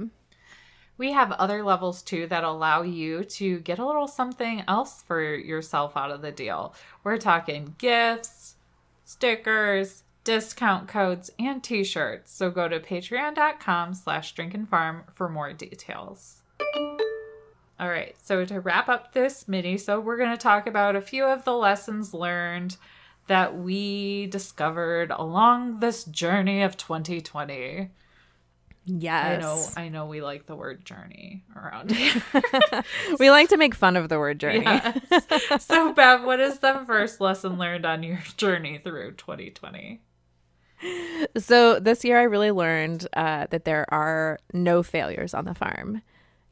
We 0.96 1.12
have 1.12 1.32
other 1.32 1.64
levels 1.64 2.02
too 2.02 2.26
that 2.28 2.44
allow 2.44 2.82
you 2.82 3.24
to 3.24 3.60
get 3.60 3.78
a 3.78 3.86
little 3.86 4.06
something 4.06 4.62
else 4.68 5.02
for 5.02 5.22
yourself 5.34 5.96
out 5.96 6.10
of 6.10 6.22
the 6.22 6.30
deal. 6.30 6.74
We're 7.02 7.16
talking 7.16 7.74
gifts, 7.78 8.56
stickers, 9.04 10.04
discount 10.31 10.87
codes, 10.87 11.28
and 11.41 11.61
t-shirts. 11.61 12.33
So 12.33 12.53
go 12.53 12.68
to 12.68 12.78
patreon.com 12.78 13.95
slash 13.95 14.33
drinkinfarm 14.33 15.03
for 15.12 15.28
more 15.28 15.53
details. 15.53 16.43
All 17.81 17.89
right, 17.89 18.14
so 18.22 18.45
to 18.45 18.61
wrap 18.61 18.89
up 18.89 19.12
this 19.12 19.49
mini, 19.49 19.76
so 19.76 19.99
we're 19.99 20.18
going 20.18 20.31
to 20.31 20.37
talk 20.37 20.68
about 20.68 20.95
a 20.95 21.01
few 21.01 21.24
of 21.24 21.45
the 21.45 21.55
lessons 21.55 22.14
learned 22.14 22.76
that 23.26 23.59
we 23.59 24.28
discovered 24.28 25.11
along 25.11 25.81
this 25.81 26.05
journey 26.05 26.62
of 26.62 26.76
2020. 26.76 27.91
Yes. 28.85 29.37
I 29.37 29.41
know, 29.41 29.66
I 29.76 29.89
know 29.89 30.07
we 30.07 30.22
like 30.22 30.47
the 30.47 30.55
word 30.55 30.85
journey 30.85 31.43
around 31.57 31.91
here. 31.97 32.22
we 33.18 33.31
like 33.31 33.49
to 33.49 33.57
make 33.57 33.74
fun 33.74 33.97
of 33.97 34.09
the 34.09 34.18
word 34.20 34.39
journey. 34.39 34.62
Yes. 34.62 35.64
so, 35.64 35.93
Bev, 35.93 36.22
what 36.22 36.39
is 36.39 36.61
the 36.61 36.85
first 36.87 37.20
lesson 37.20 37.59
learned 37.59 37.85
on 37.85 38.05
your 38.05 38.20
journey 38.37 38.78
through 38.78 39.14
2020? 39.14 40.01
So 41.37 41.78
this 41.78 42.05
year, 42.05 42.18
I 42.18 42.22
really 42.22 42.51
learned 42.51 43.07
uh, 43.14 43.47
that 43.51 43.64
there 43.64 43.93
are 43.93 44.39
no 44.53 44.83
failures 44.83 45.35
on 45.35 45.45
the 45.45 45.55
farm. 45.55 46.03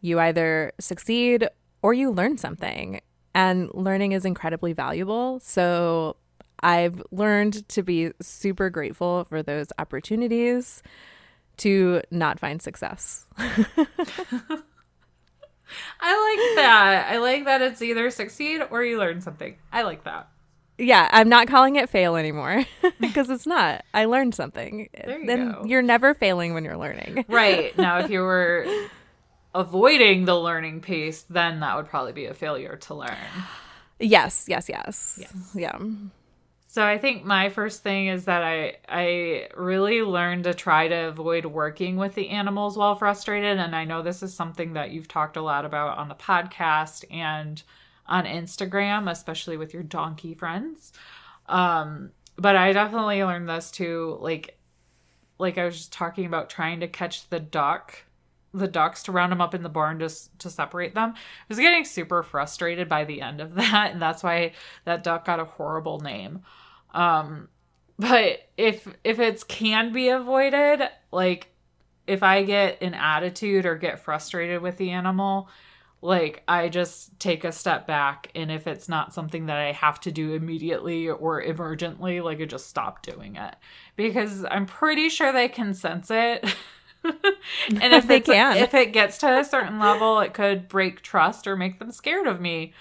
You 0.00 0.20
either 0.20 0.72
succeed 0.78 1.48
or 1.82 1.94
you 1.94 2.10
learn 2.10 2.36
something, 2.36 3.00
and 3.34 3.70
learning 3.72 4.12
is 4.12 4.24
incredibly 4.24 4.72
valuable. 4.72 5.40
So 5.40 6.16
I've 6.60 7.02
learned 7.10 7.68
to 7.70 7.82
be 7.82 8.12
super 8.20 8.70
grateful 8.70 9.24
for 9.24 9.42
those 9.42 9.68
opportunities 9.78 10.82
to 11.58 12.02
not 12.10 12.38
find 12.38 12.60
success. 12.60 13.26
I 13.38 13.56
like 16.00 16.56
that. 16.56 17.06
I 17.10 17.18
like 17.18 17.44
that 17.44 17.62
it's 17.62 17.82
either 17.82 18.10
succeed 18.10 18.62
or 18.70 18.82
you 18.82 18.98
learn 18.98 19.20
something. 19.20 19.56
I 19.72 19.82
like 19.82 20.04
that. 20.04 20.28
Yeah, 20.78 21.08
I'm 21.12 21.28
not 21.28 21.48
calling 21.48 21.76
it 21.76 21.90
fail 21.90 22.16
anymore 22.16 22.64
because 23.00 23.30
it's 23.30 23.46
not. 23.46 23.84
I 23.92 24.04
learned 24.04 24.34
something. 24.34 24.88
There 24.94 25.18
you 25.18 25.26
then 25.26 25.52
go. 25.52 25.64
you're 25.66 25.82
never 25.82 26.14
failing 26.14 26.54
when 26.54 26.64
you're 26.64 26.76
learning. 26.76 27.24
Right. 27.28 27.76
Now, 27.76 27.98
if 27.98 28.10
you 28.10 28.20
were 28.20 28.66
avoiding 29.54 30.24
the 30.24 30.38
learning 30.38 30.80
piece, 30.80 31.22
then 31.22 31.60
that 31.60 31.76
would 31.76 31.86
probably 31.86 32.12
be 32.12 32.26
a 32.26 32.34
failure 32.34 32.76
to 32.76 32.94
learn. 32.94 33.16
Yes, 33.98 34.46
yes, 34.48 34.68
yes. 34.68 35.18
Yes. 35.20 35.52
Yeah. 35.54 35.78
So 36.70 36.84
I 36.84 36.98
think 36.98 37.24
my 37.24 37.48
first 37.48 37.82
thing 37.82 38.08
is 38.08 38.26
that 38.26 38.42
I 38.42 38.76
I 38.88 39.48
really 39.56 40.02
learned 40.02 40.44
to 40.44 40.54
try 40.54 40.86
to 40.86 41.08
avoid 41.08 41.46
working 41.46 41.96
with 41.96 42.14
the 42.14 42.28
animals 42.28 42.76
while 42.76 42.94
frustrated 42.94 43.58
and 43.58 43.74
I 43.74 43.84
know 43.84 44.02
this 44.02 44.22
is 44.22 44.34
something 44.34 44.74
that 44.74 44.90
you've 44.90 45.08
talked 45.08 45.36
a 45.36 45.42
lot 45.42 45.64
about 45.64 45.98
on 45.98 46.08
the 46.08 46.14
podcast 46.14 47.04
and 47.10 47.62
on 48.08 48.24
Instagram, 48.24 49.10
especially 49.10 49.56
with 49.56 49.74
your 49.74 49.82
donkey 49.82 50.34
friends. 50.34 50.92
Um 51.46 52.10
but 52.36 52.54
I 52.54 52.72
definitely 52.72 53.22
learned 53.24 53.48
this 53.48 53.70
too 53.70 54.18
like 54.20 54.58
like 55.38 55.58
I 55.58 55.64
was 55.64 55.76
just 55.76 55.92
talking 55.92 56.26
about 56.26 56.50
trying 56.50 56.80
to 56.80 56.88
catch 56.88 57.28
the 57.28 57.40
duck 57.40 58.04
the 58.54 58.68
ducks 58.68 59.02
to 59.04 59.12
round 59.12 59.30
them 59.32 59.40
up 59.40 59.54
in 59.54 59.62
the 59.62 59.68
barn 59.68 59.98
just 59.98 60.36
to 60.40 60.50
separate 60.50 60.94
them. 60.94 61.12
I 61.14 61.44
was 61.48 61.58
getting 61.58 61.84
super 61.84 62.22
frustrated 62.22 62.88
by 62.88 63.04
the 63.04 63.20
end 63.20 63.40
of 63.40 63.54
that, 63.56 63.90
and 63.92 64.00
that's 64.00 64.22
why 64.22 64.52
that 64.84 65.02
duck 65.02 65.24
got 65.24 65.40
a 65.40 65.44
horrible 65.44 66.00
name. 66.00 66.40
Um, 66.92 67.48
but 67.98 68.48
if 68.56 68.86
if 69.04 69.18
it's 69.18 69.44
can 69.44 69.92
be 69.92 70.08
avoided, 70.08 70.88
like 71.12 71.48
if 72.06 72.22
I 72.22 72.42
get 72.44 72.80
an 72.80 72.94
attitude 72.94 73.66
or 73.66 73.76
get 73.76 74.00
frustrated 74.00 74.62
with 74.62 74.78
the 74.78 74.90
animal, 74.90 75.48
like 76.00 76.42
I 76.46 76.68
just 76.68 77.18
take 77.18 77.44
a 77.44 77.52
step 77.52 77.86
back, 77.86 78.30
and 78.34 78.50
if 78.50 78.66
it's 78.66 78.88
not 78.88 79.12
something 79.12 79.46
that 79.46 79.56
I 79.58 79.72
have 79.72 80.00
to 80.00 80.12
do 80.12 80.34
immediately 80.34 81.08
or 81.08 81.42
emergently, 81.42 82.22
like 82.22 82.40
I 82.40 82.44
just 82.44 82.68
stop 82.68 83.02
doing 83.02 83.36
it 83.36 83.56
because 83.96 84.44
I'm 84.44 84.66
pretty 84.66 85.08
sure 85.08 85.32
they 85.32 85.48
can 85.48 85.74
sense 85.74 86.10
it. 86.10 86.44
and 87.04 87.92
if 87.94 88.06
They 88.06 88.20
can. 88.20 88.56
if 88.56 88.74
it 88.74 88.92
gets 88.92 89.18
to 89.18 89.38
a 89.38 89.44
certain 89.44 89.78
level, 89.78 90.20
it 90.20 90.34
could 90.34 90.68
break 90.68 91.02
trust 91.02 91.46
or 91.46 91.56
make 91.56 91.78
them 91.78 91.90
scared 91.90 92.26
of 92.26 92.40
me. 92.40 92.74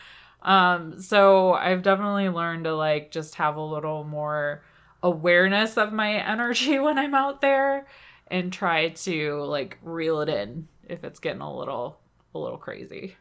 Um, 0.43 0.99
so 1.01 1.53
I've 1.53 1.81
definitely 1.83 2.29
learned 2.29 2.65
to 2.65 2.75
like 2.75 3.11
just 3.11 3.35
have 3.35 3.55
a 3.55 3.61
little 3.61 4.03
more 4.03 4.63
awareness 5.03 5.77
of 5.77 5.91
my 5.93 6.13
energy 6.29 6.79
when 6.79 6.97
I'm 6.97 7.15
out 7.15 7.41
there 7.41 7.87
and 8.27 8.51
try 8.51 8.89
to 8.89 9.43
like 9.43 9.77
reel 9.81 10.21
it 10.21 10.29
in 10.29 10.67
if 10.87 11.03
it's 11.03 11.19
getting 11.19 11.41
a 11.41 11.57
little 11.57 11.99
a 12.37 12.43
little 12.43 12.57
crazy. 12.57 13.15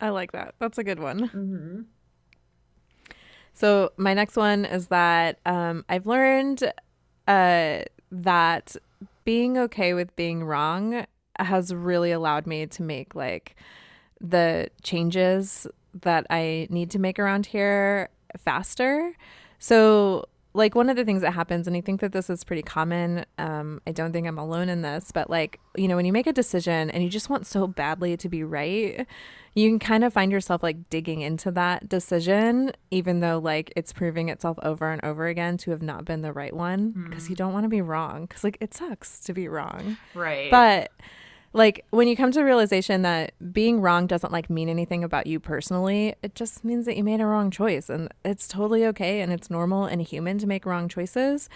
I 0.00 0.10
like 0.10 0.32
that. 0.32 0.54
That's 0.58 0.78
a 0.78 0.84
good 0.84 0.98
one. 0.98 1.28
Mm-hmm. 1.28 1.80
So 3.54 3.92
my 3.96 4.14
next 4.14 4.36
one 4.36 4.64
is 4.64 4.88
that 4.88 5.38
um, 5.46 5.84
I've 5.88 6.06
learned 6.06 6.64
uh, 7.28 7.82
that 8.10 8.76
being 9.24 9.58
okay 9.58 9.94
with 9.94 10.14
being 10.16 10.44
wrong 10.44 11.06
has 11.38 11.74
really 11.74 12.12
allowed 12.12 12.46
me 12.46 12.66
to 12.66 12.82
make 12.82 13.14
like 13.14 13.56
the 14.20 14.68
changes 14.82 15.66
that 16.02 16.26
I 16.30 16.66
need 16.70 16.90
to 16.92 16.98
make 16.98 17.18
around 17.18 17.46
here 17.46 18.08
faster. 18.38 19.14
So 19.58 20.24
like 20.54 20.74
one 20.74 20.90
of 20.90 20.96
the 20.96 21.04
things 21.04 21.22
that 21.22 21.32
happens 21.32 21.66
and 21.66 21.76
i 21.76 21.80
think 21.80 22.00
that 22.00 22.12
this 22.12 22.28
is 22.28 22.44
pretty 22.44 22.62
common 22.62 23.24
um, 23.38 23.80
i 23.86 23.92
don't 23.92 24.12
think 24.12 24.26
i'm 24.26 24.38
alone 24.38 24.68
in 24.68 24.82
this 24.82 25.10
but 25.12 25.30
like 25.30 25.58
you 25.76 25.88
know 25.88 25.96
when 25.96 26.04
you 26.04 26.12
make 26.12 26.26
a 26.26 26.32
decision 26.32 26.90
and 26.90 27.02
you 27.02 27.08
just 27.08 27.30
want 27.30 27.46
so 27.46 27.66
badly 27.66 28.16
to 28.16 28.28
be 28.28 28.44
right 28.44 29.06
you 29.54 29.68
can 29.68 29.78
kind 29.78 30.02
of 30.04 30.12
find 30.12 30.32
yourself 30.32 30.62
like 30.62 30.88
digging 30.90 31.20
into 31.20 31.50
that 31.50 31.88
decision 31.88 32.72
even 32.90 33.20
though 33.20 33.38
like 33.38 33.72
it's 33.76 33.92
proving 33.92 34.28
itself 34.28 34.58
over 34.62 34.90
and 34.90 35.02
over 35.04 35.26
again 35.26 35.56
to 35.56 35.70
have 35.70 35.82
not 35.82 36.04
been 36.04 36.22
the 36.22 36.32
right 36.32 36.54
one 36.54 36.90
because 37.08 37.30
you 37.30 37.36
don't 37.36 37.52
want 37.52 37.64
to 37.64 37.68
be 37.68 37.80
wrong 37.82 38.26
because 38.26 38.44
like 38.44 38.58
it 38.60 38.74
sucks 38.74 39.20
to 39.20 39.32
be 39.32 39.48
wrong 39.48 39.96
Right. 40.14 40.50
but 40.50 40.90
like 41.52 41.84
when 41.90 42.08
you 42.08 42.16
come 42.16 42.32
to 42.32 42.38
the 42.38 42.44
realization 42.44 43.02
that 43.02 43.32
being 43.52 43.80
wrong 43.80 44.06
doesn't 44.06 44.32
like 44.32 44.48
mean 44.48 44.68
anything 44.68 45.04
about 45.04 45.26
you 45.26 45.38
personally, 45.38 46.14
it 46.22 46.34
just 46.34 46.64
means 46.64 46.86
that 46.86 46.96
you 46.96 47.04
made 47.04 47.20
a 47.20 47.26
wrong 47.26 47.50
choice 47.50 47.90
and 47.90 48.08
it's 48.24 48.48
totally 48.48 48.86
okay 48.86 49.20
and 49.20 49.32
it's 49.32 49.50
normal 49.50 49.84
and 49.84 50.02
human 50.02 50.38
to 50.38 50.46
make 50.46 50.64
wrong 50.64 50.88
choices. 50.88 51.48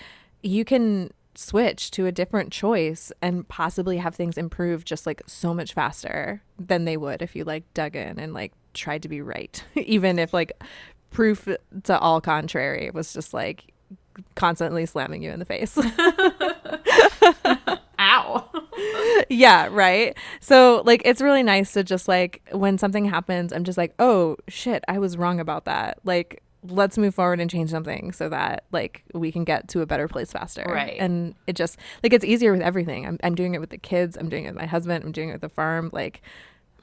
You 0.42 0.64
can 0.64 1.10
switch 1.34 1.90
to 1.92 2.06
a 2.06 2.12
different 2.12 2.52
choice 2.52 3.12
and 3.20 3.46
possibly 3.48 3.98
have 3.98 4.14
things 4.14 4.38
improve 4.38 4.84
just 4.84 5.06
like 5.06 5.22
so 5.26 5.54
much 5.54 5.74
faster 5.74 6.42
than 6.58 6.84
they 6.84 6.96
would 6.96 7.22
if 7.22 7.36
you 7.36 7.44
like 7.44 7.62
dug 7.74 7.96
in 7.96 8.18
and 8.18 8.34
like 8.34 8.52
tried 8.74 9.02
to 9.02 9.08
be 9.08 9.20
right. 9.20 9.62
Even 9.74 10.18
if 10.18 10.34
like 10.34 10.52
proof 11.10 11.48
to 11.84 11.98
all 11.98 12.20
contrary 12.20 12.90
was 12.90 13.14
just 13.14 13.32
like 13.32 13.72
constantly 14.34 14.84
slamming 14.84 15.22
you 15.22 15.30
in 15.30 15.38
the 15.38 15.44
face. 15.44 15.78
Ow. 17.98 18.45
Yeah, 19.28 19.68
right. 19.70 20.16
So 20.40 20.82
like 20.84 21.02
it's 21.04 21.20
really 21.20 21.42
nice 21.42 21.72
to 21.72 21.84
just 21.84 22.08
like 22.08 22.42
when 22.52 22.78
something 22.78 23.04
happens, 23.04 23.52
I'm 23.52 23.64
just 23.64 23.78
like, 23.78 23.94
oh 23.98 24.36
shit, 24.48 24.84
I 24.88 24.98
was 24.98 25.16
wrong 25.16 25.40
about 25.40 25.64
that. 25.64 25.98
Like 26.04 26.42
let's 26.68 26.98
move 26.98 27.14
forward 27.14 27.40
and 27.40 27.50
change 27.50 27.70
something 27.70 28.12
so 28.12 28.28
that 28.28 28.64
like 28.72 29.04
we 29.14 29.30
can 29.30 29.44
get 29.44 29.68
to 29.68 29.80
a 29.80 29.86
better 29.86 30.08
place 30.08 30.32
faster. 30.32 30.64
Right. 30.66 30.96
And 30.98 31.34
it 31.46 31.56
just 31.56 31.78
like 32.02 32.12
it's 32.12 32.24
easier 32.24 32.52
with 32.52 32.62
everything. 32.62 33.06
I'm 33.06 33.18
I'm 33.22 33.34
doing 33.34 33.54
it 33.54 33.60
with 33.60 33.70
the 33.70 33.78
kids, 33.78 34.16
I'm 34.16 34.28
doing 34.28 34.44
it 34.44 34.48
with 34.48 34.60
my 34.60 34.66
husband, 34.66 35.04
I'm 35.04 35.12
doing 35.12 35.30
it 35.30 35.32
with 35.32 35.42
the 35.42 35.48
farm. 35.48 35.90
Like 35.92 36.22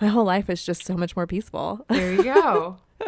my 0.01 0.07
whole 0.07 0.25
life 0.25 0.49
is 0.49 0.65
just 0.65 0.85
so 0.85 0.95
much 0.95 1.15
more 1.15 1.27
peaceful. 1.27 1.85
There 1.89 2.13
you 2.13 2.23
go. 2.23 2.77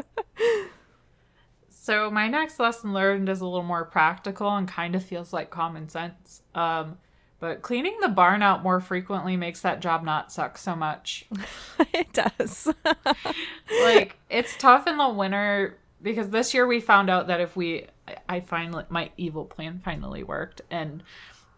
so 1.70 2.12
my 2.12 2.28
next 2.28 2.60
lesson 2.60 2.94
learned 2.94 3.30
is 3.30 3.42
a 3.42 3.46
little 3.46 3.64
more 3.64 3.86
practical 3.86 4.56
and 4.56 4.68
kind 4.68 4.96
of 4.96 5.04
feels 5.04 5.34
like 5.34 5.50
common 5.50 5.90
sense. 5.90 6.42
Um, 6.54 6.98
but 7.40 7.62
cleaning 7.62 7.98
the 8.02 8.08
barn 8.08 8.42
out 8.42 8.64
more 8.64 8.80
frequently 8.80 9.36
makes 9.36 9.62
that 9.62 9.82
job 9.82 10.04
not 10.04 10.32
suck 10.32 10.58
so 10.58 10.76
much. 10.76 11.26
it 11.94 12.14
does. 12.14 12.74
like 13.84 14.18
it's 14.30 14.56
tough 14.58 14.88
in 14.88 14.98
the 14.98 15.10
winter 15.10 15.78
because 16.02 16.30
this 16.30 16.54
year 16.54 16.66
we 16.66 16.80
found 16.80 17.10
out 17.10 17.28
that 17.28 17.42
if 17.42 17.56
we 17.56 17.88
I 18.30 18.40
finally 18.40 18.86
my 18.90 19.12
evil 19.18 19.46
plan 19.46 19.82
finally 19.84 20.24
worked 20.24 20.62
and 20.70 21.04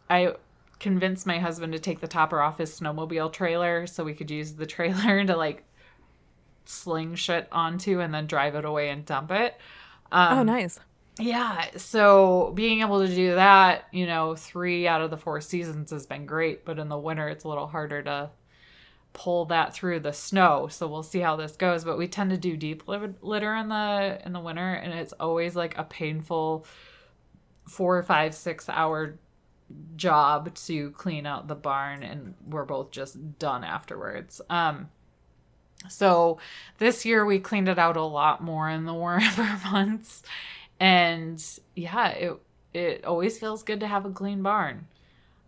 I 0.10 0.34
convinced 0.80 1.26
my 1.26 1.40
husband 1.40 1.74
to 1.74 1.80
take 1.80 2.00
the 2.00 2.08
topper 2.08 2.42
off 2.42 2.58
his 2.58 2.80
snowmobile 2.80 3.34
trailer 3.34 3.88
so 3.88 4.04
we 4.04 4.14
could 4.14 4.32
use 4.32 4.54
the 4.54 4.66
trailer 4.66 5.24
to 5.26 5.36
like 5.36 5.64
sling 6.66 7.16
shit 7.16 7.48
onto 7.52 8.00
and 8.00 8.14
then 8.14 8.28
drive 8.28 8.56
it 8.56 8.66
away 8.66 8.90
and 8.90 9.06
dump 9.06 9.32
it. 9.32 9.56
Um, 10.12 10.40
oh, 10.40 10.44
nice. 10.44 10.80
Yeah, 11.20 11.66
so 11.78 12.52
being 12.54 12.82
able 12.82 13.06
to 13.06 13.14
do 13.14 13.36
that, 13.36 13.86
you 13.92 14.06
know, 14.06 14.36
three 14.36 14.88
out 14.88 15.02
of 15.02 15.10
the 15.10 15.18
four 15.18 15.42
seasons 15.42 15.92
has 15.92 16.06
been 16.06 16.26
great, 16.26 16.64
but 16.64 16.78
in 16.78 16.90
the 16.90 16.98
winter 16.98 17.28
it's 17.28 17.44
a 17.44 17.48
little 17.48 17.68
harder 17.68 18.04
to 18.04 18.30
pull 19.14 19.46
that 19.46 19.74
through 19.74 20.00
the 20.00 20.14
snow. 20.14 20.68
So 20.70 20.88
we'll 20.88 21.04
see 21.04 21.20
how 21.20 21.36
this 21.36 21.56
goes. 21.56 21.84
But 21.84 21.98
we 21.98 22.08
tend 22.08 22.30
to 22.30 22.38
do 22.38 22.56
deep 22.56 22.84
litter 22.88 23.56
in 23.56 23.70
the 23.70 24.22
in 24.24 24.34
the 24.34 24.40
winter, 24.40 24.74
and 24.74 24.94
it's 24.94 25.14
always 25.14 25.56
like 25.56 25.78
a 25.78 25.84
painful 25.84 26.66
four, 27.68 28.02
five, 28.04 28.36
six 28.36 28.70
hour 28.70 29.18
job 29.96 30.54
to 30.56 30.92
clean 30.92 31.26
out 31.26 31.48
the 31.48 31.56
barn, 31.56 32.04
and 32.04 32.36
we're 32.46 32.66
both 32.66 32.92
just 32.92 33.40
done 33.40 33.64
afterwards. 33.64 34.40
Um, 34.50 34.90
so 35.90 36.40
this 36.78 37.06
year 37.06 37.26
we 37.26 37.40
cleaned 37.40 37.70
it 37.70 37.80
out 37.80 37.98
a 37.98 38.04
lot 38.04 38.44
more 38.44 38.70
in 38.70 38.86
the 38.86 38.94
warmer 38.94 39.60
months 39.72 40.24
and 40.80 41.44
yeah 41.76 42.10
it 42.10 42.34
it 42.74 43.06
always 43.06 43.40
feels 43.40 43.64
good 43.64 43.80
to 43.80 43.88
have 43.88 44.06
a 44.06 44.10
clean 44.10 44.42
barn 44.44 44.88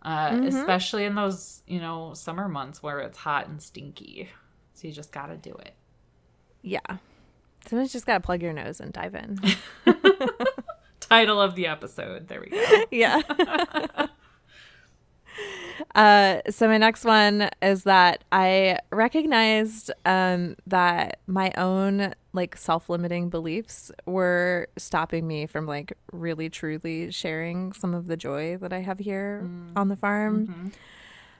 uh, 0.02 0.30
mm-hmm. 0.30 0.46
especially 0.46 1.04
in 1.04 1.14
those 1.14 1.62
you 1.66 1.80
know 1.80 2.14
summer 2.14 2.48
months 2.48 2.82
where 2.82 3.00
it's 3.00 3.18
hot 3.18 3.48
and 3.48 3.62
stinky. 3.62 4.30
So 4.74 4.88
you 4.88 4.94
just 4.94 5.12
gotta 5.12 5.36
do 5.36 5.52
it. 5.52 5.74
Yeah. 6.62 6.80
Sometimes 7.66 7.92
just 7.92 8.06
gotta 8.06 8.20
plug 8.20 8.42
your 8.42 8.54
nose 8.54 8.80
and 8.80 8.92
dive 8.92 9.14
in. 9.14 9.38
Title 11.00 11.40
of 11.40 11.54
the 11.54 11.66
episode. 11.66 12.28
There 12.28 12.40
we 12.40 12.48
go. 12.50 12.84
Yeah 12.90 13.20
uh, 15.94 16.40
so 16.50 16.68
my 16.68 16.78
next 16.78 17.04
one 17.04 17.50
is 17.62 17.84
that 17.84 18.24
I 18.32 18.78
recognized 18.90 19.90
um, 20.04 20.56
that 20.66 21.20
my 21.26 21.52
own 21.56 22.14
like 22.32 22.56
self-limiting 22.56 23.28
beliefs 23.28 23.90
were 24.06 24.68
stopping 24.76 25.26
me 25.26 25.46
from 25.46 25.66
like 25.66 25.92
really 26.12 26.48
truly 26.48 27.10
sharing 27.10 27.72
some 27.72 27.94
of 27.94 28.06
the 28.06 28.16
joy 28.16 28.56
that 28.58 28.72
I 28.72 28.80
have 28.80 28.98
here 28.98 29.42
mm. 29.44 29.72
on 29.76 29.88
the 29.88 29.96
farm. 29.96 30.46
Mm-hmm. 30.46 30.68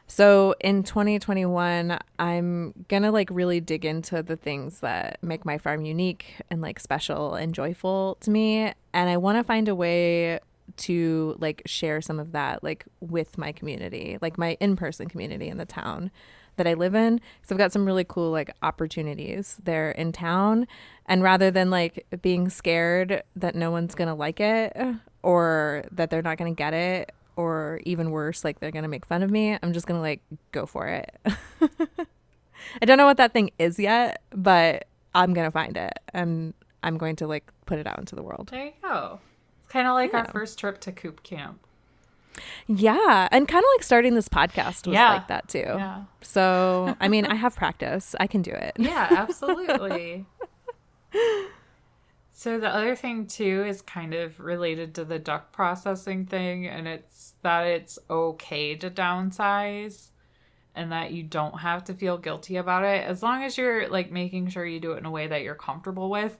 So 0.08 0.56
in 0.60 0.82
2021, 0.82 1.96
I'm 2.18 2.74
going 2.88 3.04
to 3.04 3.12
like 3.12 3.28
really 3.30 3.60
dig 3.60 3.84
into 3.84 4.24
the 4.24 4.34
things 4.34 4.80
that 4.80 5.22
make 5.22 5.44
my 5.44 5.56
farm 5.56 5.84
unique 5.84 6.34
and 6.50 6.60
like 6.60 6.80
special 6.80 7.34
and 7.34 7.54
joyful 7.54 8.16
to 8.22 8.30
me 8.30 8.72
and 8.92 9.08
I 9.08 9.16
want 9.16 9.38
to 9.38 9.44
find 9.44 9.68
a 9.68 9.74
way 9.74 10.40
to 10.78 11.36
like 11.38 11.62
share 11.66 12.00
some 12.00 12.18
of 12.18 12.32
that 12.32 12.62
like 12.62 12.84
with 13.00 13.38
my 13.38 13.52
community, 13.52 14.18
like 14.20 14.38
my 14.38 14.56
in-person 14.60 15.08
community 15.08 15.48
in 15.48 15.58
the 15.58 15.66
town 15.66 16.10
that 16.56 16.66
I 16.66 16.74
live 16.74 16.94
in. 16.94 17.20
So 17.42 17.54
I've 17.54 17.58
got 17.58 17.72
some 17.72 17.86
really 17.86 18.04
cool 18.04 18.30
like 18.30 18.54
opportunities 18.62 19.56
there 19.62 19.90
in 19.92 20.12
town. 20.12 20.66
And 21.06 21.22
rather 21.22 21.50
than 21.50 21.70
like 21.70 22.06
being 22.22 22.48
scared 22.50 23.22
that 23.36 23.54
no 23.54 23.70
one's 23.70 23.94
going 23.94 24.08
to 24.08 24.14
like 24.14 24.40
it 24.40 24.76
or 25.22 25.84
that 25.92 26.10
they're 26.10 26.22
not 26.22 26.38
going 26.38 26.54
to 26.54 26.56
get 26.56 26.74
it 26.74 27.12
or 27.36 27.80
even 27.84 28.10
worse, 28.10 28.44
like 28.44 28.60
they're 28.60 28.70
going 28.70 28.82
to 28.82 28.88
make 28.88 29.06
fun 29.06 29.22
of 29.22 29.30
me, 29.30 29.58
I'm 29.62 29.72
just 29.72 29.86
going 29.86 29.98
to 29.98 30.02
like 30.02 30.20
go 30.52 30.66
for 30.66 30.86
it. 30.86 31.16
I 32.82 32.84
don't 32.84 32.98
know 32.98 33.06
what 33.06 33.16
that 33.16 33.32
thing 33.32 33.50
is 33.58 33.78
yet, 33.78 34.22
but 34.30 34.86
I'm 35.14 35.32
going 35.32 35.46
to 35.46 35.50
find 35.50 35.76
it 35.76 35.98
and 36.12 36.54
I'm 36.82 36.98
going 36.98 37.16
to 37.16 37.26
like 37.26 37.50
put 37.66 37.78
it 37.78 37.86
out 37.86 37.98
into 37.98 38.14
the 38.14 38.22
world. 38.22 38.48
There 38.52 38.66
you 38.66 38.72
go. 38.82 39.20
Kind 39.70 39.86
of 39.86 39.94
like 39.94 40.12
our 40.14 40.26
first 40.26 40.58
trip 40.58 40.80
to 40.80 40.92
Coop 40.92 41.22
Camp. 41.22 41.64
Yeah, 42.66 43.28
and 43.30 43.46
kind 43.46 43.62
of 43.62 43.68
like 43.76 43.84
starting 43.84 44.14
this 44.14 44.28
podcast 44.28 44.86
was 44.86 44.94
yeah. 44.94 45.14
like 45.14 45.28
that 45.28 45.48
too. 45.48 45.58
Yeah. 45.58 46.04
So, 46.22 46.96
I 47.00 47.08
mean, 47.08 47.24
I 47.24 47.34
have 47.34 47.56
practice. 47.56 48.14
I 48.18 48.26
can 48.26 48.42
do 48.42 48.50
it. 48.50 48.74
Yeah, 48.78 49.06
absolutely. 49.10 50.26
so 52.32 52.58
the 52.58 52.68
other 52.68 52.96
thing 52.96 53.26
too 53.26 53.64
is 53.66 53.80
kind 53.82 54.14
of 54.14 54.40
related 54.40 54.94
to 54.96 55.04
the 55.04 55.18
duck 55.18 55.52
processing 55.52 56.26
thing 56.26 56.66
and 56.66 56.88
it's 56.88 57.34
that 57.42 57.66
it's 57.66 57.98
okay 58.08 58.74
to 58.76 58.90
downsize 58.90 60.08
and 60.74 60.92
that 60.92 61.12
you 61.12 61.22
don't 61.22 61.60
have 61.60 61.84
to 61.84 61.94
feel 61.94 62.16
guilty 62.16 62.56
about 62.56 62.84
it 62.84 63.04
as 63.04 63.22
long 63.22 63.42
as 63.42 63.58
you're 63.58 63.88
like 63.88 64.10
making 64.10 64.48
sure 64.48 64.64
you 64.64 64.80
do 64.80 64.92
it 64.92 64.98
in 64.98 65.06
a 65.06 65.10
way 65.10 65.26
that 65.26 65.42
you're 65.42 65.54
comfortable 65.54 66.08
with 66.08 66.38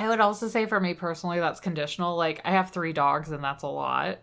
I 0.00 0.08
would 0.08 0.20
also 0.20 0.48
say 0.48 0.64
for 0.64 0.80
me 0.80 0.94
personally, 0.94 1.40
that's 1.40 1.60
conditional. 1.60 2.16
Like, 2.16 2.40
I 2.42 2.52
have 2.52 2.70
three 2.70 2.94
dogs, 2.94 3.30
and 3.30 3.44
that's 3.44 3.64
a 3.64 3.68
lot. 3.68 4.20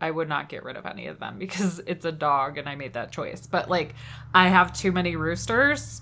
I 0.00 0.08
would 0.08 0.28
not 0.28 0.48
get 0.48 0.62
rid 0.62 0.76
of 0.76 0.86
any 0.86 1.08
of 1.08 1.18
them 1.18 1.36
because 1.38 1.80
it's 1.80 2.04
a 2.04 2.12
dog 2.12 2.58
and 2.58 2.68
I 2.68 2.76
made 2.76 2.92
that 2.92 3.10
choice. 3.10 3.44
But, 3.44 3.68
like, 3.68 3.96
I 4.32 4.46
have 4.48 4.72
too 4.72 4.92
many 4.92 5.16
roosters. 5.16 6.00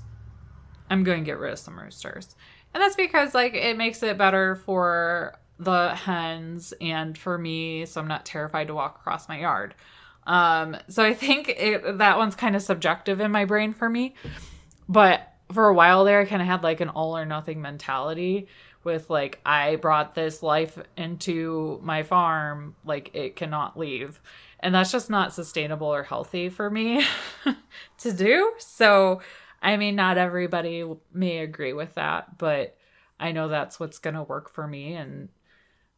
I'm 0.91 1.05
going 1.05 1.21
to 1.21 1.25
get 1.25 1.39
rid 1.39 1.55
of 1.55 1.59
some 1.59 1.81
roosters. 1.81 2.37
And 2.75 2.83
that's 2.83 2.97
because, 2.97 3.35
like, 3.35 3.55
it 3.55 3.79
makes 3.79 4.03
it 4.03 4.19
better 4.19 4.57
for 4.57 5.39
the 5.59 5.95
hens 5.95 6.75
and 6.79 7.17
for 7.17 7.39
me, 7.39 7.87
so 7.87 8.03
I'm 8.03 8.09
not 8.09 8.27
terrified 8.27 8.67
to 8.67 8.75
walk 8.75 8.97
across 9.01 9.27
my 9.27 9.41
yard. 9.41 9.75
Um, 10.27 10.77
so 10.89 11.03
I 11.03 11.15
think 11.15 11.49
it, 11.49 11.97
that 11.97 12.19
one's 12.19 12.35
kind 12.35 12.55
of 12.55 12.61
subjective 12.61 13.21
in 13.21 13.31
my 13.31 13.47
brain 13.47 13.73
for 13.73 13.89
me. 13.89 14.17
But 14.87 15.33
for 15.51 15.69
a 15.69 15.75
while 15.75 16.05
there, 16.05 16.21
I 16.21 16.27
kind 16.27 16.43
of 16.43 16.49
had 16.49 16.63
like 16.63 16.81
an 16.81 16.91
all 16.91 17.17
or 17.17 17.25
nothing 17.25 17.63
mentality 17.63 18.49
with 18.85 19.11
like 19.11 19.41
I 19.45 19.77
brought 19.77 20.15
this 20.15 20.43
life 20.43 20.79
into 20.97 21.81
my 21.83 22.03
farm, 22.03 22.77
like 22.85 23.15
it 23.15 23.37
cannot 23.37 23.79
leave. 23.79 24.21
And 24.61 24.75
that's 24.75 24.93
just 24.93 25.11
not 25.11 25.35
sustainable 25.35 25.93
or 25.93 26.03
healthy 26.03 26.49
for 26.49 26.71
me 26.71 27.05
to 27.99 28.13
do. 28.13 28.53
So, 28.59 29.21
I 29.63 29.77
mean, 29.77 29.97
not 29.97 30.19
everybody 30.19 30.85
may 31.13 31.39
agree 31.39 31.73
with 31.73 31.95
that, 31.95 32.39
but 32.39 32.77
I 33.19 33.33
know 33.33 33.49
that's 33.49 33.79
what's 33.79 33.99
going 33.99 34.15
to 34.15 34.23
work 34.23 34.51
for 34.51 34.67
me 34.67 34.95
and 34.95 35.29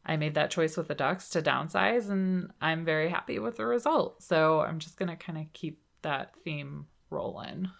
I 0.04 0.16
made 0.16 0.34
that 0.34 0.50
choice 0.50 0.76
with 0.76 0.88
the 0.88 0.94
ducks 0.94 1.28
to 1.30 1.42
downsize 1.42 2.10
and 2.10 2.52
I'm 2.60 2.84
very 2.84 3.08
happy 3.08 3.38
with 3.38 3.56
the 3.56 3.66
result. 3.66 4.22
So, 4.22 4.60
I'm 4.60 4.78
just 4.78 4.98
going 4.98 5.08
to 5.08 5.16
kind 5.16 5.38
of 5.38 5.52
keep 5.52 5.80
that 6.02 6.34
theme 6.44 6.86
rolling. 7.10 7.70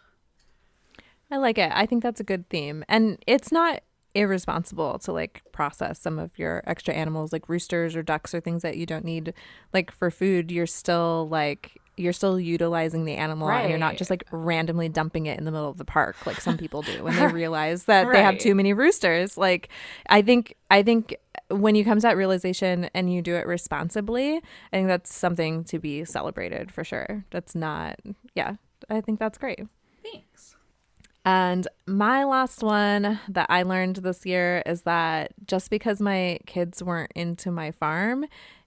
I 1.31 1.39
like 1.39 1.59
it. 1.59 1.73
I 1.75 1.87
think 1.87 2.03
that's 2.03 2.21
a 2.21 2.25
good 2.25 2.49
theme. 2.49 2.85
And 2.89 3.23
it's 3.27 3.51
not 3.51 3.83
irresponsible 4.17 4.99
to 4.99 5.13
like 5.13 5.43
process 5.53 6.01
some 6.01 6.19
of 6.19 6.39
your 6.39 6.63
extra 6.67 6.95
animals 6.95 7.33
like 7.33 7.49
roosters 7.49 7.95
or 7.95 8.03
ducks 8.03 8.35
or 8.35 8.41
things 8.41 8.63
that 8.63 8.77
you 8.77 8.87
don't 8.87 9.05
need 9.05 9.35
like 9.75 9.91
for 9.91 10.11
food 10.11 10.51
you're 10.51 10.67
still 10.67 11.29
like 11.29 11.79
you're 11.99 12.13
still 12.13 12.41
utilizing 12.41 13.05
the 13.05 13.15
animal 13.15 13.49
right. 13.49 13.61
and 13.61 13.71
you're 13.71 13.79
not 13.79 13.97
just 13.97 14.11
like 14.11 14.25
randomly 14.31 14.89
dumping 14.89 15.27
it 15.27 15.39
in 15.39 15.45
the 15.45 15.51
middle 15.51 15.69
of 15.69 15.77
the 15.77 15.85
park 15.85 16.17
like 16.27 16.41
some 16.41 16.57
people 16.57 16.81
do 16.81 17.05
when 17.05 17.15
they 17.15 17.27
realize 17.33 17.85
that 17.85 18.07
right. 18.07 18.15
they 18.15 18.23
have 18.23 18.39
too 18.39 18.55
many 18.55 18.73
roosters 18.73 19.37
like 19.37 19.69
i 20.09 20.23
think 20.23 20.55
i 20.71 20.83
think 20.83 21.15
when 21.49 21.75
you 21.75 21.85
come 21.85 21.99
to 21.99 22.03
that 22.03 22.17
realization 22.17 22.89
and 22.95 23.13
you 23.13 23.21
do 23.21 23.35
it 23.35 23.47
responsibly 23.47 24.37
i 24.37 24.41
think 24.73 24.89
that's 24.89 25.15
something 25.15 25.63
to 25.63 25.79
be 25.79 26.05
celebrated 26.05 26.73
for 26.73 26.85
sure 26.85 27.25
that's 27.31 27.55
not 27.55 27.99
yeah 28.35 28.57
i 28.89 29.01
think 29.01 29.19
that's 29.19 29.37
great. 29.37 29.61
And 31.27 31.67
my 31.89 32.23
last 32.23 32.63
one 32.63 33.19
that 33.29 33.47
I 33.51 33.65
learned 33.65 33.97
this 33.97 34.25
year 34.25 34.63
is 34.65 34.83
that 34.83 35.33
just 35.45 35.71
because 35.71 36.01
my 36.01 36.39
kids 36.47 36.85
weren't 36.85 37.11
into 37.17 37.51
my 37.51 37.73
farm, 37.73 38.27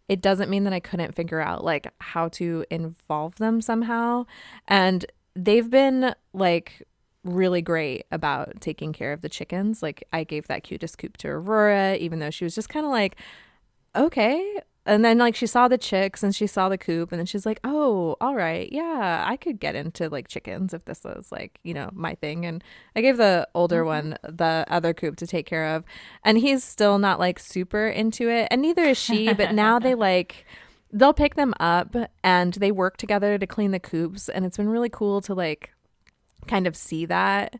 it 0.09 0.21
doesn't 0.21 0.49
mean 0.49 0.65
that 0.65 0.73
I 0.73 0.81
couldn't 0.81 1.15
figure 1.15 1.39
out 1.39 1.63
like 1.63 1.87
how 1.99 2.27
to 2.29 2.65
involve 2.69 3.35
them 3.35 3.61
somehow. 3.61 4.25
And 4.67 5.05
they've 5.35 5.69
been 5.69 6.13
like 6.33 6.83
really 7.23 7.61
great 7.61 8.05
about 8.11 8.59
taking 8.59 8.91
care 8.91 9.13
of 9.13 9.21
the 9.21 9.29
chickens. 9.29 9.81
Like 9.81 10.03
I 10.11 10.25
gave 10.25 10.47
that 10.47 10.63
cutest 10.63 10.97
coop 10.97 11.15
to 11.17 11.29
Aurora, 11.29 11.95
even 11.95 12.19
though 12.19 12.29
she 12.29 12.43
was 12.43 12.55
just 12.55 12.67
kind 12.67 12.85
of 12.85 12.91
like, 12.91 13.15
okay, 13.95 14.59
and 14.89 15.05
then 15.05 15.19
like 15.19 15.35
she 15.35 15.45
saw 15.45 15.67
the 15.67 15.77
chicks 15.77 16.23
and 16.23 16.35
she 16.35 16.47
saw 16.47 16.67
the 16.67 16.77
coop 16.77 17.11
and 17.11 17.19
then 17.19 17.25
she's 17.25 17.45
like 17.45 17.59
oh 17.63 18.17
all 18.19 18.35
right. 18.35 18.69
Yeah 18.71 19.23
i 19.27 19.37
could 19.37 19.59
get 19.59 19.75
into 19.75 20.09
like 20.09 20.27
chickens 20.27 20.73
if 20.73 20.85
this 20.85 21.03
was 21.03 21.31
like 21.31 21.59
you 21.63 21.73
know 21.73 21.89
my 21.93 22.15
thing. 22.15 22.45
And 22.45 22.63
i 22.95 23.01
gave 23.01 23.17
the 23.17 23.47
older 23.53 23.81
mm-hmm. 23.81 24.09
one 24.09 24.17
the 24.23 24.65
other 24.67 24.93
coop 24.93 25.15
to 25.17 25.27
take 25.27 25.45
care 25.45 25.75
of. 25.75 25.83
And 26.23 26.39
he's 26.39 26.63
still 26.63 26.97
not 26.97 27.19
like 27.19 27.39
super 27.39 27.87
into 27.87 28.29
it 28.29 28.47
and 28.49 28.61
neither 28.61 28.83
is 28.83 28.97
she 28.97 29.31
but 29.33 29.53
now 29.53 29.77
they 29.77 29.95
like 30.09 30.45
they'll 30.91 31.13
pick 31.13 31.35
them 31.35 31.53
up 31.59 31.95
and 32.23 32.53
they 32.55 32.71
work 32.71 32.97
together 32.97 33.37
to 33.37 33.45
clean 33.45 33.71
the 33.71 33.79
coops 33.79 34.27
and 34.27 34.43
it's 34.43 34.57
been 34.57 34.69
really 34.69 34.89
cool 34.89 35.21
to 35.21 35.35
like 35.35 35.71
kind 36.47 36.65
of 36.65 36.75
see 36.75 37.05
that 37.05 37.59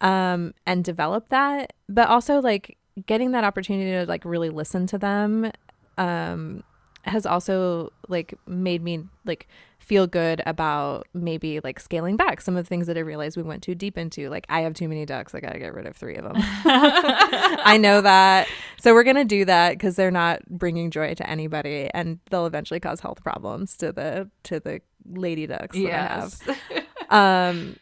um 0.00 0.54
and 0.66 0.82
develop 0.82 1.28
that. 1.28 1.74
But 1.90 2.08
also 2.08 2.40
like 2.40 2.78
getting 3.06 3.32
that 3.32 3.44
opportunity 3.44 3.90
to 3.92 4.06
like 4.06 4.24
really 4.24 4.48
listen 4.50 4.86
to 4.86 4.98
them 4.98 5.50
um 5.98 6.62
has 7.02 7.26
also 7.26 7.92
like 8.08 8.34
made 8.46 8.82
me 8.82 9.04
like 9.24 9.48
feel 9.78 10.06
good 10.06 10.42
about 10.46 11.08
maybe 11.14 11.58
like 11.64 11.80
scaling 11.80 12.16
back 12.16 12.40
some 12.40 12.56
of 12.56 12.64
the 12.64 12.68
things 12.68 12.86
that 12.86 12.96
I 12.96 13.00
realized 13.00 13.36
we 13.36 13.42
went 13.42 13.62
too 13.62 13.74
deep 13.74 13.98
into. 13.98 14.28
Like 14.28 14.46
I 14.48 14.60
have 14.60 14.74
too 14.74 14.88
many 14.88 15.04
ducks. 15.06 15.34
I 15.34 15.40
got 15.40 15.52
to 15.52 15.58
get 15.58 15.74
rid 15.74 15.86
of 15.86 15.96
three 15.96 16.16
of 16.16 16.24
them. 16.24 16.34
I 16.64 17.78
know 17.80 18.00
that. 18.00 18.46
So 18.78 18.94
we're 18.94 19.04
going 19.04 19.16
to 19.16 19.24
do 19.24 19.44
that 19.46 19.78
cuz 19.80 19.96
they're 19.96 20.10
not 20.10 20.46
bringing 20.48 20.90
joy 20.90 21.14
to 21.14 21.28
anybody 21.28 21.90
and 21.92 22.20
they'll 22.30 22.46
eventually 22.46 22.80
cause 22.80 23.00
health 23.00 23.22
problems 23.22 23.76
to 23.78 23.92
the 23.92 24.30
to 24.44 24.60
the 24.60 24.80
lady 25.12 25.46
ducks 25.46 25.76
that 25.76 25.82
yes. 25.82 26.40
I 26.46 26.52
have. 26.52 26.86
um 27.58 27.76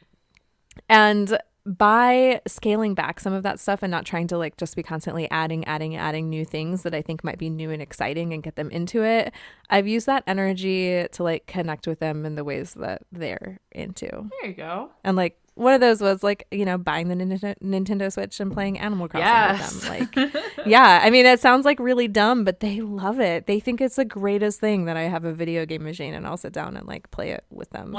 and 0.88 1.38
by 1.76 2.40
scaling 2.46 2.94
back 2.94 3.20
some 3.20 3.34
of 3.34 3.42
that 3.42 3.60
stuff 3.60 3.82
and 3.82 3.90
not 3.90 4.06
trying 4.06 4.26
to 4.26 4.38
like 4.38 4.56
just 4.56 4.74
be 4.74 4.82
constantly 4.82 5.30
adding 5.30 5.64
adding 5.66 5.94
adding 5.96 6.30
new 6.30 6.44
things 6.44 6.82
that 6.82 6.94
i 6.94 7.02
think 7.02 7.22
might 7.22 7.36
be 7.36 7.50
new 7.50 7.70
and 7.70 7.82
exciting 7.82 8.32
and 8.32 8.42
get 8.42 8.56
them 8.56 8.70
into 8.70 9.04
it 9.04 9.34
i've 9.68 9.86
used 9.86 10.06
that 10.06 10.24
energy 10.26 11.06
to 11.12 11.22
like 11.22 11.46
connect 11.46 11.86
with 11.86 11.98
them 11.98 12.24
in 12.24 12.36
the 12.36 12.44
ways 12.44 12.72
that 12.74 13.02
they're 13.12 13.58
into. 13.72 14.08
There 14.40 14.50
you 14.50 14.54
go. 14.54 14.90
And 15.04 15.16
like 15.16 15.38
one 15.58 15.74
of 15.74 15.80
those 15.80 16.00
was 16.00 16.22
like 16.22 16.46
you 16.50 16.64
know 16.64 16.78
buying 16.78 17.08
the 17.08 17.16
Nintendo 17.16 18.12
Switch 18.12 18.38
and 18.38 18.52
playing 18.52 18.78
Animal 18.78 19.08
Crossing 19.08 19.26
yes. 19.26 19.74
with 19.74 19.82
them. 20.14 20.32
Like, 20.32 20.66
yeah, 20.66 21.00
I 21.02 21.10
mean 21.10 21.26
it 21.26 21.40
sounds 21.40 21.64
like 21.64 21.80
really 21.80 22.06
dumb, 22.06 22.44
but 22.44 22.60
they 22.60 22.80
love 22.80 23.18
it. 23.18 23.46
They 23.46 23.58
think 23.58 23.80
it's 23.80 23.96
the 23.96 24.04
greatest 24.04 24.60
thing 24.60 24.84
that 24.84 24.96
I 24.96 25.02
have 25.02 25.24
a 25.24 25.32
video 25.32 25.66
game 25.66 25.82
machine 25.82 26.14
and 26.14 26.26
I'll 26.26 26.36
sit 26.36 26.52
down 26.52 26.76
and 26.76 26.86
like 26.86 27.10
play 27.10 27.30
it 27.30 27.44
with 27.50 27.70
them. 27.70 27.92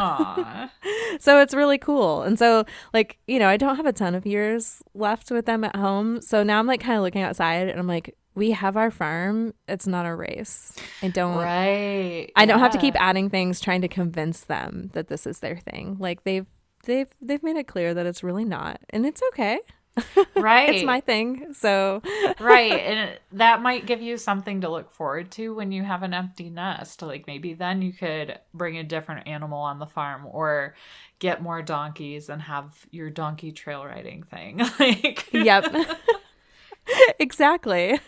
so 1.20 1.42
it's 1.42 1.54
really 1.54 1.78
cool. 1.78 2.22
And 2.22 2.40
so 2.40 2.64
like 2.94 3.18
you 3.28 3.40
know 3.40 3.50
I 3.50 3.58
don't 3.58 3.76
have 3.76 3.86
a 3.86 3.94
ton 3.94 4.16
of 4.16 4.26
years 4.26 4.82
left 4.94 5.30
with 5.30 5.46
them 5.46 5.64
at 5.66 5.76
home, 5.76 6.22
so 6.22 6.44
now 6.44 6.60
I'm 6.60 6.68
like 6.68 6.82
kind 6.82 6.98
of 6.98 7.04
looking 7.04 7.22
outside 7.22 7.68
and 7.68 7.78
I'm 7.78 7.88
like 7.88 8.16
we 8.36 8.52
have 8.52 8.78
our 8.78 8.90
farm. 8.90 9.54
It's 9.68 9.86
not 9.86 10.06
a 10.06 10.16
race. 10.16 10.74
I 11.02 11.10
don't 11.10 11.36
right. 11.36 12.32
I 12.38 12.46
don't 12.46 12.60
have 12.60 12.72
to 12.72 12.78
keep 12.78 12.96
adding 12.98 13.30
things 13.30 13.60
trying 13.60 13.82
to 13.82 13.90
convince 13.90 14.46
them 14.46 14.92
that 14.94 15.10
this 15.10 15.28
is 15.28 15.40
their 15.40 15.58
thing. 15.58 15.98
Like 16.00 16.24
they've 16.24 16.46
they've 16.90 17.10
they've 17.22 17.44
made 17.44 17.56
it 17.58 17.68
clear 17.68 17.94
that 17.94 18.06
it's 18.06 18.24
really 18.24 18.46
not, 18.46 18.82
and 18.90 19.06
it's 19.06 19.22
okay. 19.30 19.60
Right. 20.38 20.70
it's 20.76 20.84
my 20.84 21.02
thing. 21.02 21.54
So 21.54 22.02
Right. 22.40 22.80
And 22.90 23.20
that 23.34 23.62
might 23.62 23.86
give 23.86 24.02
you 24.02 24.18
something 24.18 24.62
to 24.62 24.70
look 24.70 24.92
forward 24.94 25.32
to 25.32 25.54
when 25.54 25.72
you 25.72 25.84
have 25.84 26.04
an 26.04 26.14
empty 26.14 26.50
nest. 26.50 27.02
Like 27.02 27.28
maybe 27.28 27.54
then 27.54 27.82
you 27.82 27.94
could 27.94 28.40
bring 28.54 28.78
a 28.78 28.84
different 28.84 29.28
animal 29.28 29.60
on 29.60 29.80
the 29.80 29.86
farm 29.86 30.26
or 30.26 30.76
get 31.20 31.42
more 31.42 31.62
donkeys 31.62 32.30
and 32.30 32.42
have 32.42 32.86
your 32.92 33.10
donkey 33.10 33.52
trail 33.52 33.86
riding 33.86 34.24
thing. 34.24 34.62
like 34.80 35.30
Yep. 35.34 35.76
exactly. 37.20 38.00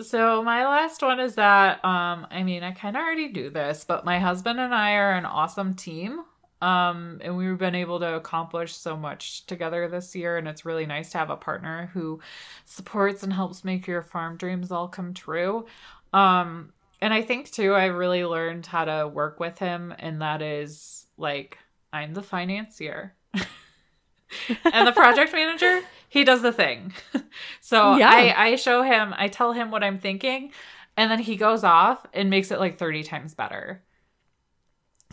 So 0.00 0.42
my 0.42 0.66
last 0.66 1.02
one 1.02 1.20
is 1.20 1.36
that 1.36 1.84
um 1.84 2.26
I 2.30 2.42
mean 2.42 2.62
I 2.62 2.72
kind 2.72 2.96
of 2.96 3.02
already 3.02 3.28
do 3.28 3.50
this, 3.50 3.84
but 3.84 4.04
my 4.04 4.18
husband 4.18 4.58
and 4.60 4.74
I 4.74 4.94
are 4.94 5.12
an 5.12 5.26
awesome 5.26 5.74
team. 5.74 6.24
Um, 6.62 7.18
and 7.22 7.36
we've 7.36 7.58
been 7.58 7.74
able 7.74 7.98
to 7.98 8.14
accomplish 8.14 8.76
so 8.76 8.96
much 8.96 9.44
together 9.46 9.88
this 9.88 10.14
year. 10.14 10.38
And 10.38 10.46
it's 10.46 10.64
really 10.64 10.86
nice 10.86 11.10
to 11.10 11.18
have 11.18 11.28
a 11.28 11.36
partner 11.36 11.90
who 11.92 12.20
supports 12.64 13.24
and 13.24 13.32
helps 13.32 13.64
make 13.64 13.88
your 13.88 14.00
farm 14.00 14.36
dreams 14.36 14.70
all 14.70 14.86
come 14.86 15.12
true. 15.12 15.66
Um, 16.12 16.72
and 17.00 17.12
I 17.12 17.22
think 17.22 17.50
too, 17.50 17.74
I 17.74 17.86
really 17.86 18.24
learned 18.24 18.64
how 18.64 18.84
to 18.84 19.08
work 19.08 19.40
with 19.40 19.58
him, 19.58 19.92
and 19.98 20.22
that 20.22 20.40
is 20.40 21.06
like, 21.16 21.58
I'm 21.92 22.14
the 22.14 22.22
financier. 22.22 23.14
and 23.34 24.86
the 24.86 24.92
project 24.92 25.32
manager, 25.32 25.80
he 26.08 26.22
does 26.22 26.42
the 26.42 26.52
thing. 26.52 26.92
so 27.60 27.96
yeah. 27.96 28.08
I, 28.08 28.50
I 28.50 28.56
show 28.56 28.82
him, 28.82 29.12
I 29.16 29.26
tell 29.26 29.52
him 29.52 29.72
what 29.72 29.82
I'm 29.82 29.98
thinking, 29.98 30.52
and 30.96 31.10
then 31.10 31.18
he 31.18 31.34
goes 31.34 31.64
off 31.64 32.06
and 32.14 32.30
makes 32.30 32.52
it 32.52 32.60
like 32.60 32.78
30 32.78 33.02
times 33.02 33.34
better 33.34 33.82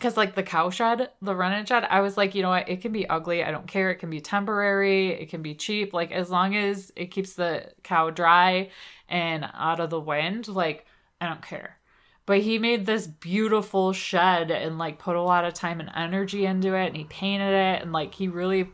because 0.00 0.16
like 0.16 0.34
the 0.34 0.42
cow 0.42 0.70
shed, 0.70 1.10
the 1.20 1.36
run 1.36 1.66
shed, 1.66 1.84
I 1.84 2.00
was 2.00 2.16
like, 2.16 2.34
you 2.34 2.40
know 2.40 2.48
what, 2.48 2.70
it 2.70 2.80
can 2.80 2.90
be 2.90 3.06
ugly. 3.06 3.44
I 3.44 3.50
don't 3.50 3.66
care. 3.66 3.90
It 3.90 3.96
can 3.96 4.08
be 4.08 4.22
temporary. 4.22 5.08
It 5.08 5.28
can 5.28 5.42
be 5.42 5.54
cheap. 5.54 5.92
Like 5.92 6.10
as 6.10 6.30
long 6.30 6.56
as 6.56 6.90
it 6.96 7.10
keeps 7.10 7.34
the 7.34 7.70
cow 7.82 8.08
dry 8.08 8.70
and 9.10 9.46
out 9.52 9.78
of 9.78 9.90
the 9.90 10.00
wind, 10.00 10.48
like 10.48 10.86
I 11.20 11.28
don't 11.28 11.42
care. 11.42 11.76
But 12.24 12.38
he 12.38 12.58
made 12.58 12.86
this 12.86 13.06
beautiful 13.06 13.92
shed 13.92 14.50
and 14.50 14.78
like 14.78 14.98
put 14.98 15.16
a 15.16 15.22
lot 15.22 15.44
of 15.44 15.52
time 15.52 15.80
and 15.80 15.90
energy 15.94 16.46
into 16.46 16.74
it 16.74 16.86
and 16.86 16.96
he 16.96 17.04
painted 17.04 17.52
it 17.52 17.82
and 17.82 17.92
like 17.92 18.14
he 18.14 18.28
really 18.28 18.70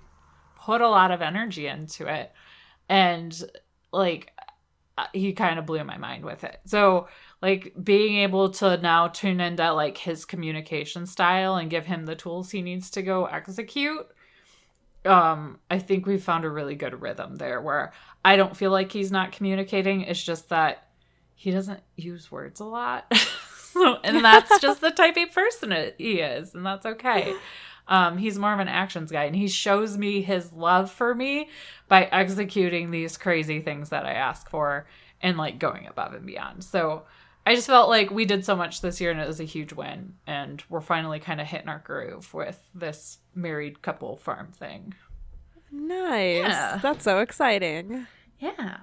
put 0.57 0.81
a 0.81 0.89
lot 0.89 1.11
of 1.11 1.22
energy 1.22 1.66
into 1.66 2.07
it. 2.07 2.31
And 2.89 3.37
like 3.93 4.33
uh, 4.97 5.07
he 5.12 5.33
kind 5.33 5.59
of 5.59 5.66
blew 5.66 5.83
my 5.83 5.99
mind 5.99 6.24
with 6.24 6.45
it. 6.45 6.61
So 6.66 7.09
like 7.47 7.72
being 7.80 8.16
able 8.16 8.51
to 8.51 8.76
now 8.78 9.07
tune 9.07 9.40
into 9.40 9.72
like 9.72 9.97
his 9.97 10.24
communication 10.24 11.07
style 11.07 11.55
and 11.55 11.70
give 11.70 11.86
him 11.86 12.05
the 12.05 12.16
tools 12.16 12.51
he 12.51 12.61
needs 12.61 12.90
to 12.90 13.03
go 13.03 13.26
execute 13.26 14.05
um 15.05 15.61
i 15.70 15.78
think 15.78 16.07
we 16.07 16.18
found 16.18 16.44
a 16.44 16.51
really 16.51 16.74
good 16.74 17.01
rhythm 17.01 17.36
there 17.36 17.61
where 17.61 17.92
i 18.24 18.34
don't 18.34 18.57
feel 18.57 18.72
like 18.72 18.90
he's 18.90 19.12
not 19.12 19.30
communicating. 19.30 20.01
It's 20.01 20.22
just 20.22 20.49
that 20.49 20.88
he 21.36 21.53
doesn't 21.53 21.80
use 21.97 22.30
words 22.30 22.61
a 22.61 22.64
lot. 22.64 23.11
So, 23.76 23.99
and 24.03 24.24
that's 24.24 24.59
just 24.62 24.80
the 24.80 24.90
type 24.90 25.18
of 25.18 25.32
person 25.34 25.92
he 25.99 26.20
is 26.20 26.55
and 26.55 26.64
that's 26.64 26.86
okay. 26.86 27.34
Um, 27.86 28.16
he's 28.16 28.38
more 28.38 28.55
of 28.55 28.59
an 28.59 28.68
actions 28.68 29.12
guy 29.12 29.24
and 29.24 29.36
he 29.36 29.49
shows 29.49 29.99
me 29.99 30.22
his 30.22 30.51
love 30.51 30.90
for 30.90 31.14
me 31.14 31.51
by 31.86 32.05
executing 32.05 32.90
these 32.90 33.18
crazy 33.18 33.61
things 33.61 33.90
that 33.90 34.07
i 34.07 34.12
ask 34.12 34.49
for 34.49 34.86
and 35.20 35.36
like 35.36 35.59
going 35.59 35.86
above 35.86 36.14
and 36.14 36.24
beyond. 36.24 36.64
So 36.64 37.03
I 37.47 37.55
just 37.55 37.68
felt 37.68 37.88
like 37.88 38.11
we 38.11 38.24
did 38.24 38.44
so 38.44 38.57
much 38.57 38.80
this 38.80 39.01
year 39.01 39.12
and 39.12 39.20
it 39.20 39.26
was 39.26 39.38
a 39.38 39.44
huge 39.44 39.72
win. 39.72 40.14
And 40.26 40.62
we're 40.68 40.80
finally 40.80 41.20
kind 41.20 41.40
of 41.40 41.47
hitting 41.47 41.68
our 41.68 41.78
groove 41.78 42.34
with 42.34 42.68
this 42.74 43.18
married 43.36 43.82
couple 43.82 44.16
farm 44.16 44.49
thing. 44.53 44.94
Nice. 45.70 46.40
Yeah. 46.40 46.78
That's 46.82 47.05
so 47.05 47.20
exciting. 47.20 48.09
Yeah. 48.40 48.78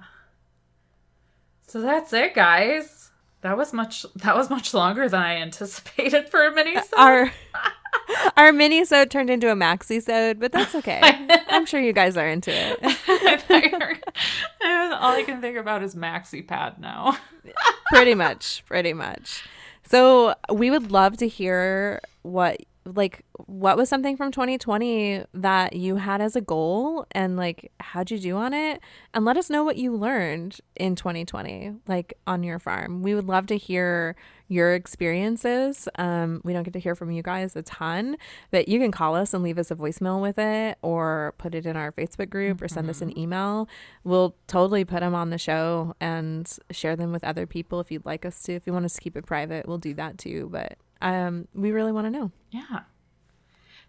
So 1.66 1.82
that's 1.82 2.12
it, 2.14 2.34
guys. 2.34 3.10
That 3.42 3.58
was 3.58 3.74
much 3.74 4.06
that 4.16 4.34
was 4.34 4.48
much 4.48 4.72
longer 4.72 5.06
than 5.08 5.20
I 5.20 5.36
anticipated 5.36 6.30
for 6.30 6.46
a 6.46 6.54
mini 6.54 6.76
Our 6.96 7.30
our 8.36 8.52
mini 8.52 8.84
sode 8.84 9.10
turned 9.10 9.30
into 9.30 9.50
a 9.50 9.54
maxi 9.54 10.02
sode, 10.02 10.40
but 10.40 10.52
that's 10.52 10.74
okay. 10.74 11.00
I'm 11.48 11.66
sure 11.66 11.80
you 11.80 11.92
guys 11.92 12.16
are 12.16 12.28
into 12.28 12.50
it. 12.52 12.80
All 14.64 15.12
I 15.12 15.22
can 15.24 15.40
think 15.40 15.56
about 15.56 15.82
is 15.82 15.94
maxi 15.94 16.46
pad 16.46 16.78
now. 16.78 17.18
pretty 17.90 18.14
much, 18.14 18.64
pretty 18.66 18.92
much. 18.92 19.44
So 19.84 20.34
we 20.52 20.70
would 20.70 20.90
love 20.90 21.16
to 21.18 21.28
hear 21.28 22.00
what 22.22 22.60
like 22.84 23.24
what 23.46 23.76
was 23.76 23.88
something 23.88 24.16
from 24.16 24.30
2020 24.30 25.24
that 25.32 25.74
you 25.74 25.96
had 25.96 26.20
as 26.20 26.36
a 26.36 26.40
goal? 26.40 27.06
And 27.12 27.36
like 27.36 27.72
how'd 27.80 28.10
you 28.10 28.18
do 28.18 28.36
on 28.36 28.52
it? 28.52 28.80
And 29.12 29.24
let 29.24 29.36
us 29.36 29.48
know 29.48 29.64
what 29.64 29.76
you 29.76 29.96
learned 29.96 30.60
in 30.76 30.94
2020 30.94 31.74
like 31.86 32.14
on 32.26 32.42
your 32.42 32.58
farm. 32.58 33.02
We 33.02 33.14
would 33.14 33.26
love 33.26 33.46
to 33.46 33.56
hear 33.56 34.16
your 34.48 34.74
experiences. 34.74 35.88
Um, 35.96 36.42
we 36.44 36.52
don't 36.52 36.64
get 36.64 36.74
to 36.74 36.78
hear 36.78 36.94
from 36.94 37.10
you 37.10 37.22
guys 37.22 37.56
a 37.56 37.62
ton 37.62 38.16
but 38.50 38.68
you 38.68 38.78
can 38.78 38.90
call 38.90 39.14
us 39.14 39.32
and 39.32 39.42
leave 39.42 39.58
us 39.58 39.70
a 39.70 39.74
voicemail 39.74 40.20
with 40.20 40.38
it 40.38 40.76
or 40.82 41.34
put 41.38 41.54
it 41.54 41.64
in 41.64 41.76
our 41.76 41.92
facebook 41.92 42.28
group 42.28 42.56
mm-hmm. 42.56 42.64
or 42.64 42.68
send 42.68 42.90
us 42.90 43.00
an 43.00 43.10
mm-hmm. 43.10 43.20
email. 43.20 43.68
We'll 44.04 44.34
totally 44.46 44.84
put 44.84 45.00
them 45.00 45.14
on 45.14 45.30
the 45.30 45.38
show 45.38 45.94
and 46.00 46.50
share 46.70 46.96
them 46.96 47.12
with 47.12 47.24
other 47.24 47.46
people 47.46 47.80
if 47.80 47.90
you'd 47.90 48.04
like 48.04 48.26
us 48.26 48.42
to. 48.42 48.52
If 48.52 48.66
you 48.66 48.72
want 48.72 48.84
us 48.84 48.94
to 48.94 49.00
keep 49.00 49.16
it 49.16 49.24
private 49.24 49.66
we'll 49.66 49.78
do 49.78 49.94
that 49.94 50.18
too 50.18 50.48
but 50.52 50.76
um, 51.00 51.48
we 51.54 51.72
really 51.72 51.92
want 51.92 52.06
to 52.06 52.10
know. 52.10 52.30
Yeah. 52.50 52.80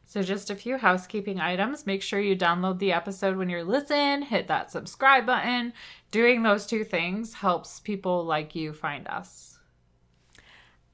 So, 0.08 0.22
just 0.22 0.50
a 0.52 0.56
few 0.56 0.78
housekeeping 0.78 1.40
items. 1.40 1.88
Make 1.88 2.02
sure 2.02 2.20
you 2.20 2.36
download 2.36 2.78
the 2.80 2.94
episode 2.94 3.38
when 3.38 3.50
you're 3.50 3.64
listening, 3.64 4.22
hit 4.22 4.48
that 4.48 4.72
subscribe 4.72 5.26
button. 5.26 5.74
Doing 6.12 6.44
those 6.44 6.66
two 6.66 6.84
things 6.84 7.34
helps 7.34 7.80
people 7.80 8.24
like 8.24 8.56
you 8.56 8.72
find 8.72 9.08
us. 9.08 9.55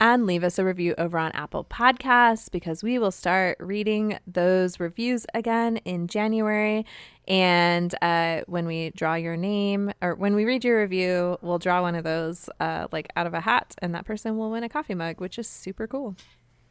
And 0.02 0.26
leave 0.26 0.44
us 0.44 0.58
a 0.58 0.66
review 0.66 0.96
over 0.98 1.20
on 1.20 1.32
Apple 1.34 1.64
Podcasts 1.64 2.50
because 2.50 2.82
we 2.82 2.98
will 2.98 3.12
start 3.12 3.56
reading 3.60 4.18
those 4.26 4.80
reviews 4.80 5.28
again 5.36 5.78
in 5.78 6.08
January. 6.08 6.88
And 7.28 7.94
uh, 8.02 8.42
when 8.48 8.66
we 8.66 8.90
draw 8.96 9.14
your 9.14 9.38
name 9.38 9.92
or 10.02 10.16
when 10.16 10.34
we 10.34 10.44
read 10.44 10.64
your 10.64 10.82
review, 10.82 11.38
we'll 11.44 11.60
draw 11.60 11.84
one 11.84 11.94
of 11.94 12.04
those 12.04 12.50
uh, 12.60 12.88
like 12.92 13.10
out 13.16 13.28
of 13.28 13.36
a 13.36 13.42
hat, 13.42 13.76
and 13.84 13.94
that 13.94 14.06
person 14.06 14.38
will 14.40 14.50
win 14.50 14.64
a 14.64 14.70
coffee 14.70 14.96
mug, 14.96 15.22
which 15.22 15.38
is 15.38 15.48
super 15.48 15.86
cool. 15.86 16.16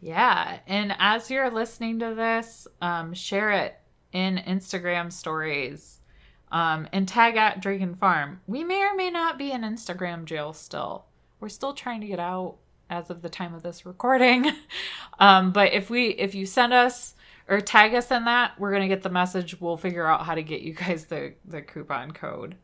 Yeah. 0.01 0.59
And 0.67 0.97
as 0.99 1.31
you're 1.31 1.53
listening 1.53 2.01
to 2.01 2.17
this, 2.17 2.67
um, 2.83 3.15
share 3.15 3.53
it 3.53 3.77
in 4.13 4.39
Instagram 4.39 5.13
stories 5.13 6.01
um, 6.51 6.89
and 6.93 7.07
tag 7.07 7.37
at 7.37 7.63
Drinkin 7.63 7.97
Farm. 7.97 8.41
We 8.49 8.65
may 8.65 8.83
or 8.83 8.97
may 8.97 9.11
not 9.11 9.39
be 9.39 9.53
in 9.53 9.61
Instagram 9.61 10.25
jail 10.25 10.53
still. 10.53 11.05
We're 11.39 11.49
still 11.49 11.75
trying 11.75 12.01
to 12.01 12.09
get 12.09 12.19
out 12.19 12.57
as 12.91 13.09
of 13.09 13.23
the 13.23 13.29
time 13.29 13.55
of 13.55 13.63
this 13.63 13.87
recording. 13.87 14.51
um, 15.19 15.53
but 15.53 15.73
if 15.73 15.89
we 15.89 16.09
if 16.09 16.35
you 16.35 16.45
send 16.45 16.73
us 16.73 17.15
or 17.49 17.61
tag 17.61 17.95
us 17.95 18.11
in 18.11 18.25
that, 18.27 18.59
we're 18.59 18.73
gonna 18.73 18.89
get 18.89 19.03
the 19.03 19.09
message. 19.11 19.59
We'll 19.61 19.77
figure 19.77 20.07
out 20.07 20.27
how 20.27 20.35
to 20.35 20.43
get 20.43 20.61
you 20.61 20.75
guys 20.75 21.07
the 21.07 21.35
the 21.45 21.63
coupon 21.63 22.11
code. 22.11 22.57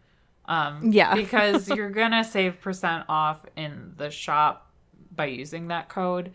Um, 0.47 0.91
Yeah. 0.93 1.14
because 1.16 1.68
you're 1.68 1.91
gonna 1.91 2.24
save 2.24 2.61
percent 2.61 3.05
off 3.09 3.47
in 3.57 3.95
the 3.97 4.11
shop 4.11 4.70
by 5.14 5.27
using 5.27 5.68
that 5.68 5.89
code, 5.89 6.33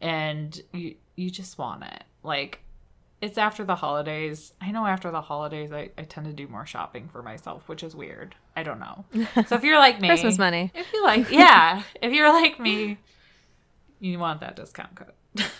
and 0.00 0.60
you 0.72 0.96
you 1.14 1.30
just 1.30 1.58
want 1.58 1.84
it. 1.84 2.04
Like 2.22 2.60
it's 3.22 3.38
after 3.38 3.64
the 3.64 3.74
holidays. 3.76 4.52
I 4.60 4.70
know 4.72 4.86
after 4.86 5.10
the 5.10 5.22
holidays, 5.22 5.72
I, 5.72 5.90
I 5.96 6.02
tend 6.02 6.26
to 6.26 6.32
do 6.32 6.46
more 6.48 6.66
shopping 6.66 7.08
for 7.08 7.22
myself, 7.22 7.66
which 7.68 7.82
is 7.82 7.96
weird. 7.96 8.34
I 8.54 8.62
don't 8.62 8.78
know. 8.78 9.04
So 9.46 9.56
if 9.56 9.64
you're 9.64 9.78
like 9.78 10.00
me, 10.00 10.08
Christmas 10.08 10.38
money. 10.38 10.70
if 10.74 10.92
you 10.92 11.02
like, 11.02 11.30
yeah, 11.30 11.82
if 12.02 12.12
you're 12.12 12.32
like 12.32 12.60
me, 12.60 12.98
you 14.00 14.18
want 14.18 14.40
that 14.40 14.56
discount 14.56 14.94
code. 14.94 15.12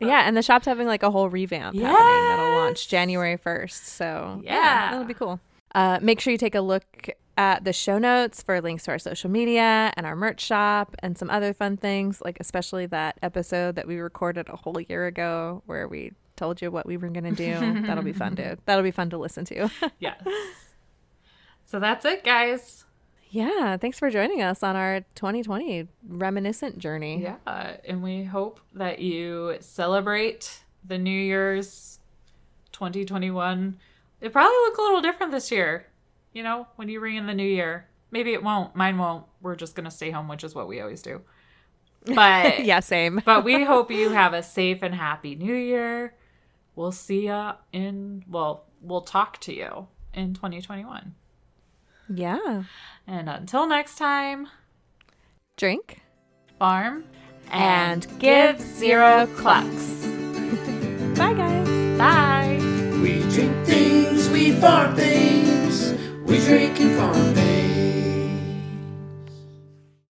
Yeah, 0.00 0.26
and 0.26 0.36
the 0.36 0.42
shop's 0.42 0.66
having 0.66 0.86
like 0.86 1.02
a 1.02 1.10
whole 1.10 1.28
revamp 1.28 1.74
happening 1.76 1.82
that'll 1.92 2.56
launch 2.56 2.88
January 2.88 3.36
1st. 3.36 3.70
So, 3.84 4.40
Yeah. 4.44 4.90
that'll 4.92 5.04
be 5.06 5.14
cool. 5.14 5.40
Uh, 5.74 5.98
make 6.00 6.20
sure 6.20 6.30
you 6.30 6.38
take 6.38 6.54
a 6.54 6.60
look 6.60 7.08
at 7.36 7.64
the 7.64 7.72
show 7.72 7.98
notes 7.98 8.42
for 8.42 8.60
links 8.60 8.84
to 8.84 8.92
our 8.92 8.98
social 8.98 9.28
media 9.30 9.92
and 9.96 10.06
our 10.06 10.14
merch 10.14 10.40
shop 10.40 10.94
and 11.00 11.16
some 11.18 11.30
other 11.30 11.52
fun 11.52 11.76
things, 11.76 12.20
like 12.24 12.38
especially 12.40 12.86
that 12.86 13.18
episode 13.22 13.74
that 13.76 13.86
we 13.88 13.98
recorded 13.98 14.48
a 14.48 14.56
whole 14.56 14.80
year 14.80 15.06
ago 15.06 15.62
where 15.66 15.88
we 15.88 16.12
told 16.36 16.62
you 16.62 16.70
what 16.70 16.86
we 16.86 16.96
were 16.96 17.08
going 17.08 17.24
to 17.24 17.30
do. 17.32 17.82
That'll 17.86 18.04
be 18.04 18.12
fun, 18.12 18.34
dude. 18.36 18.60
That'll 18.66 18.84
be 18.84 18.90
fun 18.92 19.10
to 19.10 19.18
listen 19.18 19.44
to. 19.46 19.68
yes. 19.98 20.22
So 21.64 21.80
that's 21.80 22.04
it, 22.04 22.22
guys. 22.24 22.84
Yeah, 23.32 23.78
thanks 23.78 23.98
for 23.98 24.10
joining 24.10 24.42
us 24.42 24.62
on 24.62 24.76
our 24.76 25.00
2020 25.14 25.88
reminiscent 26.06 26.78
journey. 26.78 27.22
Yeah, 27.22 27.76
and 27.86 28.02
we 28.02 28.24
hope 28.24 28.60
that 28.74 28.98
you 28.98 29.56
celebrate 29.60 30.60
the 30.84 30.98
New 30.98 31.18
Year's 31.18 31.98
2021. 32.72 33.78
It 34.20 34.32
probably 34.34 34.54
look 34.54 34.76
a 34.76 34.82
little 34.82 35.00
different 35.00 35.32
this 35.32 35.50
year. 35.50 35.86
You 36.34 36.42
know, 36.42 36.66
when 36.76 36.90
you 36.90 37.00
ring 37.00 37.16
in 37.16 37.26
the 37.26 37.32
new 37.32 37.46
year. 37.46 37.88
Maybe 38.10 38.34
it 38.34 38.42
won't. 38.42 38.76
Mine 38.76 38.98
won't. 38.98 39.24
We're 39.40 39.56
just 39.56 39.74
gonna 39.74 39.90
stay 39.90 40.10
home, 40.10 40.28
which 40.28 40.44
is 40.44 40.54
what 40.54 40.68
we 40.68 40.82
always 40.82 41.00
do. 41.00 41.22
But 42.04 42.64
yeah, 42.66 42.80
same. 42.80 43.22
but 43.24 43.44
we 43.44 43.64
hope 43.64 43.90
you 43.90 44.10
have 44.10 44.34
a 44.34 44.42
safe 44.42 44.82
and 44.82 44.94
happy 44.94 45.36
new 45.36 45.54
year. 45.54 46.14
We'll 46.76 46.92
see 46.92 47.28
you 47.28 47.52
in 47.72 48.24
well, 48.28 48.66
we'll 48.82 49.00
talk 49.00 49.40
to 49.40 49.54
you 49.54 49.88
in 50.12 50.34
2021. 50.34 51.14
Yeah. 52.14 52.64
And 53.06 53.28
until 53.28 53.66
next 53.66 53.96
time, 53.96 54.48
Drink. 55.56 56.00
farm 56.58 57.04
And 57.50 58.06
give 58.18 58.60
zero 58.60 59.26
clucks. 59.36 60.06
Bye, 61.16 61.34
guys. 61.34 61.98
Bye. 61.98 62.58
We 63.02 63.20
drink 63.30 63.66
things, 63.66 64.28
we 64.30 64.52
farm 64.52 64.94
things. 64.96 65.92
We 66.24 66.38
drink 66.38 66.80
and 66.80 66.96
farm 66.98 67.34